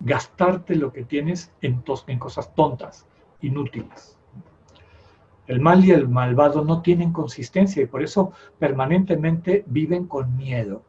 Gastarte 0.00 0.76
lo 0.76 0.92
que 0.92 1.04
tienes 1.04 1.52
en, 1.60 1.82
cosas 2.18 2.54
tontas, 2.54 3.06
inútiles. 3.40 4.16
El 5.46 5.60
mal 5.60 5.84
y 5.84 5.92
el 5.92 6.08
malvado 6.08 6.64
no 6.64 6.82
tienen 6.82 7.12
consistencia 7.12 7.82
y 7.82 7.86
por 7.86 8.02
eso 8.02 8.32
permanentemente 8.58 9.64
viven 9.66 10.06
con 10.06 10.36
miedo, 10.36 10.82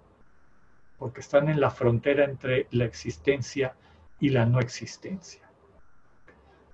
porque 0.97 1.21
están 1.21 1.49
en 1.49 1.61
la 1.61 1.69
frontera 1.69 2.25
entre 2.25 2.67
la 2.71 2.85
existencia 2.85 3.75
y 4.19 4.29
la 4.29 4.45
no 4.45 4.59
existencia. 4.59 5.49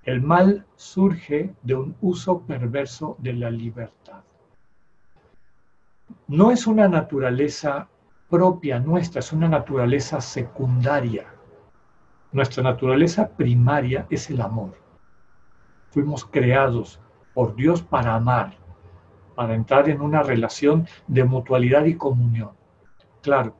El 0.03 0.21
mal 0.21 0.65
surge 0.75 1.53
de 1.61 1.75
un 1.75 1.95
uso 2.01 2.41
perverso 2.41 3.15
de 3.19 3.33
la 3.33 3.51
libertad. 3.51 4.23
No 6.27 6.51
es 6.51 6.67
una 6.67 6.87
naturaleza 6.87 7.87
propia 8.29 8.79
nuestra, 8.79 9.19
es 9.19 9.31
una 9.33 9.47
naturaleza 9.47 10.21
secundaria. 10.21 11.25
Nuestra 12.31 12.63
naturaleza 12.63 13.29
primaria 13.29 14.07
es 14.09 14.29
el 14.29 14.41
amor. 14.41 14.73
Fuimos 15.89 16.25
creados 16.25 16.99
por 17.33 17.55
Dios 17.55 17.81
para 17.81 18.15
amar, 18.15 18.57
para 19.35 19.55
entrar 19.55 19.89
en 19.89 20.01
una 20.01 20.23
relación 20.23 20.87
de 21.07 21.23
mutualidad 21.23 21.85
y 21.85 21.95
comunión. 21.95 22.51
Claro, 23.21 23.55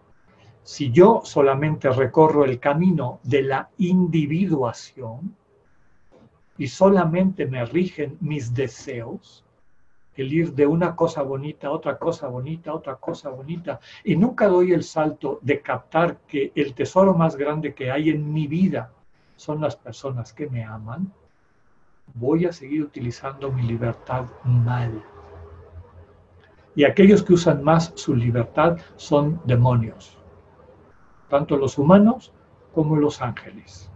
si 0.64 0.92
yo 0.92 1.22
solamente 1.24 1.90
recorro 1.90 2.44
el 2.44 2.60
camino 2.60 3.20
de 3.24 3.44
la 3.44 3.70
individuación, 3.78 5.36
y 6.58 6.68
solamente 6.68 7.46
me 7.46 7.66
rigen 7.66 8.18
mis 8.22 8.54
deseos, 8.54 9.45
el 10.16 10.34
ir 10.34 10.54
de 10.54 10.66
una 10.66 10.96
cosa 10.96 11.22
bonita 11.22 11.68
a 11.68 11.72
otra 11.72 11.98
cosa 11.98 12.28
bonita, 12.28 12.72
a 12.72 12.76
otra 12.76 12.96
cosa 12.96 13.30
bonita, 13.30 13.80
y 14.04 14.16
nunca 14.16 14.48
doy 14.48 14.72
el 14.72 14.84
salto 14.84 15.40
de 15.42 15.62
captar 15.62 16.18
que 16.28 16.52
el 16.56 16.74
tesoro 16.74 17.14
más 17.14 17.36
grande 17.36 17.74
que 17.74 17.92
hay 17.92 18.10
en 18.10 18.32
mi 18.32 18.48
vida 18.48 18.92
son 19.36 19.62
las 19.62 19.76
personas 19.76 20.34
que 20.34 20.50
me 20.50 20.64
aman, 20.64 21.12
voy 22.14 22.46
a 22.46 22.54
seguir 22.54 22.84
utilizando 22.84 23.52
mi 23.52 23.64
libertad 23.64 24.26
mal. 24.44 25.04
Y 26.76 26.84
aquellos 26.84 27.24
que 27.24 27.34
usan 27.34 27.64
más 27.64 27.94
su 27.96 28.16
libertad 28.16 28.78
son 28.96 29.42
demonios, 29.46 30.18
tanto 31.30 31.58
los 31.58 31.78
humanos 31.78 32.34
como 32.74 32.98
los 32.98 33.22
ángeles. 33.22 33.90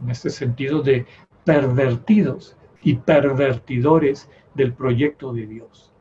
En 0.00 0.10
este 0.10 0.30
sentido 0.30 0.82
de 0.82 1.06
pervertidos 1.44 2.56
y 2.82 2.96
pervertidores 2.96 4.28
del 4.54 4.74
proyecto 4.74 5.32
de 5.32 5.46
Dios. 5.46 5.92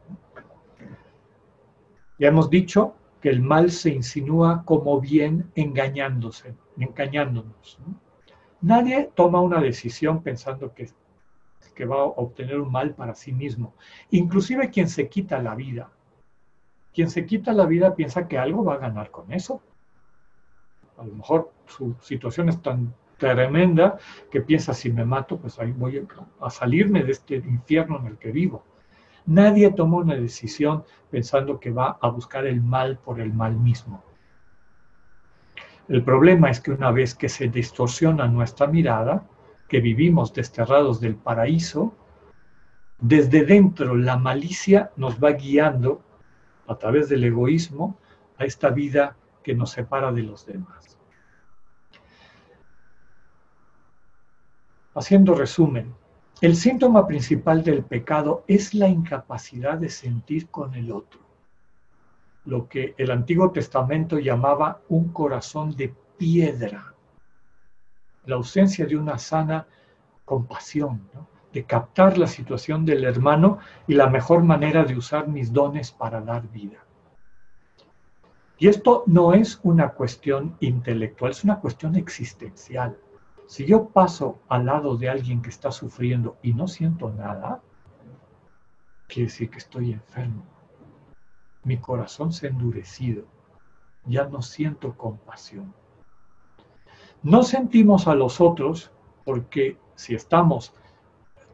Ya 2.20 2.28
hemos 2.28 2.50
dicho 2.50 2.96
que 3.22 3.30
el 3.30 3.42
mal 3.42 3.72
se 3.72 3.90
insinúa 3.90 4.64
como 4.66 5.00
bien 5.00 5.52
engañándose, 5.56 6.56
engañándonos. 6.78 7.80
Nadie 8.62 9.12
toma 9.16 9.42
una 9.42 9.60
decisión 9.60 10.22
pensando 10.22 10.74
que, 10.74 10.90
que 11.76 11.86
va 11.86 11.98
a 11.98 12.04
obtener 12.06 12.60
un 12.60 12.72
mal 12.72 12.94
para 12.94 13.16
sí 13.16 13.32
mismo. 13.32 13.74
Inclusive 14.12 14.70
quien 14.70 14.88
se 14.90 15.10
quita 15.10 15.42
la 15.42 15.56
vida. 15.56 15.90
Quien 16.94 17.10
se 17.10 17.26
quita 17.26 17.54
la 17.54 17.66
vida 17.66 17.96
piensa 17.96 18.28
que 18.28 18.38
algo 18.38 18.64
va 18.64 18.76
a 18.76 18.80
ganar 18.80 19.12
con 19.12 19.32
eso. 19.32 19.62
A 20.98 21.06
lo 21.06 21.16
mejor 21.16 21.52
su 21.66 21.96
situación 22.02 22.50
es 22.50 22.62
tan 22.62 22.94
tremenda 23.30 23.98
que 24.32 24.42
piensa 24.42 24.74
si 24.74 24.92
me 24.92 25.06
mato, 25.06 25.38
pues 25.38 25.60
ahí 25.60 25.72
voy 25.72 26.06
a 26.40 26.50
salirme 26.50 27.04
de 27.04 27.12
este 27.12 27.36
infierno 27.36 28.00
en 28.00 28.08
el 28.08 28.18
que 28.18 28.32
vivo. 28.32 28.64
Nadie 29.28 29.72
toma 29.72 29.98
una 29.98 30.16
decisión 30.16 30.84
pensando 31.12 31.60
que 31.60 31.70
va 31.70 31.98
a 32.02 32.10
buscar 32.10 32.46
el 32.48 32.62
mal 32.62 32.98
por 32.98 33.20
el 33.20 33.32
mal 33.32 33.56
mismo. 33.56 34.04
El 35.88 36.04
problema 36.04 36.50
es 36.50 36.60
que 36.60 36.72
una 36.72 36.92
vez 36.92 37.14
que 37.14 37.30
se 37.30 37.48
distorsiona 37.48 38.28
nuestra 38.28 38.66
mirada, 38.68 39.28
que 39.68 39.82
vivimos 39.82 40.34
desterrados 40.34 41.00
del 41.00 41.16
paraíso, 41.16 41.94
desde 43.00 43.46
dentro 43.46 43.96
la 43.96 44.18
malicia 44.18 44.92
nos 44.96 45.20
va 45.20 45.32
guiando 45.32 46.02
a 46.68 46.76
través 46.76 47.10
del 47.10 47.24
egoísmo 47.24 48.00
a 48.38 48.46
esta 48.46 48.70
vida 48.70 49.16
que 49.44 49.54
nos 49.54 49.72
separa 49.72 50.12
de 50.12 50.24
los 50.24 50.46
demás. 50.46 51.01
Haciendo 54.94 55.36
resumen, 55.36 55.94
el 56.42 56.56
síntoma 56.56 57.08
principal 57.08 57.64
del 57.64 57.84
pecado 57.84 58.44
es 58.48 58.74
la 58.74 58.90
incapacidad 58.90 59.78
de 59.78 59.90
sentir 59.90 60.50
con 60.50 60.74
el 60.76 60.92
otro, 60.92 61.22
lo 62.46 62.68
que 62.68 62.94
el 62.98 63.12
Antiguo 63.12 63.52
Testamento 63.52 64.20
llamaba 64.20 64.82
un 64.90 65.14
corazón 65.14 65.76
de 65.78 65.94
piedra, 66.18 66.94
la 68.26 68.36
ausencia 68.36 68.86
de 68.86 68.98
una 68.98 69.18
sana 69.18 69.66
compasión, 70.26 71.02
de 71.54 71.64
captar 71.64 72.18
la 72.18 72.28
situación 72.28 72.86
del 72.86 73.06
hermano 73.06 73.60
y 73.88 73.94
la 73.94 74.08
mejor 74.08 74.44
manera 74.44 74.84
de 74.84 74.98
usar 74.98 75.28
mis 75.28 75.54
dones 75.54 75.92
para 75.92 76.20
dar 76.22 76.50
vida. 76.50 76.86
Y 78.58 78.68
esto 78.68 79.04
no 79.08 79.34
es 79.34 79.60
una 79.64 79.90
cuestión 79.90 80.56
intelectual, 80.60 81.32
es 81.32 81.44
una 81.44 81.60
cuestión 81.60 81.96
existencial. 81.96 82.98
Si 83.52 83.66
yo 83.66 83.90
paso 83.90 84.40
al 84.48 84.66
lado 84.66 84.96
de 84.96 85.10
alguien 85.10 85.42
que 85.42 85.50
está 85.50 85.74
sufriendo 85.74 86.38
y 86.42 86.54
no 86.54 86.70
siento 86.70 87.10
nada, 87.12 87.62
quiere 89.08 89.24
decir 89.24 89.50
que 89.50 89.58
estoy 89.58 89.92
enfermo. 89.92 90.46
Mi 91.66 91.76
corazón 91.76 92.32
se 92.32 92.48
ha 92.48 92.50
endurecido. 92.50 93.26
Ya 94.06 94.24
no 94.24 94.42
siento 94.42 94.96
compasión. 94.96 95.74
No 97.24 97.44
sentimos 97.44 98.08
a 98.08 98.16
los 98.16 98.40
otros 98.40 98.90
porque 99.26 99.78
si 99.96 100.16
estamos, 100.16 100.74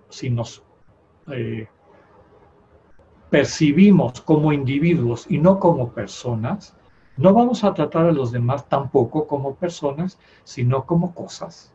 si 0.10 0.30
nos 0.30 0.62
eh, 1.32 1.68
percibimos 3.32 4.22
como 4.22 4.54
individuos 4.54 5.26
y 5.32 5.40
no 5.40 5.60
como 5.60 5.94
personas, 5.94 6.78
no 7.18 7.34
vamos 7.34 7.64
a 7.64 7.74
tratar 7.74 8.06
a 8.06 8.12
los 8.12 8.32
demás 8.32 8.70
tampoco 8.70 9.26
como 9.26 9.56
personas, 9.56 10.20
sino 10.44 10.86
como 10.86 11.16
cosas. 11.16 11.74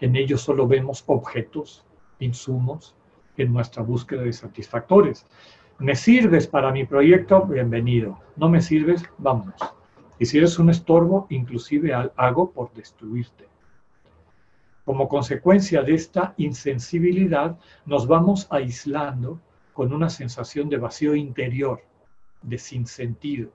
En 0.00 0.16
ellos 0.16 0.42
solo 0.42 0.66
vemos 0.66 1.04
objetos, 1.06 1.84
insumos, 2.18 2.94
en 3.36 3.52
nuestra 3.52 3.82
búsqueda 3.82 4.22
de 4.22 4.32
satisfactores. 4.32 5.26
¿Me 5.78 5.94
sirves 5.94 6.46
para 6.46 6.72
mi 6.72 6.84
proyecto? 6.84 7.42
Bienvenido. 7.42 8.18
¿No 8.36 8.48
me 8.48 8.60
sirves? 8.60 9.02
Vámonos. 9.18 9.60
Y 10.18 10.26
si 10.26 10.38
eres 10.38 10.58
un 10.58 10.70
estorbo, 10.70 11.26
inclusive 11.30 11.92
hago 12.16 12.50
por 12.50 12.72
destruirte. 12.74 13.48
Como 14.84 15.08
consecuencia 15.08 15.82
de 15.82 15.94
esta 15.94 16.34
insensibilidad, 16.36 17.58
nos 17.86 18.06
vamos 18.06 18.46
aislando 18.50 19.40
con 19.72 19.92
una 19.92 20.10
sensación 20.10 20.68
de 20.68 20.76
vacío 20.76 21.14
interior, 21.14 21.82
de 22.42 22.58
sinsentido 22.58 23.50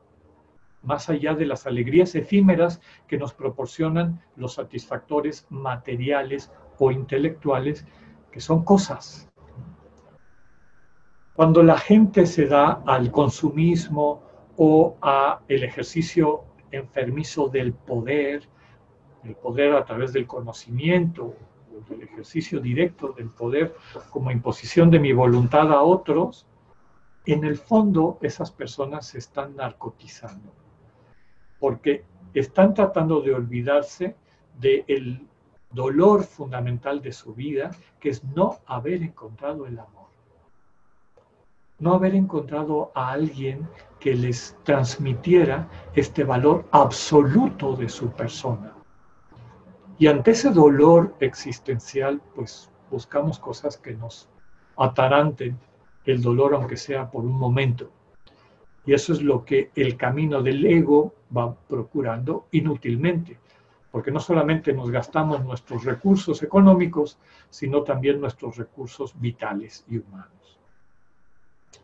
más 0.82 1.10
allá 1.10 1.34
de 1.34 1.46
las 1.46 1.68
alegrías 1.68 2.16
efímeras 2.16 2.82
que 3.08 3.18
nos 3.18 3.34
proporcionan 3.34 4.22
los 4.36 4.54
satisfactores 4.54 5.46
materiales 5.50 6.52
o 6.78 6.92
intelectuales, 6.92 7.86
que 8.32 8.40
son 8.40 8.64
cosas. 8.64 9.30
Cuando 11.34 11.64
la 11.64 11.78
gente 11.78 12.26
se 12.26 12.48
da 12.48 12.82
al 12.86 13.12
consumismo 13.12 14.24
o 14.58 14.98
a 15.02 15.42
el 15.48 15.64
ejercicio 15.64 16.44
enfermizo 16.72 17.48
del 17.48 17.74
poder, 17.74 18.48
el 19.24 19.36
poder 19.36 19.74
a 19.74 19.86
través 19.86 20.14
del 20.14 20.28
conocimiento, 20.28 21.36
del 21.90 22.04
ejercicio 22.04 22.60
directo 22.60 23.14
del 23.14 23.30
poder 23.30 23.74
como 24.10 24.32
imposición 24.32 24.92
de 24.92 25.00
mi 25.00 25.14
voluntad 25.14 25.72
a 25.72 25.82
otros, 25.82 26.46
en 27.26 27.44
el 27.44 27.58
fondo 27.58 28.18
esas 28.22 28.52
personas 28.52 29.08
se 29.08 29.20
están 29.20 29.56
narcotizando 29.56 30.52
porque 31.60 32.04
están 32.34 32.74
tratando 32.74 33.22
de 33.22 33.34
olvidarse 33.34 34.16
del 34.60 35.28
dolor 35.72 36.24
fundamental 36.24 37.02
de 37.02 37.14
su 37.14 37.34
vida, 37.34 37.72
que 38.00 38.10
es 38.10 38.24
no 38.24 38.60
haber 38.66 39.04
encontrado 39.04 39.66
el 39.66 39.80
amor. 39.80 40.08
No 41.80 41.94
haber 41.94 42.16
encontrado 42.16 42.92
a 42.94 43.12
alguien 43.12 43.68
que 44.00 44.14
les 44.14 44.58
transmitiera 44.64 45.70
este 45.94 46.24
valor 46.24 46.66
absoluto 46.72 47.76
de 47.76 47.88
su 47.88 48.10
persona. 48.12 48.74
Y 49.98 50.08
ante 50.08 50.32
ese 50.32 50.52
dolor 50.52 51.16
existencial, 51.20 52.22
pues 52.36 52.70
buscamos 52.90 53.40
cosas 53.40 53.78
que 53.78 53.94
nos 53.94 54.30
ataranten 54.78 55.58
el 56.06 56.22
dolor, 56.22 56.54
aunque 56.54 56.78
sea 56.78 57.10
por 57.12 57.26
un 57.26 57.38
momento. 57.38 57.92
Y 58.86 58.94
eso 58.94 59.14
es 59.14 59.22
lo 59.22 59.46
que 59.46 59.72
el 59.76 59.98
camino 59.98 60.42
del 60.42 60.66
ego 60.66 61.14
va 61.36 61.54
procurando 61.54 62.48
inútilmente, 62.52 63.38
porque 63.92 64.12
no 64.12 64.20
solamente 64.20 64.74
nos 64.74 64.90
gastamos 64.90 65.44
nuestros 65.44 65.84
recursos 65.84 66.42
económicos, 66.44 67.20
sino 67.50 67.84
también 67.84 68.20
nuestros 68.20 68.58
recursos 68.58 69.20
vitales 69.20 69.86
y 69.90 69.98
humanos. 69.98 70.60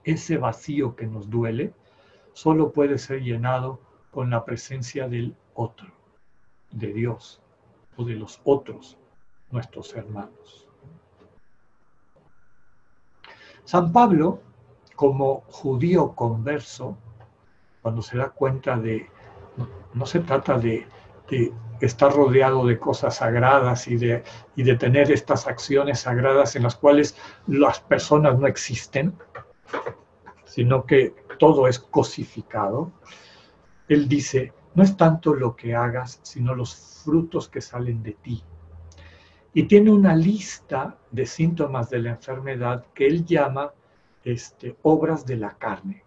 Ese 0.03 0.37
vacío 0.37 0.95
que 0.95 1.07
nos 1.07 1.29
duele 1.29 1.73
solo 2.33 2.71
puede 2.71 2.97
ser 2.97 3.21
llenado 3.21 3.79
con 4.11 4.29
la 4.29 4.45
presencia 4.45 5.07
del 5.07 5.35
otro, 5.53 5.87
de 6.71 6.93
Dios 6.93 7.41
o 7.97 8.03
de 8.03 8.15
los 8.15 8.39
otros, 8.43 8.97
nuestros 9.51 9.95
hermanos. 9.95 10.67
San 13.63 13.91
Pablo 13.91 14.41
como 14.95 15.41
judío 15.47 16.13
converso, 16.13 16.97
cuando 17.81 18.01
se 18.01 18.17
da 18.17 18.29
cuenta 18.29 18.77
de, 18.77 19.09
no, 19.93 20.05
se 20.05 20.19
trata 20.21 20.57
de, 20.57 20.87
estar 21.81 22.13
rodeado 22.13 22.65
de 22.65 22.79
cosas 22.79 23.17
sagradas 23.17 23.87
y 23.87 23.97
de, 23.97 24.23
y 24.55 24.63
de 24.63 24.75
tener 24.75 25.11
estas 25.11 25.47
acciones 25.47 26.01
sagradas 26.01 26.55
en 26.55 26.63
las 26.63 26.75
cuales 26.75 27.17
las 27.47 27.79
personas 27.79 28.39
no 28.39 28.47
existen, 28.47 29.13
sino 30.45 30.85
que 30.85 31.13
todo 31.37 31.67
es 31.67 31.79
cosificado. 31.79 32.91
Él 33.87 34.07
dice, 34.07 34.53
no 34.73 34.83
es 34.83 34.95
tanto 34.95 35.33
lo 35.33 35.55
que 35.55 35.75
hagas, 35.75 36.19
sino 36.23 36.55
los 36.55 37.01
frutos 37.03 37.49
que 37.49 37.61
salen 37.61 38.01
de 38.03 38.13
ti. 38.13 38.43
Y 39.53 39.63
tiene 39.63 39.91
una 39.91 40.15
lista 40.15 40.97
de 41.11 41.25
síntomas 41.25 41.89
de 41.89 41.99
la 41.99 42.09
enfermedad 42.11 42.85
que 42.93 43.07
él 43.07 43.25
llama 43.25 43.73
este, 44.25 44.75
obras 44.81 45.25
de 45.25 45.37
la 45.37 45.53
carne. 45.53 46.03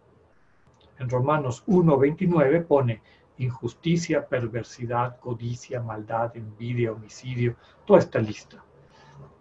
En 0.99 1.09
Romanos 1.09 1.65
1.29 1.67 2.67
pone 2.67 3.01
injusticia, 3.39 4.27
perversidad, 4.27 5.19
codicia, 5.21 5.81
maldad, 5.81 6.37
envidia, 6.37 6.93
homicidio, 6.93 7.55
toda 7.87 8.01
esta 8.01 8.19
lista. 8.19 8.63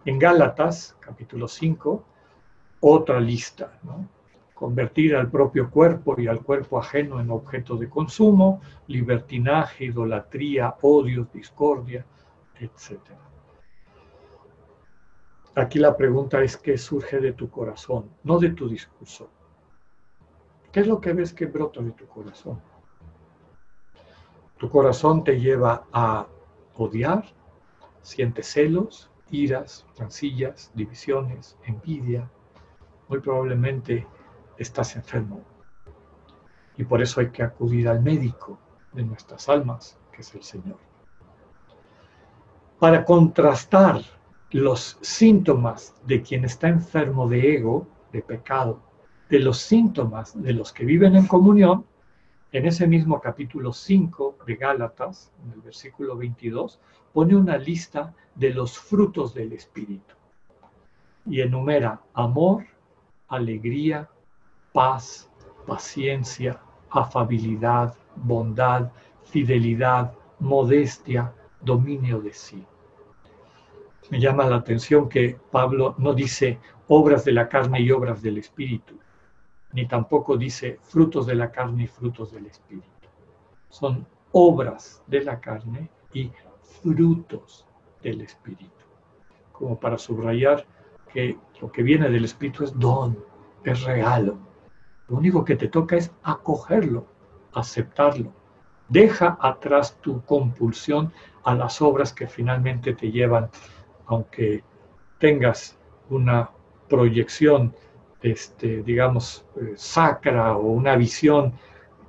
En 0.04 0.18
Gálatas, 0.18 0.96
capítulo 1.00 1.48
5, 1.48 2.04
otra 2.80 3.20
lista, 3.20 3.78
convertir 4.54 5.16
al 5.16 5.30
propio 5.30 5.68
cuerpo 5.68 6.14
y 6.18 6.28
al 6.28 6.42
cuerpo 6.42 6.78
ajeno 6.78 7.20
en 7.20 7.30
objeto 7.30 7.76
de 7.76 7.88
consumo, 7.88 8.60
libertinaje, 8.86 9.86
idolatría, 9.86 10.76
odio, 10.82 11.28
discordia, 11.32 12.06
etcétera. 12.58 13.18
Aquí 15.58 15.80
la 15.80 15.96
pregunta 15.96 16.40
es 16.40 16.56
qué 16.56 16.78
surge 16.78 17.18
de 17.18 17.32
tu 17.32 17.50
corazón, 17.50 18.08
no 18.22 18.38
de 18.38 18.50
tu 18.50 18.68
discurso. 18.68 19.28
¿Qué 20.70 20.80
es 20.80 20.86
lo 20.86 21.00
que 21.00 21.12
ves 21.12 21.32
que 21.32 21.46
brota 21.46 21.80
de 21.82 21.90
tu 21.90 22.06
corazón? 22.06 22.62
Tu 24.56 24.70
corazón 24.70 25.24
te 25.24 25.40
lleva 25.40 25.84
a 25.92 26.28
odiar, 26.76 27.24
sientes 28.02 28.46
celos, 28.46 29.10
iras, 29.30 29.84
transillas, 29.94 30.70
divisiones, 30.74 31.58
envidia. 31.64 32.30
Muy 33.08 33.18
probablemente 33.18 34.06
estás 34.58 34.94
enfermo. 34.94 35.40
Y 36.76 36.84
por 36.84 37.02
eso 37.02 37.20
hay 37.20 37.30
que 37.30 37.42
acudir 37.42 37.88
al 37.88 38.00
médico 38.00 38.60
de 38.92 39.02
nuestras 39.02 39.48
almas, 39.48 39.98
que 40.12 40.20
es 40.20 40.32
el 40.36 40.44
Señor. 40.44 40.78
Para 42.78 43.04
contrastar 43.04 44.17
los 44.50 44.98
síntomas 45.02 45.94
de 46.06 46.22
quien 46.22 46.44
está 46.44 46.68
enfermo 46.68 47.28
de 47.28 47.54
ego, 47.54 47.86
de 48.12 48.22
pecado, 48.22 48.80
de 49.28 49.40
los 49.40 49.58
síntomas 49.58 50.40
de 50.40 50.54
los 50.54 50.72
que 50.72 50.84
viven 50.84 51.16
en 51.16 51.26
comunión, 51.26 51.84
en 52.50 52.64
ese 52.64 52.86
mismo 52.86 53.20
capítulo 53.20 53.74
5 53.74 54.38
de 54.46 54.54
Gálatas, 54.56 55.30
en 55.44 55.52
el 55.52 55.60
versículo 55.60 56.16
22, 56.16 56.80
pone 57.12 57.36
una 57.36 57.58
lista 57.58 58.14
de 58.34 58.54
los 58.54 58.78
frutos 58.78 59.34
del 59.34 59.52
Espíritu 59.52 60.14
y 61.26 61.42
enumera 61.42 62.00
amor, 62.14 62.64
alegría, 63.28 64.08
paz, 64.72 65.30
paciencia, 65.66 66.58
afabilidad, 66.90 67.94
bondad, 68.16 68.90
fidelidad, 69.24 70.14
modestia, 70.38 71.34
dominio 71.60 72.20
de 72.22 72.32
sí. 72.32 72.64
Me 74.10 74.20
llama 74.20 74.46
la 74.46 74.56
atención 74.56 75.08
que 75.08 75.38
Pablo 75.50 75.94
no 75.98 76.14
dice 76.14 76.58
obras 76.88 77.24
de 77.24 77.32
la 77.32 77.48
carne 77.48 77.80
y 77.80 77.90
obras 77.90 78.22
del 78.22 78.38
Espíritu, 78.38 78.98
ni 79.72 79.86
tampoco 79.86 80.36
dice 80.36 80.78
frutos 80.82 81.26
de 81.26 81.34
la 81.34 81.50
carne 81.50 81.84
y 81.84 81.86
frutos 81.86 82.32
del 82.32 82.46
Espíritu. 82.46 82.88
Son 83.68 84.06
obras 84.32 85.02
de 85.06 85.24
la 85.24 85.40
carne 85.40 85.90
y 86.14 86.30
frutos 86.82 87.66
del 88.02 88.22
Espíritu. 88.22 88.72
Como 89.52 89.78
para 89.78 89.98
subrayar 89.98 90.64
que 91.12 91.36
lo 91.60 91.70
que 91.70 91.82
viene 91.82 92.08
del 92.08 92.24
Espíritu 92.24 92.64
es 92.64 92.78
don, 92.78 93.18
es 93.64 93.82
regalo. 93.82 94.38
Lo 95.08 95.16
único 95.16 95.44
que 95.44 95.56
te 95.56 95.68
toca 95.68 95.96
es 95.96 96.10
acogerlo, 96.22 97.06
aceptarlo. 97.52 98.32
Deja 98.88 99.36
atrás 99.40 99.98
tu 100.00 100.22
compulsión 100.24 101.12
a 101.44 101.54
las 101.54 101.82
obras 101.82 102.12
que 102.12 102.26
finalmente 102.26 102.94
te 102.94 103.10
llevan, 103.10 103.50
aunque 104.08 104.64
tengas 105.18 105.78
una 106.10 106.50
proyección, 106.88 107.74
este, 108.22 108.82
digamos, 108.82 109.44
eh, 109.56 109.74
sacra 109.76 110.56
o 110.56 110.72
una 110.72 110.96
visión 110.96 111.52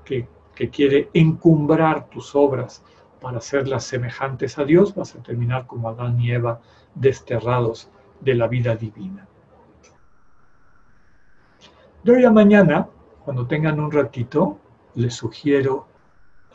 que, 0.03 0.27
que 0.55 0.69
quiere 0.69 1.09
encumbrar 1.13 2.09
tus 2.09 2.35
obras 2.35 2.83
para 3.21 3.37
hacerlas 3.37 3.83
semejantes 3.83 4.57
a 4.57 4.63
Dios, 4.63 4.95
vas 4.95 5.15
a 5.15 5.21
terminar 5.21 5.67
como 5.67 5.89
Adán 5.89 6.19
y 6.19 6.31
Eva 6.31 6.61
desterrados 6.95 7.89
de 8.21 8.35
la 8.35 8.47
vida 8.47 8.75
divina. 8.75 9.27
Hoy 12.07 12.23
a 12.23 12.31
mañana, 12.31 12.87
cuando 13.25 13.45
tengan 13.45 13.79
un 13.79 13.91
ratito, 13.91 14.57
les 14.95 15.13
sugiero 15.13 15.87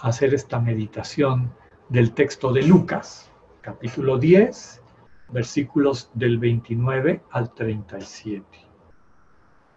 hacer 0.01 0.35
esta 0.35 0.59
meditación 0.59 1.53
del 1.91 2.13
texto 2.13 2.51
de 2.53 2.63
Lucas, 2.63 3.31
capítulo 3.61 4.19
10, 4.19 4.83
versículos 5.29 6.11
del 6.15 6.39
29 6.39 7.23
al 7.31 7.53
37. 7.53 8.45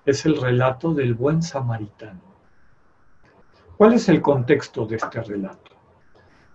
Es 0.05 0.25
el 0.25 0.41
relato 0.41 0.93
del 0.93 1.13
buen 1.13 1.41
samaritano. 1.41 2.21
¿Cuál 3.77 3.93
es 3.93 4.09
el 4.09 4.21
contexto 4.21 4.85
de 4.85 4.95
este 4.95 5.21
relato? 5.21 5.71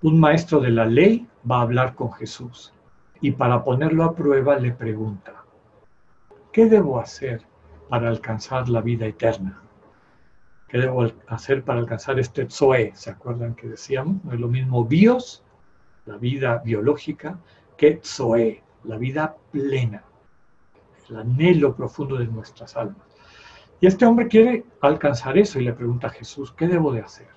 Un 0.03 0.19
maestro 0.19 0.61
de 0.61 0.71
la 0.71 0.87
ley 0.87 1.29
va 1.49 1.59
a 1.59 1.63
hablar 1.63 1.95
con 1.95 2.13
Jesús 2.13 2.73
y 3.21 3.31
para 3.31 3.63
ponerlo 3.63 4.03
a 4.05 4.15
prueba 4.15 4.59
le 4.59 4.73
pregunta, 4.73 5.45
¿qué 6.53 6.67
debo 6.67 6.99
hacer 6.99 7.43
para 7.89 8.09
alcanzar 8.09 8.69
la 8.69 8.81
vida 8.81 9.07
eterna? 9.07 9.63
¿Qué 10.67 10.79
debo 10.79 11.07
hacer 11.29 11.63
para 11.63 11.79
alcanzar 11.79 12.19
este 12.19 12.49
Zoe? 12.51 12.93
¿Se 12.95 13.11
acuerdan 13.11 13.55
que 13.55 13.69
decíamos? 13.69 14.25
No 14.25 14.33
es 14.33 14.41
lo 14.41 14.49
mismo 14.49 14.85
bios, 14.85 15.45
la 16.07 16.17
vida 16.17 16.63
biológica, 16.65 17.39
que 17.77 18.01
Zoe, 18.03 18.63
la 18.85 18.97
vida 18.97 19.37
plena, 19.51 20.05
el 21.09 21.17
anhelo 21.17 21.75
profundo 21.75 22.17
de 22.17 22.27
nuestras 22.27 22.77
almas. 22.77 23.07
Y 23.81 23.87
este 23.87 24.05
hombre 24.07 24.29
quiere 24.29 24.65
alcanzar 24.81 25.37
eso 25.39 25.59
y 25.59 25.65
le 25.65 25.73
pregunta 25.73 26.07
a 26.07 26.11
Jesús, 26.11 26.53
¿qué 26.53 26.69
debo 26.69 26.93
de 26.93 27.01
hacer? 27.01 27.29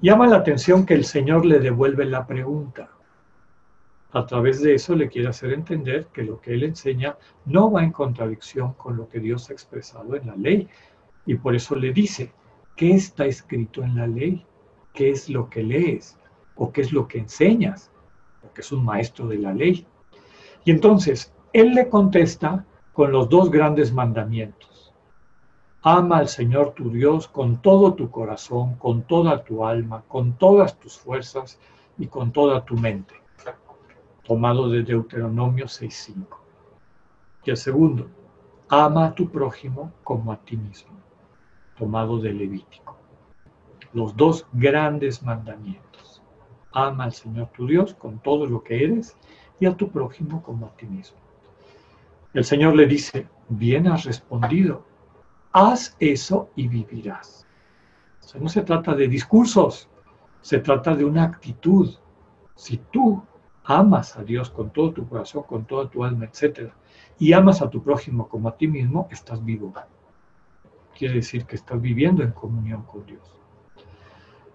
Llama 0.00 0.26
la 0.26 0.36
atención 0.36 0.86
que 0.86 0.94
el 0.94 1.04
Señor 1.04 1.44
le 1.44 1.58
devuelve 1.58 2.04
la 2.04 2.26
pregunta 2.26 2.90
a 4.12 4.24
través 4.24 4.62
de 4.62 4.74
eso 4.74 4.94
le 4.94 5.08
quiere 5.08 5.28
hacer 5.28 5.52
entender 5.52 6.06
que 6.06 6.22
lo 6.22 6.40
que 6.40 6.54
él 6.54 6.62
enseña 6.62 7.18
no 7.44 7.70
va 7.70 7.84
en 7.84 7.92
contradicción 7.92 8.72
con 8.72 8.96
lo 8.96 9.06
que 9.06 9.20
Dios 9.20 9.50
ha 9.50 9.52
expresado 9.52 10.16
en 10.16 10.26
la 10.26 10.36
ley. 10.36 10.66
Y 11.26 11.34
por 11.34 11.54
eso 11.54 11.74
le 11.76 11.92
dice, 11.92 12.32
¿qué 12.74 12.92
está 12.92 13.26
escrito 13.26 13.82
en 13.82 13.96
la 13.96 14.06
ley? 14.06 14.46
¿Qué 14.94 15.10
es 15.10 15.28
lo 15.28 15.50
que 15.50 15.62
lees? 15.62 16.16
¿O 16.56 16.72
qué 16.72 16.80
es 16.80 16.92
lo 16.92 17.06
que 17.06 17.18
enseñas? 17.18 17.90
Porque 18.40 18.62
es 18.62 18.72
un 18.72 18.82
maestro 18.82 19.28
de 19.28 19.38
la 19.38 19.52
ley. 19.52 19.86
Y 20.68 20.70
entonces, 20.70 21.32
él 21.54 21.72
le 21.72 21.88
contesta 21.88 22.66
con 22.92 23.10
los 23.10 23.30
dos 23.30 23.50
grandes 23.50 23.90
mandamientos. 23.90 24.92
Ama 25.80 26.18
al 26.18 26.28
Señor 26.28 26.74
tu 26.74 26.90
Dios 26.90 27.26
con 27.26 27.62
todo 27.62 27.94
tu 27.94 28.10
corazón, 28.10 28.74
con 28.74 29.00
toda 29.04 29.44
tu 29.44 29.64
alma, 29.64 30.04
con 30.08 30.34
todas 30.34 30.78
tus 30.78 30.98
fuerzas 30.98 31.58
y 31.96 32.08
con 32.08 32.32
toda 32.32 32.66
tu 32.66 32.76
mente 32.76 33.14
tomado 34.26 34.68
de 34.68 34.82
Deuteronomio 34.82 35.64
6.5. 35.64 36.26
Y 37.46 37.50
el 37.50 37.56
segundo, 37.56 38.10
ama 38.68 39.06
a 39.06 39.14
tu 39.14 39.30
prójimo 39.30 39.94
como 40.04 40.32
a 40.32 40.36
ti 40.36 40.58
mismo, 40.58 40.92
tomado 41.78 42.18
de 42.18 42.34
Levítico. 42.34 42.94
Los 43.94 44.14
dos 44.14 44.46
grandes 44.52 45.22
mandamientos. 45.22 46.22
Ama 46.72 47.04
al 47.04 47.12
Señor 47.14 47.48
tu 47.56 47.66
Dios 47.66 47.94
con 47.94 48.18
todo 48.18 48.44
lo 48.44 48.62
que 48.62 48.84
eres 48.84 49.16
y 49.60 49.66
a 49.66 49.76
tu 49.76 49.90
prójimo 49.90 50.42
como 50.42 50.66
a 50.66 50.76
ti 50.76 50.86
mismo. 50.86 51.18
El 52.34 52.44
Señor 52.44 52.76
le 52.76 52.86
dice, 52.86 53.26
bien 53.48 53.88
has 53.88 54.04
respondido, 54.04 54.84
haz 55.52 55.96
eso 55.98 56.50
y 56.56 56.68
vivirás. 56.68 57.46
O 58.22 58.28
sea, 58.28 58.40
no 58.40 58.48
se 58.48 58.62
trata 58.62 58.94
de 58.94 59.08
discursos, 59.08 59.88
se 60.42 60.58
trata 60.58 60.94
de 60.94 61.04
una 61.04 61.24
actitud. 61.24 61.94
Si 62.54 62.76
tú 62.76 63.22
amas 63.64 64.16
a 64.16 64.24
Dios 64.24 64.50
con 64.50 64.70
todo 64.70 64.92
tu 64.92 65.08
corazón, 65.08 65.44
con 65.44 65.64
toda 65.64 65.88
tu 65.88 66.04
alma, 66.04 66.26
etc., 66.26 66.70
y 67.18 67.32
amas 67.32 67.62
a 67.62 67.70
tu 67.70 67.82
prójimo 67.82 68.28
como 68.28 68.48
a 68.48 68.56
ti 68.56 68.68
mismo, 68.68 69.08
estás 69.10 69.44
vivo. 69.44 69.72
Quiere 70.96 71.14
decir 71.14 71.44
que 71.46 71.56
estás 71.56 71.80
viviendo 71.80 72.22
en 72.22 72.32
comunión 72.32 72.82
con 72.82 73.04
Dios. 73.06 73.37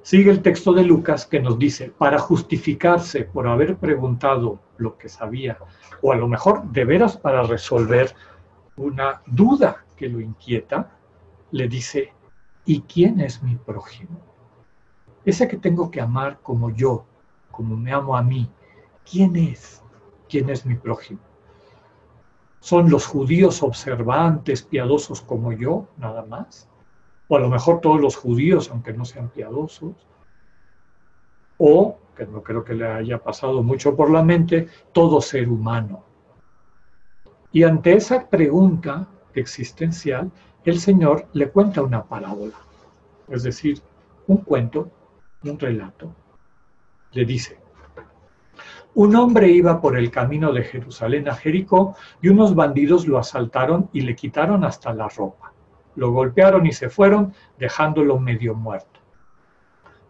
Sigue 0.04 0.32
el 0.32 0.42
texto 0.42 0.74
de 0.74 0.84
Lucas 0.84 1.26
que 1.26 1.40
nos 1.40 1.58
dice, 1.58 1.90
para 1.98 2.20
justificarse 2.20 3.24
por 3.24 3.48
haber 3.48 3.78
preguntado 3.78 4.60
lo 4.76 4.98
que 4.98 5.08
sabía, 5.08 5.58
o 6.02 6.12
a 6.12 6.18
lo 6.18 6.28
mejor 6.28 6.62
de 6.72 6.84
veras 6.84 7.16
para 7.16 7.42
resolver 7.44 8.14
una 8.76 9.22
duda 9.26 9.86
que 9.96 10.10
lo 10.10 10.20
inquieta, 10.20 10.92
le 11.52 11.70
dice, 11.70 12.12
¿y 12.66 12.82
quién 12.82 13.22
es 13.22 13.42
mi 13.42 13.56
prójimo? 13.56 14.20
Ese 15.24 15.48
que 15.48 15.56
tengo 15.56 15.90
que 15.90 16.02
amar 16.02 16.40
como 16.44 16.70
yo, 16.70 17.06
como 17.50 17.78
me 17.78 17.94
amo 17.94 18.18
a 18.18 18.22
mí, 18.22 18.52
¿quién 19.10 19.38
es? 19.38 19.82
¿Quién 20.28 20.50
es 20.50 20.66
mi 20.66 20.76
prójimo? 20.76 21.22
¿Son 22.60 22.90
los 22.90 23.06
judíos 23.06 23.64
observantes, 23.64 24.64
piadosos 24.64 25.22
como 25.22 25.54
yo, 25.54 25.88
nada 25.98 26.26
más? 26.26 26.68
O 27.28 27.38
a 27.38 27.40
lo 27.40 27.50
mejor 27.50 27.82
todos 27.82 28.00
los 28.00 28.16
judíos, 28.16 28.70
aunque 28.70 28.94
no 28.94 29.06
sean 29.06 29.30
piadosos. 29.30 29.96
O, 31.58 32.00
que 32.16 32.26
no 32.26 32.44
creo 32.44 32.64
que 32.64 32.74
le 32.74 32.88
haya 32.88 33.18
pasado 33.18 33.64
mucho 33.64 33.96
por 33.96 34.12
la 34.12 34.24
mente, 34.24 34.68
todo 34.92 35.22
ser 35.22 35.50
humano. 35.50 36.04
Y 37.52 37.64
ante 37.64 37.94
esa 37.94 38.28
pregunta 38.28 39.08
existencial, 39.34 40.32
el 40.66 40.80
Señor 40.80 41.28
le 41.34 41.50
cuenta 41.50 41.82
una 41.82 42.04
parábola, 42.04 42.56
es 43.30 43.44
decir, 43.44 43.82
un 44.28 44.38
cuento, 44.38 44.90
un 45.44 45.60
relato. 45.60 46.16
Le 47.12 47.26
dice, 47.26 47.60
un 48.96 49.16
hombre 49.16 49.50
iba 49.50 49.82
por 49.82 49.98
el 49.98 50.12
camino 50.12 50.52
de 50.52 50.64
Jerusalén 50.64 51.28
a 51.28 51.36
Jericó 51.36 51.96
y 52.22 52.30
unos 52.30 52.56
bandidos 52.56 53.08
lo 53.08 53.18
asaltaron 53.18 53.90
y 53.92 54.02
le 54.02 54.16
quitaron 54.16 54.64
hasta 54.64 54.94
la 54.94 55.08
ropa. 55.10 55.53
Lo 55.96 56.12
golpearon 56.12 56.66
y 56.66 56.72
se 56.72 56.90
fueron, 56.90 57.34
dejándolo 57.58 58.20
medio 58.20 58.56
muerto. 58.56 59.00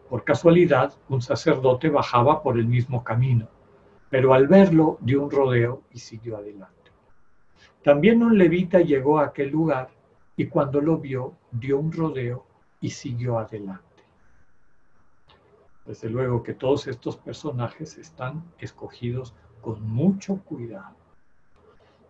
Por 0.09 0.23
casualidad, 0.23 0.93
un 1.09 1.21
sacerdote 1.21 1.89
bajaba 1.89 2.43
por 2.43 2.57
el 2.57 2.67
mismo 2.67 3.03
camino, 3.03 3.47
pero 4.09 4.33
al 4.33 4.47
verlo 4.47 4.97
dio 5.01 5.23
un 5.23 5.31
rodeo 5.31 5.81
y 5.91 5.99
siguió 5.99 6.37
adelante. 6.37 6.91
También 7.83 8.23
un 8.23 8.37
levita 8.37 8.79
llegó 8.79 9.19
a 9.19 9.25
aquel 9.25 9.49
lugar 9.49 9.89
y 10.37 10.47
cuando 10.47 10.81
lo 10.81 10.97
vio 10.97 11.33
dio 11.51 11.79
un 11.79 11.91
rodeo 11.91 12.45
y 12.79 12.91
siguió 12.91 13.39
adelante. 13.39 14.03
Desde 15.85 16.09
luego 16.09 16.43
que 16.43 16.53
todos 16.53 16.87
estos 16.87 17.17
personajes 17.17 17.97
están 17.97 18.43
escogidos 18.59 19.35
con 19.61 19.81
mucho 19.81 20.37
cuidado. 20.43 20.95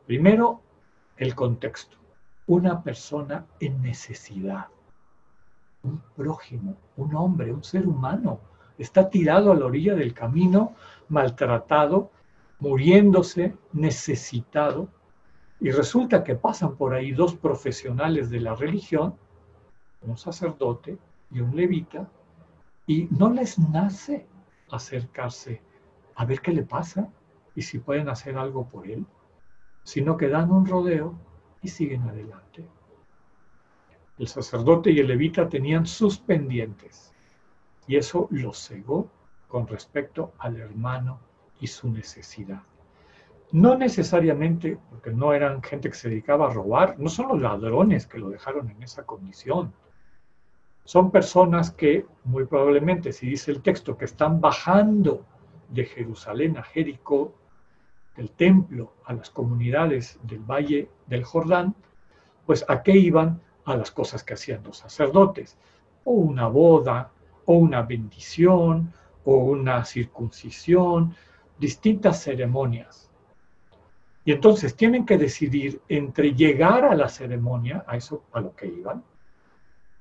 Primero, 0.05 0.61
el 1.17 1.33
contexto. 1.33 2.02
Una 2.53 2.83
persona 2.83 3.47
en 3.59 3.81
necesidad. 3.81 4.67
Un 5.81 5.99
prójimo, 6.15 6.75
un 6.97 7.15
hombre, 7.15 7.51
un 7.51 7.63
ser 7.63 7.87
humano. 7.87 8.41
Está 8.77 9.09
tirado 9.09 9.51
a 9.51 9.55
la 9.55 9.65
orilla 9.65 9.95
del 9.95 10.13
camino, 10.13 10.75
maltratado, 11.09 12.11
muriéndose, 12.59 13.57
necesitado. 13.71 14.87
Y 15.59 15.71
resulta 15.71 16.23
que 16.23 16.35
pasan 16.35 16.75
por 16.75 16.93
ahí 16.93 17.11
dos 17.11 17.33
profesionales 17.33 18.29
de 18.29 18.41
la 18.41 18.53
religión, 18.53 19.15
un 20.03 20.15
sacerdote 20.15 20.99
y 21.31 21.39
un 21.39 21.55
levita, 21.55 22.07
y 22.85 23.07
no 23.09 23.31
les 23.31 23.57
nace 23.57 24.27
acercarse 24.69 25.59
a 26.13 26.23
ver 26.25 26.39
qué 26.39 26.51
le 26.51 26.61
pasa 26.61 27.09
y 27.55 27.63
si 27.63 27.79
pueden 27.79 28.09
hacer 28.09 28.37
algo 28.37 28.69
por 28.69 28.87
él, 28.87 29.07
sino 29.83 30.17
que 30.17 30.29
dan 30.29 30.51
un 30.51 30.67
rodeo 30.67 31.15
y 31.63 31.69
siguen 31.69 32.03
adelante. 32.03 32.67
El 34.19 34.27
sacerdote 34.27 34.91
y 34.91 34.99
el 34.99 35.07
levita 35.07 35.49
tenían 35.49 35.87
sus 35.87 36.19
pendientes 36.19 37.13
y 37.87 37.95
eso 37.95 38.27
los 38.29 38.67
cegó 38.67 39.09
con 39.47 39.67
respecto 39.67 40.33
al 40.37 40.57
hermano 40.57 41.19
y 41.59 41.67
su 41.67 41.89
necesidad. 41.89 42.61
No 43.51 43.77
necesariamente, 43.77 44.77
porque 44.89 45.11
no 45.11 45.33
eran 45.33 45.61
gente 45.61 45.89
que 45.89 45.95
se 45.95 46.09
dedicaba 46.09 46.47
a 46.47 46.53
robar, 46.53 46.99
no 46.99 47.09
son 47.09 47.27
los 47.29 47.41
ladrones 47.41 48.07
que 48.07 48.17
lo 48.17 48.29
dejaron 48.29 48.69
en 48.69 48.81
esa 48.81 49.05
condición. 49.05 49.73
Son 50.85 51.11
personas 51.11 51.71
que, 51.71 52.05
muy 52.23 52.45
probablemente, 52.45 53.13
si 53.13 53.27
dice 53.27 53.51
el 53.51 53.61
texto, 53.61 53.95
que 53.95 54.05
están 54.05 54.41
bajando 54.41 55.25
de 55.69 55.85
Jerusalén 55.85 56.57
a 56.57 56.63
Jericó, 56.63 57.35
del 58.15 58.31
templo 58.31 58.93
a 59.05 59.13
las 59.13 59.29
comunidades 59.29 60.19
del 60.23 60.39
valle 60.39 60.89
del 61.07 61.23
Jordán, 61.23 61.75
pues 62.45 62.65
a 62.67 62.83
qué 62.83 62.97
iban 62.97 63.41
a 63.65 63.75
las 63.75 63.91
cosas 63.91 64.23
que 64.23 64.33
hacían 64.33 64.63
los 64.63 64.77
sacerdotes, 64.77 65.57
o 66.03 66.11
una 66.11 66.47
boda, 66.47 67.11
o 67.45 67.55
una 67.55 67.81
bendición, 67.81 68.93
o 69.25 69.35
una 69.35 69.85
circuncisión, 69.85 71.15
distintas 71.57 72.21
ceremonias. 72.21 73.09
Y 74.25 74.31
entonces 74.31 74.75
tienen 74.75 75.05
que 75.05 75.17
decidir 75.17 75.81
entre 75.89 76.33
llegar 76.33 76.85
a 76.85 76.95
la 76.95 77.09
ceremonia, 77.09 77.83
a 77.87 77.97
eso 77.97 78.23
a 78.31 78.39
lo 78.41 78.55
que 78.55 78.67
iban, 78.67 79.03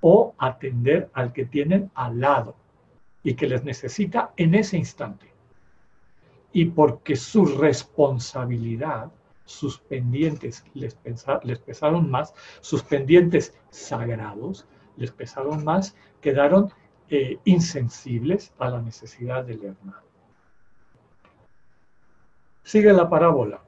o 0.00 0.34
atender 0.38 1.10
al 1.12 1.32
que 1.32 1.44
tienen 1.44 1.90
al 1.94 2.20
lado 2.20 2.56
y 3.22 3.34
que 3.34 3.46
les 3.46 3.64
necesita 3.64 4.32
en 4.36 4.54
ese 4.54 4.76
instante. 4.76 5.31
Y 6.52 6.66
porque 6.66 7.16
su 7.16 7.46
responsabilidad, 7.46 9.10
sus 9.44 9.78
pendientes 9.78 10.64
les, 10.74 10.94
pesaron 10.94 12.10
más, 12.10 12.34
sus 12.60 12.82
pendientes 12.82 13.54
sagrados 13.70 14.66
les 14.96 15.10
pesaron 15.10 15.64
más, 15.64 15.96
quedaron 16.20 16.70
eh, 17.08 17.38
insensibles 17.44 18.52
a 18.58 18.70
la 18.70 18.82
necesidad 18.82 19.44
del 19.44 19.64
hermano. 19.64 20.02
Sigue 22.62 22.92
la 22.92 23.08
parábola. 23.08 23.62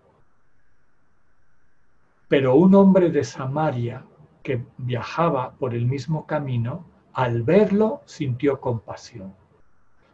Pero 2.29 2.55
un 2.55 2.75
hombre 2.75 3.11
de 3.11 3.25
Samaria 3.25 4.05
que 4.43 4.65
viajaba 4.77 5.53
por 5.53 5.75
el 5.75 5.87
mismo 5.87 6.27
camino, 6.27 6.85
al 7.13 7.43
verlo 7.43 8.03
sintió 8.05 8.61
compasión. 8.61 9.35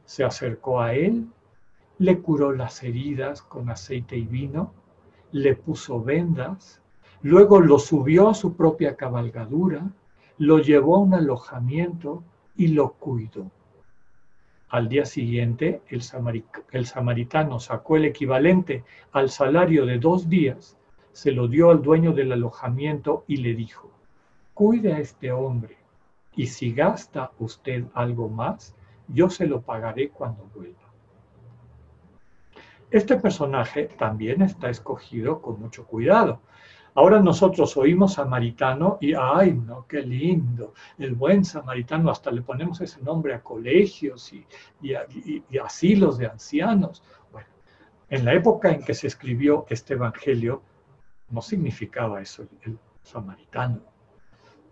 Se 0.04 0.24
acercó 0.24 0.80
a 0.80 0.94
él, 0.94 1.26
le 2.01 2.20
curó 2.20 2.53
las 2.53 2.82
heridas 2.82 3.42
con 3.42 3.68
aceite 3.68 4.16
y 4.16 4.24
vino, 4.24 4.72
le 5.32 5.55
puso 5.55 6.03
vendas, 6.03 6.80
luego 7.20 7.61
lo 7.61 7.78
subió 7.78 8.30
a 8.30 8.34
su 8.34 8.57
propia 8.57 8.96
cabalgadura, 8.96 9.86
lo 10.38 10.61
llevó 10.61 10.96
a 10.96 11.01
un 11.01 11.12
alojamiento 11.12 12.24
y 12.57 12.68
lo 12.68 12.94
cuidó. 12.94 13.51
Al 14.70 14.88
día 14.88 15.05
siguiente, 15.05 15.82
el, 15.88 16.86
samaritano 16.86 17.61
sacó 17.61 17.96
el 17.96 18.07
equivalente 18.07 18.82
al 19.12 19.28
salario 19.28 19.84
de 19.84 19.98
dos 19.98 20.30
días, 20.30 20.78
se 21.12 21.32
lo 21.32 21.48
dio 21.48 21.68
al 21.68 21.82
dueño 21.82 22.14
del 22.14 22.32
alojamiento 22.32 23.24
y 23.26 23.36
le 23.36 23.55
dijo, 23.55 23.90
cuide 24.55 24.94
a 24.94 25.01
este 25.01 25.32
hombre 25.32 25.76
y 26.34 26.46
si 26.46 26.72
gasta 26.72 27.32
usted 27.38 27.84
algo 27.92 28.30
más, 28.30 28.74
yo 29.07 29.28
se 29.28 29.46
lo 29.46 29.61
pagaré 29.61 30.09
cuando 30.09 30.48
vuelva. 30.55 30.89
Este 32.91 33.16
personaje 33.16 33.84
también 33.97 34.43
está 34.43 34.68
escogido 34.68 35.41
con 35.41 35.61
mucho 35.61 35.86
cuidado. 35.86 36.41
Ahora 36.95 37.20
nosotros 37.20 37.76
oímos 37.76 38.14
samaritano 38.14 38.99
y, 39.01 39.14
ay, 39.14 39.53
no, 39.53 39.86
qué 39.86 40.03
lindo, 40.03 40.74
el 40.99 41.14
buen 41.14 41.45
samaritano, 41.45 42.11
hasta 42.11 42.32
le 42.32 42.43
ponemos 42.43 42.80
ese 42.80 43.01
nombre 43.01 43.32
a 43.32 43.43
colegios 43.43 44.32
y, 44.32 44.45
y, 44.82 45.59
asilos 45.59 46.18
de 46.18 46.26
ancianos. 46.26 47.05
Bueno, 47.30 47.49
en 48.09 48.24
la 48.24 48.34
época 48.34 48.70
en 48.70 48.82
que 48.82 48.95
se 48.95 49.07
escribió 49.07 49.66
este 49.68 49.95
evangelio, 49.95 50.62
no 51.28 51.41
significaba 51.43 52.20
eso 52.20 52.45
el 52.62 52.76
samaritano. 53.05 53.82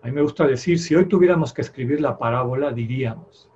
A 0.03 0.07
mí 0.07 0.12
me 0.12 0.23
gusta 0.23 0.45
decir, 0.45 0.81
si 0.81 0.97
hoy 0.97 1.07
tuviéramos 1.07 1.53
que 1.53 1.61
escribir 1.61 2.01
la 2.01 2.19
parábola, 2.19 2.73
diríamos, 2.73 3.49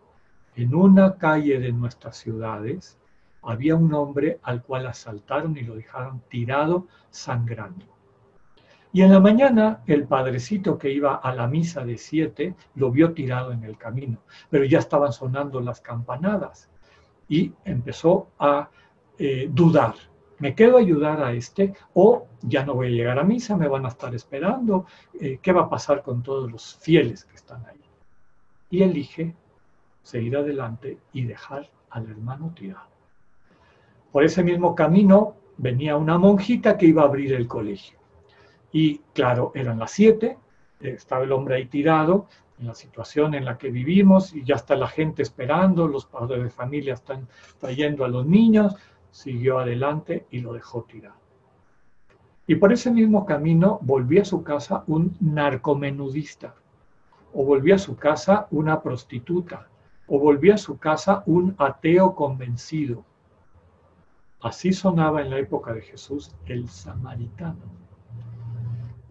en 0.55 0.73
una 0.73 1.17
calle 1.17 1.59
de 1.59 1.73
nuestras 1.73 2.17
ciudades 2.17 3.02
había 3.43 3.77
un 3.77 3.93
hombre 3.95 4.39
al 4.43 4.63
cual 4.63 4.87
asaltaron 4.87 5.57
y 5.57 5.63
lo 5.63 5.75
dejaron 5.75 6.21
tirado 6.29 6.87
sangrando. 7.11 7.87
Y 8.93 9.03
en 9.03 9.13
la 9.13 9.21
mañana 9.21 9.83
el 9.87 10.07
padrecito 10.07 10.77
que 10.77 10.91
iba 10.91 11.17
a 11.17 11.35
la 11.35 11.47
misa 11.47 11.85
de 11.85 11.97
siete 11.97 12.55
lo 12.75 12.91
vio 12.91 13.13
tirado 13.13 13.53
en 13.53 13.65
el 13.65 13.79
camino, 13.79 14.19
pero 14.51 14.65
ya 14.65 14.79
estaban 14.79 15.13
sonando 15.13 15.61
las 15.61 15.81
campanadas 15.81 16.69
y 17.29 17.53
empezó 17.65 18.29
a 18.39 18.69
eh, 19.19 19.49
dudar 19.51 19.95
¿Me 20.43 20.57
quedo 20.57 20.77
a 20.77 20.81
ayudar 20.81 21.23
a 21.23 21.33
este 21.35 21.73
o 21.95 22.27
ya 22.41 22.67
no 22.67 22.75
voy 22.75 22.89
a 22.89 22.91
llegar 22.91 23.17
a 23.17 23.23
misa, 23.23 23.57
me 23.57 23.69
van 23.69 23.85
a 23.85 23.91
estar 23.91 24.13
esperando? 24.13 24.87
Eh, 25.21 25.39
¿Qué 25.41 25.53
va 25.53 25.63
a 25.63 25.71
pasar 25.71 26.03
con 26.03 26.21
todos 26.21 26.51
los 26.51 26.75
fieles 26.81 27.25
que 27.25 27.37
están 27.37 27.65
ahí? 27.65 27.81
Y 28.69 28.83
elige 28.83 29.37
seguir 30.03 30.37
adelante 30.37 30.99
y 31.13 31.27
dejar 31.27 31.71
al 31.91 32.11
hermano 32.11 32.53
tirado. 32.57 32.92
Por 34.13 34.25
ese 34.25 34.45
mismo 34.45 34.75
camino 34.75 35.35
venía 35.57 35.97
una 35.97 36.19
monjita 36.19 36.77
que 36.77 36.87
iba 36.87 37.03
a 37.03 37.07
abrir 37.07 37.33
el 37.33 37.49
colegio. 37.49 37.99
Y 38.71 38.99
claro, 39.15 39.53
eran 39.55 39.79
las 39.79 39.93
siete, 39.93 40.39
estaba 40.81 41.25
el 41.25 41.33
hombre 41.33 41.57
ahí 41.57 41.67
tirado, 41.67 42.29
en 42.59 42.67
la 42.67 42.75
situación 42.75 43.35
en 43.35 43.45
la 43.45 43.59
que 43.59 43.71
vivimos, 43.71 44.35
y 44.35 44.45
ya 44.45 44.55
está 44.57 44.77
la 44.77 44.87
gente 44.87 45.23
esperando, 45.23 45.89
los 45.89 46.07
padres 46.07 46.45
de 46.45 46.51
familia 46.51 46.95
están 46.95 47.27
trayendo 47.59 48.05
a 48.05 48.09
los 48.09 48.27
niños, 48.27 48.77
siguió 49.11 49.59
adelante 49.59 50.27
y 50.31 50.41
lo 50.41 50.53
dejó 50.53 50.83
tirado. 50.83 51.17
Y 52.47 52.57
por 52.57 52.73
ese 52.73 52.91
mismo 52.91 53.25
camino 53.25 53.79
volvió 53.83 54.23
a 54.23 54.27
su 54.27 54.43
casa 54.43 54.85
un 54.87 55.17
narcomenudista, 55.21 56.55
o 57.33 57.45
volvió 57.45 57.75
a 57.77 57.79
su 57.79 57.97
casa 57.97 58.47
una 58.51 58.83
prostituta, 58.83 59.69
o 60.07 60.19
volvió 60.19 60.55
a 60.55 60.59
su 60.59 60.79
casa 60.79 61.23
un 61.27 61.55
ateo 61.59 62.15
convencido. 62.15 63.05
Así 64.43 64.73
sonaba 64.73 65.23
en 65.23 65.31
la 65.31 65.39
época 65.39 65.73
de 65.73 65.83
Jesús 65.83 66.35
el 66.47 66.69
samaritano. 66.69 67.63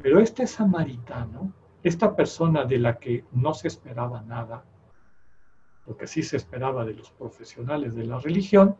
Pero 0.02 0.20
este 0.20 0.46
samaritano, 0.46 1.54
esta 1.84 2.16
persona 2.16 2.66
de 2.66 2.80
la 2.80 2.98
que 2.98 3.24
no 3.32 3.54
se 3.54 3.70
esperaba 3.70 4.22
nada, 4.24 4.66
porque 5.86 6.06
sí 6.06 6.22
se 6.22 6.38
esperaba 6.38 6.84
de 6.84 6.96
los 6.96 7.12
profesionales 7.12 7.96
de 7.96 8.06
la 8.06 8.20
religión, 8.20 8.76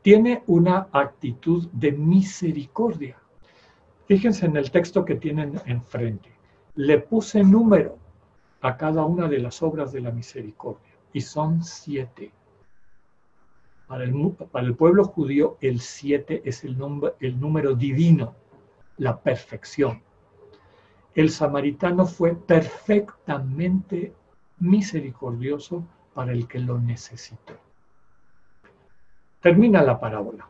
tiene 0.00 0.42
una 0.46 0.88
actitud 0.92 1.68
de 1.72 1.92
misericordia. 1.92 3.18
Fíjense 4.06 4.46
en 4.46 4.56
el 4.56 4.70
texto 4.70 5.04
que 5.04 5.16
tienen 5.16 5.60
enfrente. 5.66 6.30
Le 6.76 7.00
puse 7.00 7.42
número 7.42 7.98
a 8.62 8.76
cada 8.76 9.04
una 9.04 9.28
de 9.28 9.40
las 9.40 9.62
obras 9.62 9.92
de 9.92 10.00
la 10.00 10.10
misericordia 10.10 10.94
y 11.12 11.20
son 11.20 11.62
siete. 11.62 12.32
Para 13.86 14.04
el, 14.04 14.74
pueblo 14.74 15.04
judío 15.04 15.58
el 15.60 15.80
siete 15.80 16.42
es 16.44 16.64
el, 16.64 16.76
el 17.20 17.40
número 17.40 17.74
divino, 17.74 18.34
la 18.96 19.20
perfección. 19.20 20.02
El 21.14 21.30
samaritano 21.30 22.04
fue 22.04 22.34
perfectamente 22.34 24.12
misericordioso 24.58 25.84
para 26.14 26.32
el 26.32 26.48
que 26.48 26.58
lo 26.58 26.78
necesitó. 26.78 27.54
Termina 29.40 29.82
la 29.82 30.00
parábola. 30.00 30.48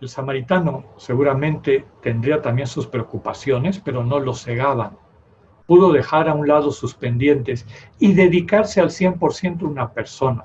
El 0.00 0.08
samaritano 0.08 0.84
seguramente 0.96 1.84
tendría 2.00 2.40
también 2.40 2.68
sus 2.68 2.86
preocupaciones, 2.86 3.80
pero 3.80 4.04
no 4.04 4.20
lo 4.20 4.32
cegaban. 4.34 4.96
Pudo 5.66 5.90
dejar 5.92 6.28
a 6.28 6.34
un 6.34 6.46
lado 6.46 6.70
sus 6.70 6.94
pendientes 6.94 7.66
y 7.98 8.12
dedicarse 8.12 8.80
al 8.80 8.90
100% 8.90 9.62
a 9.62 9.66
una 9.66 9.92
persona, 9.92 10.44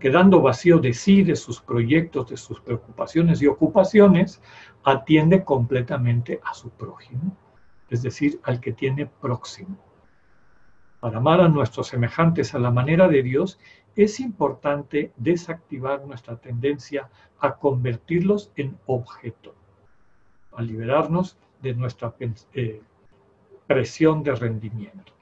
quedando 0.00 0.40
vacío 0.40 0.78
de 0.78 0.94
sí, 0.94 1.22
de 1.22 1.36
sus 1.36 1.60
proyectos, 1.60 2.30
de 2.30 2.36
sus 2.36 2.60
preocupaciones 2.60 3.40
y 3.42 3.46
ocupaciones, 3.46 4.40
atiende 4.82 5.44
completamente 5.44 6.40
a 6.42 6.54
su 6.54 6.70
prójimo, 6.70 7.36
es 7.90 8.02
decir, 8.02 8.40
al 8.42 8.60
que 8.60 8.72
tiene 8.72 9.06
próximo. 9.06 9.76
Para 11.00 11.18
amar 11.18 11.40
a 11.40 11.48
nuestros 11.48 11.88
semejantes 11.88 12.54
a 12.54 12.58
la 12.58 12.70
manera 12.70 13.08
de 13.08 13.22
Dios 13.22 13.58
es 13.94 14.20
importante 14.20 15.12
desactivar 15.16 16.06
nuestra 16.06 16.36
tendencia 16.36 17.08
a 17.38 17.56
convertirlos 17.56 18.52
en 18.56 18.78
objeto, 18.86 19.54
a 20.52 20.62
liberarnos 20.62 21.36
de 21.62 21.74
nuestra 21.74 22.14
eh, 22.54 22.80
presión 23.66 24.22
de 24.22 24.34
rendimiento. 24.34 25.12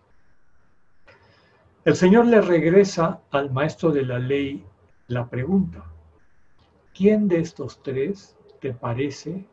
El 1.89 1.97
Señor 1.97 2.27
le 2.27 2.43
regresa 2.43 3.23
al 3.31 3.51
maestro 3.51 3.91
de 3.91 4.05
la 4.05 4.19
ley 4.19 4.63
la 5.07 5.27
pregunta, 5.27 5.87
¿quién 6.95 7.29
de 7.29 7.41
estos 7.41 7.83
tres 7.83 8.37
te 8.61 8.75
parece 8.75 9.47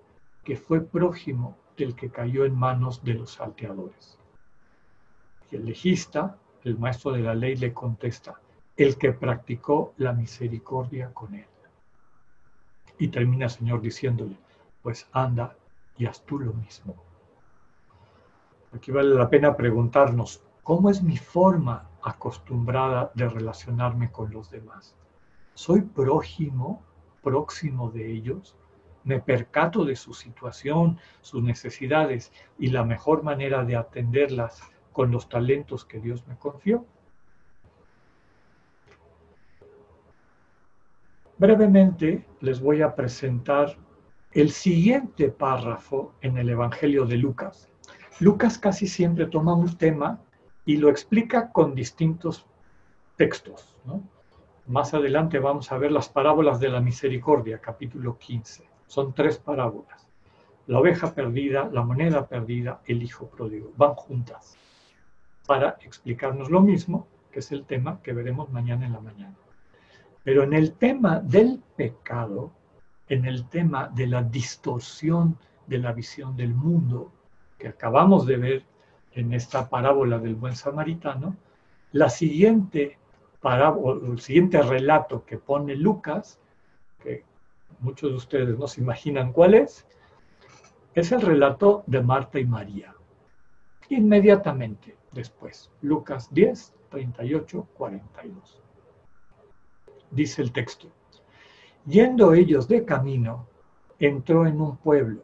que 0.43 0.57
fue 0.57 0.81
prójimo 0.81 1.55
del 1.77 1.95
que 1.95 2.09
cayó 2.09 2.43
en 2.43 2.53
manos 2.53 3.01
de 3.05 3.13
los 3.13 3.31
salteadores? 3.31 4.19
Y 5.49 5.55
el 5.55 5.65
legista, 5.65 6.37
el 6.65 6.77
maestro 6.77 7.13
de 7.13 7.21
la 7.21 7.35
ley, 7.35 7.55
le 7.55 7.71
contesta, 7.73 8.41
el 8.75 8.97
que 8.97 9.13
practicó 9.13 9.93
la 9.95 10.11
misericordia 10.11 11.13
con 11.13 11.35
él. 11.35 11.47
Y 12.99 13.07
termina 13.07 13.45
el 13.45 13.51
Señor 13.51 13.79
diciéndole, 13.79 14.35
pues 14.83 15.07
anda 15.13 15.55
y 15.97 16.05
haz 16.05 16.21
tú 16.25 16.37
lo 16.39 16.51
mismo. 16.51 16.95
Aquí 18.73 18.91
vale 18.91 19.15
la 19.15 19.29
pena 19.29 19.55
preguntarnos, 19.55 20.43
¿cómo 20.63 20.89
es 20.89 21.01
mi 21.01 21.15
forma 21.15 21.91
acostumbrada 22.05 23.11
de 23.15 23.27
relacionarme 23.27 24.11
con 24.11 24.31
los 24.31 24.51
demás? 24.51 24.95
¿Soy 25.55 25.81
prójimo, 25.81 26.83
próximo 27.23 27.89
de 27.89 28.11
ellos? 28.11 28.55
¿Me 29.03 29.19
percato 29.19 29.83
de 29.83 29.95
su 29.95 30.13
situación, 30.13 30.99
sus 31.21 31.43
necesidades 31.43 32.31
y 32.59 32.67
la 32.67 32.83
mejor 32.83 33.23
manera 33.23 33.65
de 33.65 33.75
atenderlas 33.75 34.61
con 34.93 35.11
los 35.11 35.27
talentos 35.27 35.83
que 35.83 35.99
Dios 35.99 36.25
me 36.27 36.37
confió? 36.37 36.85
Brevemente 41.37 42.25
les 42.39 42.61
voy 42.61 42.81
a 42.81 42.95
presentar 42.95 43.75
el 44.31 44.51
siguiente 44.51 45.29
párrafo 45.29 46.13
en 46.21 46.37
el 46.37 46.49
Evangelio 46.49 47.05
de 47.05 47.17
Lucas. 47.17 47.69
Lucas 48.19 48.57
casi 48.57 48.87
siempre 48.87 49.25
toma 49.25 49.53
un 49.53 49.75
tema 49.77 50.21
y 50.65 50.77
lo 50.77 50.89
explica 50.89 51.51
con 51.51 51.75
distintos 51.75 52.45
textos. 53.15 53.75
Más 54.67 54.93
adelante 54.93 55.39
vamos 55.39 55.71
a 55.71 55.77
ver 55.77 55.91
las 55.91 56.09
parábolas 56.09 56.59
de 56.59 56.69
la 56.69 56.81
misericordia, 56.81 57.59
capítulo 57.59 58.17
15. 58.17 58.67
Son 58.87 59.13
tres 59.13 59.37
parábolas. 59.37 60.07
La 60.67 60.79
oveja 60.79 61.13
perdida, 61.13 61.69
la 61.71 61.83
moneda 61.83 62.25
perdida, 62.25 62.81
el 62.85 63.03
hijo 63.03 63.27
pródigo. 63.27 63.71
Van 63.77 63.93
juntas 63.93 64.57
para 65.45 65.77
explicarnos 65.81 66.49
lo 66.49 66.61
mismo, 66.61 67.07
que 67.31 67.39
es 67.39 67.51
el 67.51 67.65
tema 67.65 68.01
que 68.01 68.13
veremos 68.13 68.51
mañana 68.51 68.87
en 68.87 68.93
la 68.93 68.99
mañana. 68.99 69.35
Pero 70.23 70.41
en 70.41 70.53
el 70.53 70.73
tema 70.73 71.19
del 71.19 71.61
pecado, 71.75 72.51
en 73.07 73.25
el 73.25 73.47
tema 73.47 73.89
de 73.93 74.07
la 74.07 74.23
distorsión 74.23 75.37
de 75.67 75.77
la 75.77 75.93
visión 75.93 76.35
del 76.35 76.55
mundo 76.55 77.11
que 77.59 77.67
acabamos 77.67 78.25
de 78.25 78.37
ver 78.37 78.65
en 79.15 79.33
esta 79.33 79.69
parábola 79.69 80.19
del 80.19 80.35
buen 80.35 80.55
samaritano, 80.55 81.35
la 81.91 82.09
siguiente 82.09 82.99
parábola, 83.41 84.07
el 84.07 84.19
siguiente 84.19 84.61
relato 84.61 85.25
que 85.25 85.37
pone 85.37 85.75
Lucas, 85.75 86.39
que 87.01 87.23
muchos 87.79 88.11
de 88.11 88.17
ustedes 88.17 88.59
no 88.59 88.67
se 88.67 88.81
imaginan 88.81 89.33
cuál 89.33 89.55
es, 89.55 89.87
es 90.93 91.11
el 91.11 91.21
relato 91.21 91.83
de 91.87 92.01
Marta 92.01 92.39
y 92.39 92.45
María. 92.45 92.93
Inmediatamente 93.89 94.95
después, 95.11 95.71
Lucas 95.81 96.33
10, 96.33 96.73
38, 96.89 97.67
42 97.73 98.65
dice 100.11 100.41
el 100.41 100.51
texto. 100.51 100.87
Yendo 101.85 102.33
ellos 102.33 102.67
de 102.67 102.85
camino, 102.85 103.47
entró 103.99 104.47
en 104.47 104.59
un 104.59 104.77
pueblo 104.77 105.23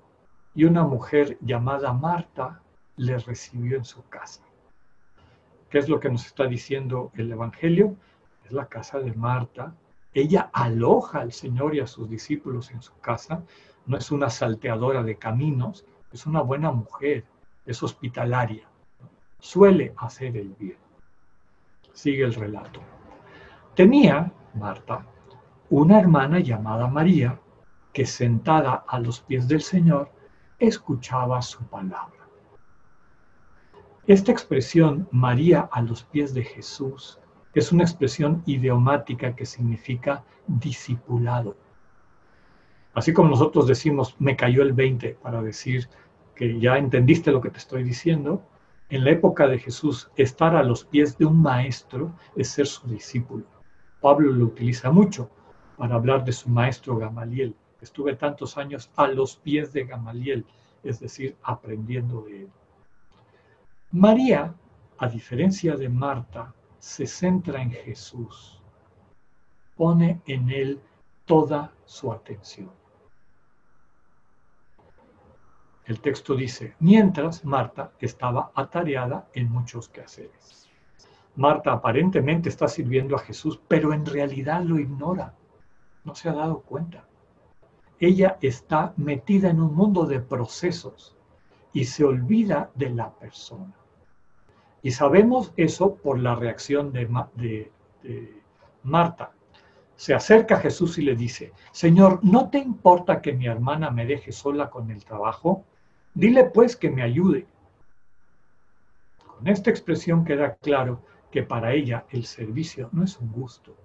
y 0.54 0.66
una 0.66 0.84
mujer 0.84 1.38
llamada 1.42 1.94
Marta 1.94 2.62
le 3.02 3.18
recibió 3.18 3.78
en 3.78 3.86
su 3.86 4.08
casa. 4.10 4.43
¿Qué 5.72 5.80
es 5.80 5.89
lo 5.89 5.99
que 5.99 6.10
nos 6.10 6.28
está 6.28 6.45
diciendo 6.45 7.12
el 7.16 7.32
Evangelio? 7.32 7.95
Es 8.45 8.52
la 8.52 8.68
casa 8.68 8.99
de 8.99 9.12
Marta. 9.14 9.74
Ella 10.14 10.52
aloja 10.54 11.22
al 11.22 11.32
Señor 11.32 11.74
y 11.74 11.80
a 11.80 11.88
sus 11.88 12.08
discípulos 12.08 12.70
en 12.70 12.84
su 12.84 12.95
casa. 12.99 13.43
No 13.88 13.97
es 13.97 14.12
una 14.12 14.30
salteadora 14.30 15.02
de 15.02 15.16
caminos, 15.16 15.84
es 16.14 16.28
una 16.28 16.41
buena 16.41 16.72
mujer, 16.72 17.26
es 17.66 17.82
hospitalaria. 17.82 18.68
Suele 19.39 19.95
hacer 19.97 20.38
el 20.38 20.49
bien. 20.49 20.78
Sigue 21.93 22.24
el 22.24 22.36
relato. 22.36 22.82
Tenía 23.74 24.32
Marta, 24.54 25.08
una 25.72 25.99
hermana 25.99 26.39
llamada 26.39 26.86
María, 26.88 27.39
que 27.93 28.06
sentada 28.06 28.86
a 28.88 28.99
los 28.99 29.22
pies 29.22 29.47
del 29.47 29.64
Señor, 29.64 30.12
escuchaba 30.60 31.41
su 31.41 31.64
palabra. 31.64 32.20
Esta 34.08 34.32
expresión, 34.32 35.08
María 35.12 35.70
a 35.72 35.80
los 35.84 36.04
pies 36.04 36.34
de 36.34 36.43
Jesús, 36.43 37.20
es 37.54 37.72
una 37.72 37.84
expresión 37.84 38.41
idiomática 38.47 39.36
que 39.36 39.45
significa 39.45 40.24
discipulado. 40.47 41.56
Así 42.95 43.14
como 43.14 43.30
nosotros 43.30 43.68
decimos, 43.68 44.16
me 44.18 44.36
cayó 44.36 44.64
el 44.64 44.74
20 44.74 45.20
para 45.22 45.43
decir 45.43 45.88
que 46.36 46.60
ya 46.60 46.80
entendiste 46.80 47.32
lo 47.32 47.41
que 47.41 47.52
te 47.52 47.60
estoy 47.60 47.84
diciendo, 47.84 48.41
en 48.89 49.04
la 49.04 49.12
época 49.12 49.47
de 49.47 49.60
Jesús, 49.60 50.10
estar 50.16 50.56
a 50.56 50.64
los 50.64 50.84
pies 50.84 51.16
de 51.20 51.26
un 51.26 51.39
maestro 51.39 52.12
es 52.36 52.49
ser 52.49 52.66
su 52.66 52.88
discípulo. 52.88 53.45
Pablo 54.02 54.32
lo 54.32 54.45
utiliza 54.45 54.89
mucho 54.89 55.30
para 55.78 55.93
hablar 55.93 56.26
de 56.26 56.32
su 56.32 56.49
maestro 56.49 56.97
Gamaliel. 56.97 57.56
Estuve 57.80 58.16
tantos 58.16 58.58
años 58.58 58.89
a 58.95 59.08
los 59.08 59.36
pies 59.36 59.72
de 59.74 59.86
Gamaliel, 59.86 60.43
es 60.84 60.99
decir, 60.99 61.36
aprendiendo 61.43 62.24
de 62.24 62.41
él. 62.41 62.49
María, 63.94 64.56
a 65.00 65.10
diferencia 65.10 65.76
de 65.76 65.89
Marta, 65.89 66.54
se 66.80 67.06
centra 67.06 67.62
en 67.62 67.72
Jesús, 67.72 68.62
pone 69.76 70.22
en 70.28 70.50
él 70.50 70.82
toda 71.26 71.74
su 71.84 72.10
atención. 72.10 72.72
El 75.84 76.00
texto 76.00 76.36
dice, 76.36 76.76
mientras 76.80 77.44
Marta 77.44 77.92
estaba 78.00 78.54
atareada 78.56 79.28
en 79.34 79.52
muchos 79.52 79.89
quehaceres. 79.89 80.70
Marta 81.36 81.74
aparentemente 81.74 82.48
está 82.48 82.70
sirviendo 82.70 83.18
a 83.18 83.20
Jesús, 83.20 83.60
pero 83.68 83.92
en 83.92 84.06
realidad 84.06 84.64
lo 84.64 84.80
ignora. 84.80 85.34
No 86.06 86.16
se 86.16 86.30
ha 86.30 86.34
dado 86.34 86.62
cuenta. 86.62 87.06
Ella 88.00 88.38
está 88.42 88.94
metida 88.96 89.50
en 89.50 89.60
un 89.60 89.76
mundo 89.76 90.06
de 90.06 90.22
procesos 90.22 91.18
y 91.74 91.84
se 91.84 92.06
olvida 92.06 92.72
de 92.76 92.89
la 92.92 93.12
persona. 93.12 93.80
Y 94.84 94.91
sabemos 94.91 95.53
eso 95.57 95.95
por 95.95 96.19
la 96.19 96.36
reacción 96.36 96.91
de, 96.91 97.69
Marta. 98.84 99.32
Se 99.95 100.15
acerca 100.15 100.55
a 100.55 100.59
Jesús 100.59 100.97
y 100.97 101.03
le 101.03 101.15
dice, 101.15 101.53
Señor, 101.71 102.19
¿no 102.23 102.49
te 102.49 102.57
importa 102.57 103.21
que 103.21 103.34
mi 103.34 103.45
hermana 103.45 103.91
me 103.91 104.05
deje 104.05 104.32
sola 104.32 104.71
con 104.71 104.89
el 104.89 105.05
trabajo? 105.05 105.63
Dile 106.16 106.45
pues 106.45 106.75
que 106.75 106.89
me 106.89 107.03
ayude. 107.03 107.45
Con 109.28 109.47
esta 109.47 109.70
expresión 109.70 110.25
queda 110.25 110.55
claro 110.55 111.03
que 111.29 111.43
para 111.43 111.74
ella 111.74 112.05
el 112.09 112.25
servicio 112.25 112.89
no 112.91 113.03
es 113.03 113.20
un 113.20 113.32
gusto, 113.32 113.75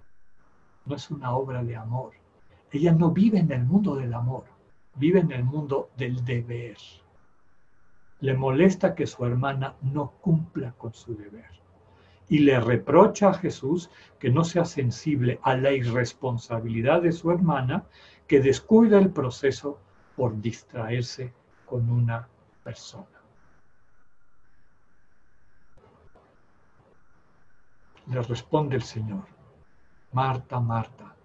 no 0.85 0.95
es 0.95 1.11
una 1.11 1.35
obra 1.35 1.63
de 1.63 1.75
amor. 1.75 2.13
Ella 2.71 2.91
no 2.91 3.11
vive 3.11 3.39
en 3.39 3.51
el 3.51 3.63
mundo 3.63 3.95
del 3.95 4.13
amor, 4.13 4.45
vive 4.95 5.19
en 5.19 5.31
el 5.31 5.43
mundo 5.43 5.89
del 5.95 6.25
deber. 6.25 6.77
Le 8.19 8.33
molesta 8.33 8.95
que 8.95 9.07
su 9.07 9.25
hermana 9.25 9.75
no 9.81 10.11
cumpla 10.21 10.73
con 10.77 10.93
su 10.93 11.15
deber. 11.15 11.51
Y 12.29 12.39
le 12.39 12.59
reprocha 12.59 13.29
a 13.29 13.33
Jesús 13.33 13.89
que 14.19 14.29
no 14.29 14.43
sea 14.43 14.65
sensible 14.65 15.39
a 15.43 15.55
la 15.55 15.71
irresponsabilidad 15.71 17.01
de 17.01 17.11
su 17.11 17.31
hermana, 17.31 17.85
que 18.27 18.41
descuida 18.41 18.99
el 18.99 19.11
proceso 19.11 19.79
por 20.15 20.41
distraerse 20.41 21.33
con 21.65 21.89
una 21.89 22.27
persona. 22.63 23.17
le 28.09 28.21
responde 28.21 28.75
el 28.75 28.83
Señor, 28.83 29.25
Marta, 30.13 30.59
Marta, 30.59 31.15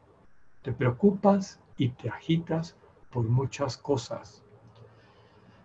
te 0.63 0.73
preocupas 0.73 1.61
y 1.77 1.91
te 1.91 2.09
agitas 2.09 2.77
por 3.11 3.25
muchas 3.25 3.77
cosas. 3.77 4.43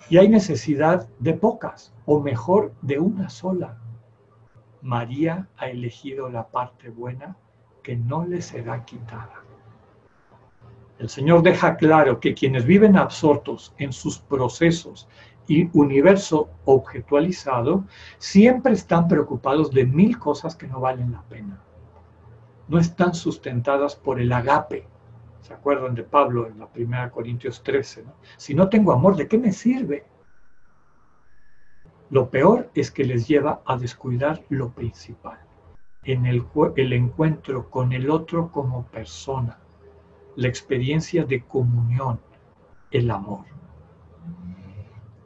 Y 0.10 0.18
hay 0.18 0.30
necesidad 0.30 1.07
de 1.19 1.34
pocas, 1.34 1.94
o 2.06 2.19
mejor, 2.22 2.74
de 2.82 2.99
una 2.99 3.30
sola. 3.30 3.78
María 4.82 5.48
ha 5.57 5.68
elegido 5.68 6.30
la 6.30 6.48
parte 6.48 6.90
buena 6.90 7.36
que 7.84 7.95
no 7.95 8.26
le 8.26 8.41
será 8.41 8.86
quitada. 8.86 9.44
El 10.99 11.10
Señor 11.10 11.44
deja 11.44 11.78
claro 11.78 12.19
que 12.19 12.34
quienes 12.34 12.65
viven 12.65 12.98
absortos 12.98 13.74
en 13.78 13.94
sus 13.94 14.18
procesos 14.18 15.07
y 15.48 15.69
universo 15.78 16.49
objetualizado 16.65 17.86
siempre 18.18 18.74
están 18.74 19.07
preocupados 19.07 19.72
de 19.72 19.86
mil 19.86 20.18
cosas 20.18 20.56
que 20.56 20.68
no 20.68 20.80
valen 20.80 21.11
la 21.11 21.22
pena. 21.24 21.61
No 22.68 22.80
están 22.80 23.14
sustentadas 23.14 23.95
por 23.95 24.19
el 24.19 24.34
agape. 24.34 24.88
¿Se 25.48 25.53
acuerdan 25.53 25.95
de 25.95 26.03
Pablo 26.03 26.45
en 26.48 26.60
la 26.60 26.68
primera 26.68 27.10
Corintios 27.10 27.64
13? 27.64 28.03
Si 28.36 28.53
no 28.53 28.68
tengo 28.68 28.91
amor, 28.91 29.15
¿de 29.15 29.30
qué 29.30 29.38
me 29.38 29.53
sirve? 29.53 30.03
Lo 32.10 32.30
peor 32.30 32.69
es 32.74 32.91
que 32.91 33.06
les 33.06 33.30
lleva 33.30 33.61
a 33.65 33.78
descuidar 33.78 34.44
lo 34.49 34.74
principal, 34.74 35.40
en 36.03 36.26
el, 36.26 36.44
el 36.76 36.91
encuentro 36.91 37.69
con 37.69 37.94
el 37.94 38.10
otro 38.10 38.52
como 38.52 38.88
persona, 38.88 39.57
la 40.36 40.49
experiencia 40.49 41.24
de 41.24 41.41
comunión, 41.45 42.19
el 42.91 43.10
amor. 43.10 43.45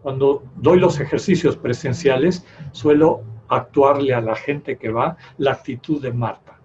Cuando 0.04 0.44
doy 0.56 0.80
los 0.80 1.00
ejercicios 1.00 1.58
presenciales, 1.58 2.46
suelo 2.74 3.24
actuarle 3.48 4.14
a 4.14 4.22
la 4.22 4.36
gente 4.36 4.78
que 4.78 4.92
va 4.92 5.18
la 5.40 5.54
actitud 5.54 6.00
de 6.00 6.14
Marta, 6.14 6.60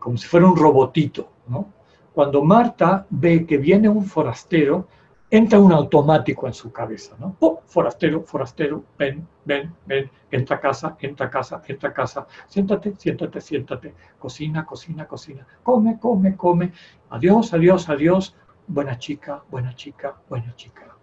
como 0.00 0.16
si 0.16 0.26
fuera 0.26 0.48
un 0.48 0.56
robotito, 0.56 1.30
¿no? 1.46 1.72
Cuando 2.14 2.44
Marta 2.44 3.06
ve 3.10 3.44
que 3.44 3.58
viene 3.58 3.88
un 3.88 4.04
forastero, 4.04 4.86
entra 5.28 5.58
un 5.58 5.72
automático 5.72 6.46
en 6.46 6.54
su 6.54 6.70
cabeza, 6.70 7.16
¿no? 7.18 7.36
Oh, 7.40 7.60
forastero, 7.66 8.22
forastero, 8.22 8.84
ven, 8.96 9.26
ven, 9.44 9.74
ven, 9.84 10.08
entra 10.30 10.56
a 10.56 10.60
casa, 10.60 10.96
entra 11.00 11.26
a 11.26 11.30
casa, 11.30 11.60
entra 11.66 11.88
a 11.88 11.92
casa, 11.92 12.24
siéntate, 12.46 12.94
siéntate, 12.96 13.40
siéntate, 13.40 13.94
cocina, 14.16 14.64
cocina, 14.64 15.08
cocina, 15.08 15.44
come, 15.64 15.98
come, 15.98 16.36
come, 16.36 16.72
adiós, 17.10 17.52
adiós, 17.52 17.88
adiós, 17.88 18.36
buena 18.68 18.96
chica, 18.96 19.42
buena 19.50 19.74
chica, 19.74 20.14
buena 20.28 20.54
chica. 20.54 20.96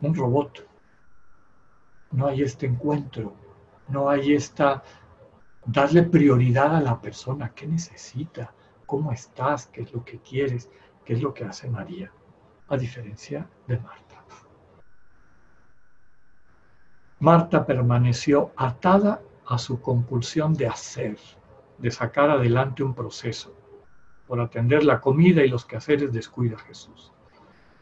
Un 0.00 0.14
robot. 0.14 0.66
No 2.12 2.26
hay 2.26 2.40
este 2.40 2.64
encuentro, 2.64 3.34
no 3.88 4.08
hay 4.08 4.32
esta 4.32 4.82
darle 5.66 6.04
prioridad 6.04 6.74
a 6.74 6.80
la 6.80 6.98
persona, 6.98 7.52
¿qué 7.54 7.66
necesita? 7.66 8.54
¿Cómo 8.88 9.12
estás? 9.12 9.66
¿Qué 9.66 9.82
es 9.82 9.92
lo 9.92 10.02
que 10.02 10.18
quieres? 10.18 10.70
¿Qué 11.04 11.12
es 11.12 11.20
lo 11.20 11.34
que 11.34 11.44
hace 11.44 11.68
María? 11.68 12.10
A 12.68 12.76
diferencia 12.78 13.46
de 13.66 13.76
Marta. 13.78 14.24
Marta 17.18 17.66
permaneció 17.66 18.50
atada 18.56 19.20
a 19.46 19.58
su 19.58 19.82
compulsión 19.82 20.54
de 20.54 20.68
hacer, 20.68 21.18
de 21.76 21.90
sacar 21.90 22.30
adelante 22.30 22.82
un 22.82 22.94
proceso. 22.94 23.54
Por 24.26 24.40
atender 24.40 24.82
la 24.84 25.02
comida 25.02 25.44
y 25.44 25.50
los 25.50 25.66
quehaceres 25.66 26.10
descuida 26.10 26.56
a 26.56 26.60
Jesús. 26.60 27.12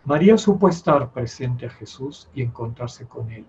María 0.04 0.36
supo 0.36 0.68
estar 0.68 1.12
presente 1.12 1.66
a 1.66 1.70
Jesús 1.70 2.28
y 2.34 2.42
encontrarse 2.42 3.06
con 3.06 3.30
Él, 3.30 3.46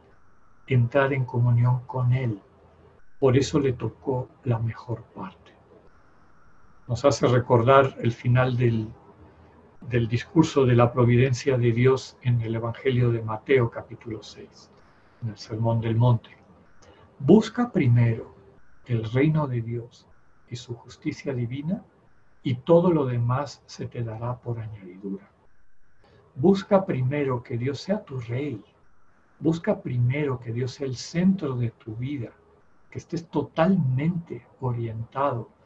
entrar 0.68 1.12
en 1.12 1.26
comunión 1.26 1.80
con 1.88 2.14
Él. 2.14 2.40
Por 3.18 3.36
eso 3.36 3.60
le 3.60 3.74
tocó 3.74 4.30
la 4.44 4.60
mejor 4.60 5.02
parte 5.06 5.57
nos 6.88 7.04
hace 7.04 7.28
recordar 7.28 7.96
el 8.02 8.14
final 8.14 8.56
del, 8.56 8.88
del 9.82 10.08
discurso 10.08 10.66
de 10.66 10.76
la 10.76 10.94
providencia 10.94 11.58
de 11.58 11.74
Dios 11.74 12.18
en 12.22 12.42
el 12.42 12.56
Evangelio 12.56 13.12
de 13.12 13.22
Mateo 13.22 13.70
capítulo 13.70 14.24
6, 14.24 14.72
en 15.24 15.30
el 15.30 15.38
Sermón 15.38 15.82
del 15.82 15.98
Monte. 15.98 16.30
Busca 17.20 17.72
primero 17.72 18.34
el 18.86 19.04
reino 19.12 19.48
de 19.48 19.62
Dios 19.62 20.08
y 20.50 20.56
su 20.56 20.76
justicia 20.76 21.34
divina 21.34 21.84
y 22.42 22.56
todo 22.56 22.92
lo 22.92 23.06
demás 23.06 23.62
se 23.66 23.88
te 23.88 24.04
dará 24.04 24.38
por 24.38 24.60
añadidura. 24.60 25.30
Busca 26.36 26.86
primero 26.86 27.44
que 27.44 27.58
Dios 27.58 27.82
sea 27.82 28.06
tu 28.06 28.20
rey. 28.20 28.64
Busca 29.40 29.82
primero 29.82 30.40
que 30.40 30.54
Dios 30.54 30.72
sea 30.72 30.88
el 30.88 30.96
centro 30.96 31.58
de 31.58 31.72
tu 31.72 31.96
vida, 31.96 32.32
que 32.90 33.00
estés 33.00 33.28
totalmente 33.28 34.46
orientado 34.62 35.57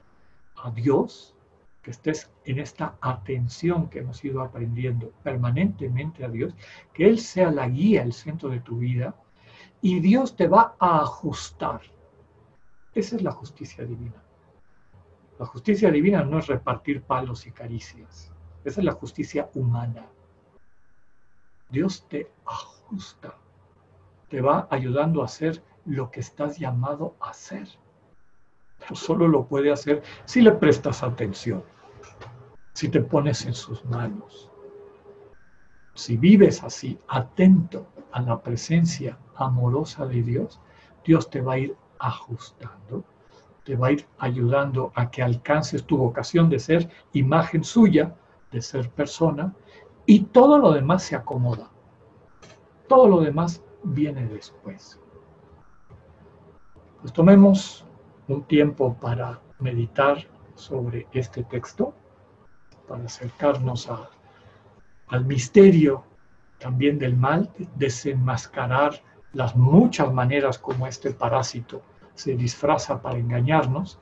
a 0.63 0.71
Dios, 0.71 1.35
que 1.81 1.91
estés 1.91 2.29
en 2.45 2.59
esta 2.59 2.97
atención 3.01 3.89
que 3.89 3.99
hemos 3.99 4.23
ido 4.23 4.41
aprendiendo 4.41 5.11
permanentemente 5.23 6.23
a 6.23 6.29
Dios, 6.29 6.53
que 6.93 7.07
Él 7.07 7.19
sea 7.19 7.51
la 7.51 7.67
guía, 7.67 8.03
el 8.03 8.13
centro 8.13 8.49
de 8.49 8.59
tu 8.59 8.77
vida, 8.77 9.15
y 9.81 9.99
Dios 9.99 10.35
te 10.35 10.47
va 10.47 10.75
a 10.79 10.99
ajustar. 11.01 11.81
Esa 12.93 13.15
es 13.15 13.21
la 13.21 13.31
justicia 13.31 13.83
divina. 13.83 14.21
La 15.39 15.45
justicia 15.45 15.89
divina 15.89 16.23
no 16.23 16.38
es 16.38 16.47
repartir 16.47 17.01
palos 17.01 17.47
y 17.47 17.51
caricias. 17.51 18.31
Esa 18.63 18.81
es 18.81 18.85
la 18.85 18.91
justicia 18.91 19.49
humana. 19.55 20.05
Dios 21.69 22.05
te 22.07 22.31
ajusta, 22.45 23.35
te 24.29 24.41
va 24.41 24.67
ayudando 24.69 25.21
a 25.21 25.25
hacer 25.25 25.63
lo 25.85 26.11
que 26.11 26.19
estás 26.19 26.59
llamado 26.59 27.15
a 27.19 27.29
hacer 27.29 27.67
pero 28.81 28.95
solo 28.95 29.27
lo 29.27 29.45
puede 29.45 29.71
hacer 29.71 30.01
si 30.25 30.41
le 30.41 30.51
prestas 30.51 31.03
atención, 31.03 31.63
si 32.73 32.89
te 32.89 33.01
pones 33.01 33.45
en 33.45 33.53
sus 33.53 33.85
manos. 33.85 34.49
Si 35.93 36.17
vives 36.17 36.63
así, 36.63 36.99
atento 37.07 37.85
a 38.11 38.21
la 38.21 38.41
presencia 38.41 39.17
amorosa 39.35 40.05
de 40.05 40.23
Dios, 40.23 40.59
Dios 41.05 41.29
te 41.29 41.41
va 41.41 41.53
a 41.53 41.59
ir 41.59 41.75
ajustando, 41.99 43.03
te 43.63 43.75
va 43.75 43.87
a 43.87 43.91
ir 43.91 44.07
ayudando 44.17 44.91
a 44.95 45.11
que 45.11 45.21
alcances 45.21 45.85
tu 45.85 45.97
vocación 45.97 46.49
de 46.49 46.59
ser 46.59 46.89
imagen 47.13 47.63
suya, 47.63 48.15
de 48.51 48.61
ser 48.61 48.89
persona, 48.89 49.53
y 50.05 50.21
todo 50.21 50.57
lo 50.57 50.71
demás 50.71 51.03
se 51.03 51.15
acomoda. 51.15 51.69
Todo 52.87 53.07
lo 53.07 53.21
demás 53.21 53.61
viene 53.83 54.27
después. 54.27 54.99
Pues 57.01 57.13
tomemos 57.13 57.85
un 58.31 58.43
tiempo 58.43 58.97
para 58.99 59.41
meditar 59.59 60.27
sobre 60.55 61.07
este 61.13 61.43
texto, 61.43 61.93
para 62.87 63.05
acercarnos 63.05 63.89
al 65.07 65.25
misterio 65.25 66.03
también 66.59 66.99
del 66.99 67.15
mal, 67.15 67.51
desenmascarar 67.75 69.01
las 69.33 69.55
muchas 69.55 70.13
maneras 70.13 70.59
como 70.59 70.87
este 70.87 71.11
parásito 71.11 71.81
se 72.13 72.35
disfraza 72.35 73.01
para 73.01 73.17
engañarnos 73.17 73.99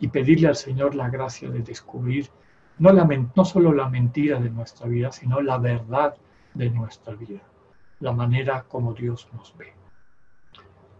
y 0.00 0.08
pedirle 0.08 0.48
al 0.48 0.56
Señor 0.56 0.94
la 0.94 1.08
gracia 1.08 1.50
de 1.50 1.60
descubrir 1.60 2.30
no, 2.78 2.92
la, 2.92 3.04
no 3.04 3.44
solo 3.44 3.72
la 3.72 3.88
mentira 3.88 4.40
de 4.40 4.50
nuestra 4.50 4.88
vida, 4.88 5.12
sino 5.12 5.40
la 5.40 5.58
verdad 5.58 6.16
de 6.54 6.70
nuestra 6.70 7.14
vida, 7.14 7.40
la 8.00 8.12
manera 8.12 8.64
como 8.64 8.92
Dios 8.94 9.28
nos 9.32 9.56
ve. 9.56 9.72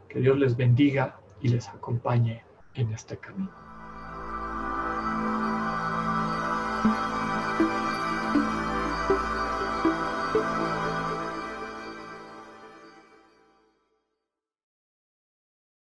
Que 0.08 0.20
Dios 0.20 0.38
les 0.38 0.56
bendiga 0.56 1.18
y 1.40 1.48
les 1.48 1.68
acompañe 1.68 2.44
en 2.74 2.92
este 2.92 3.18
camino. 3.18 3.63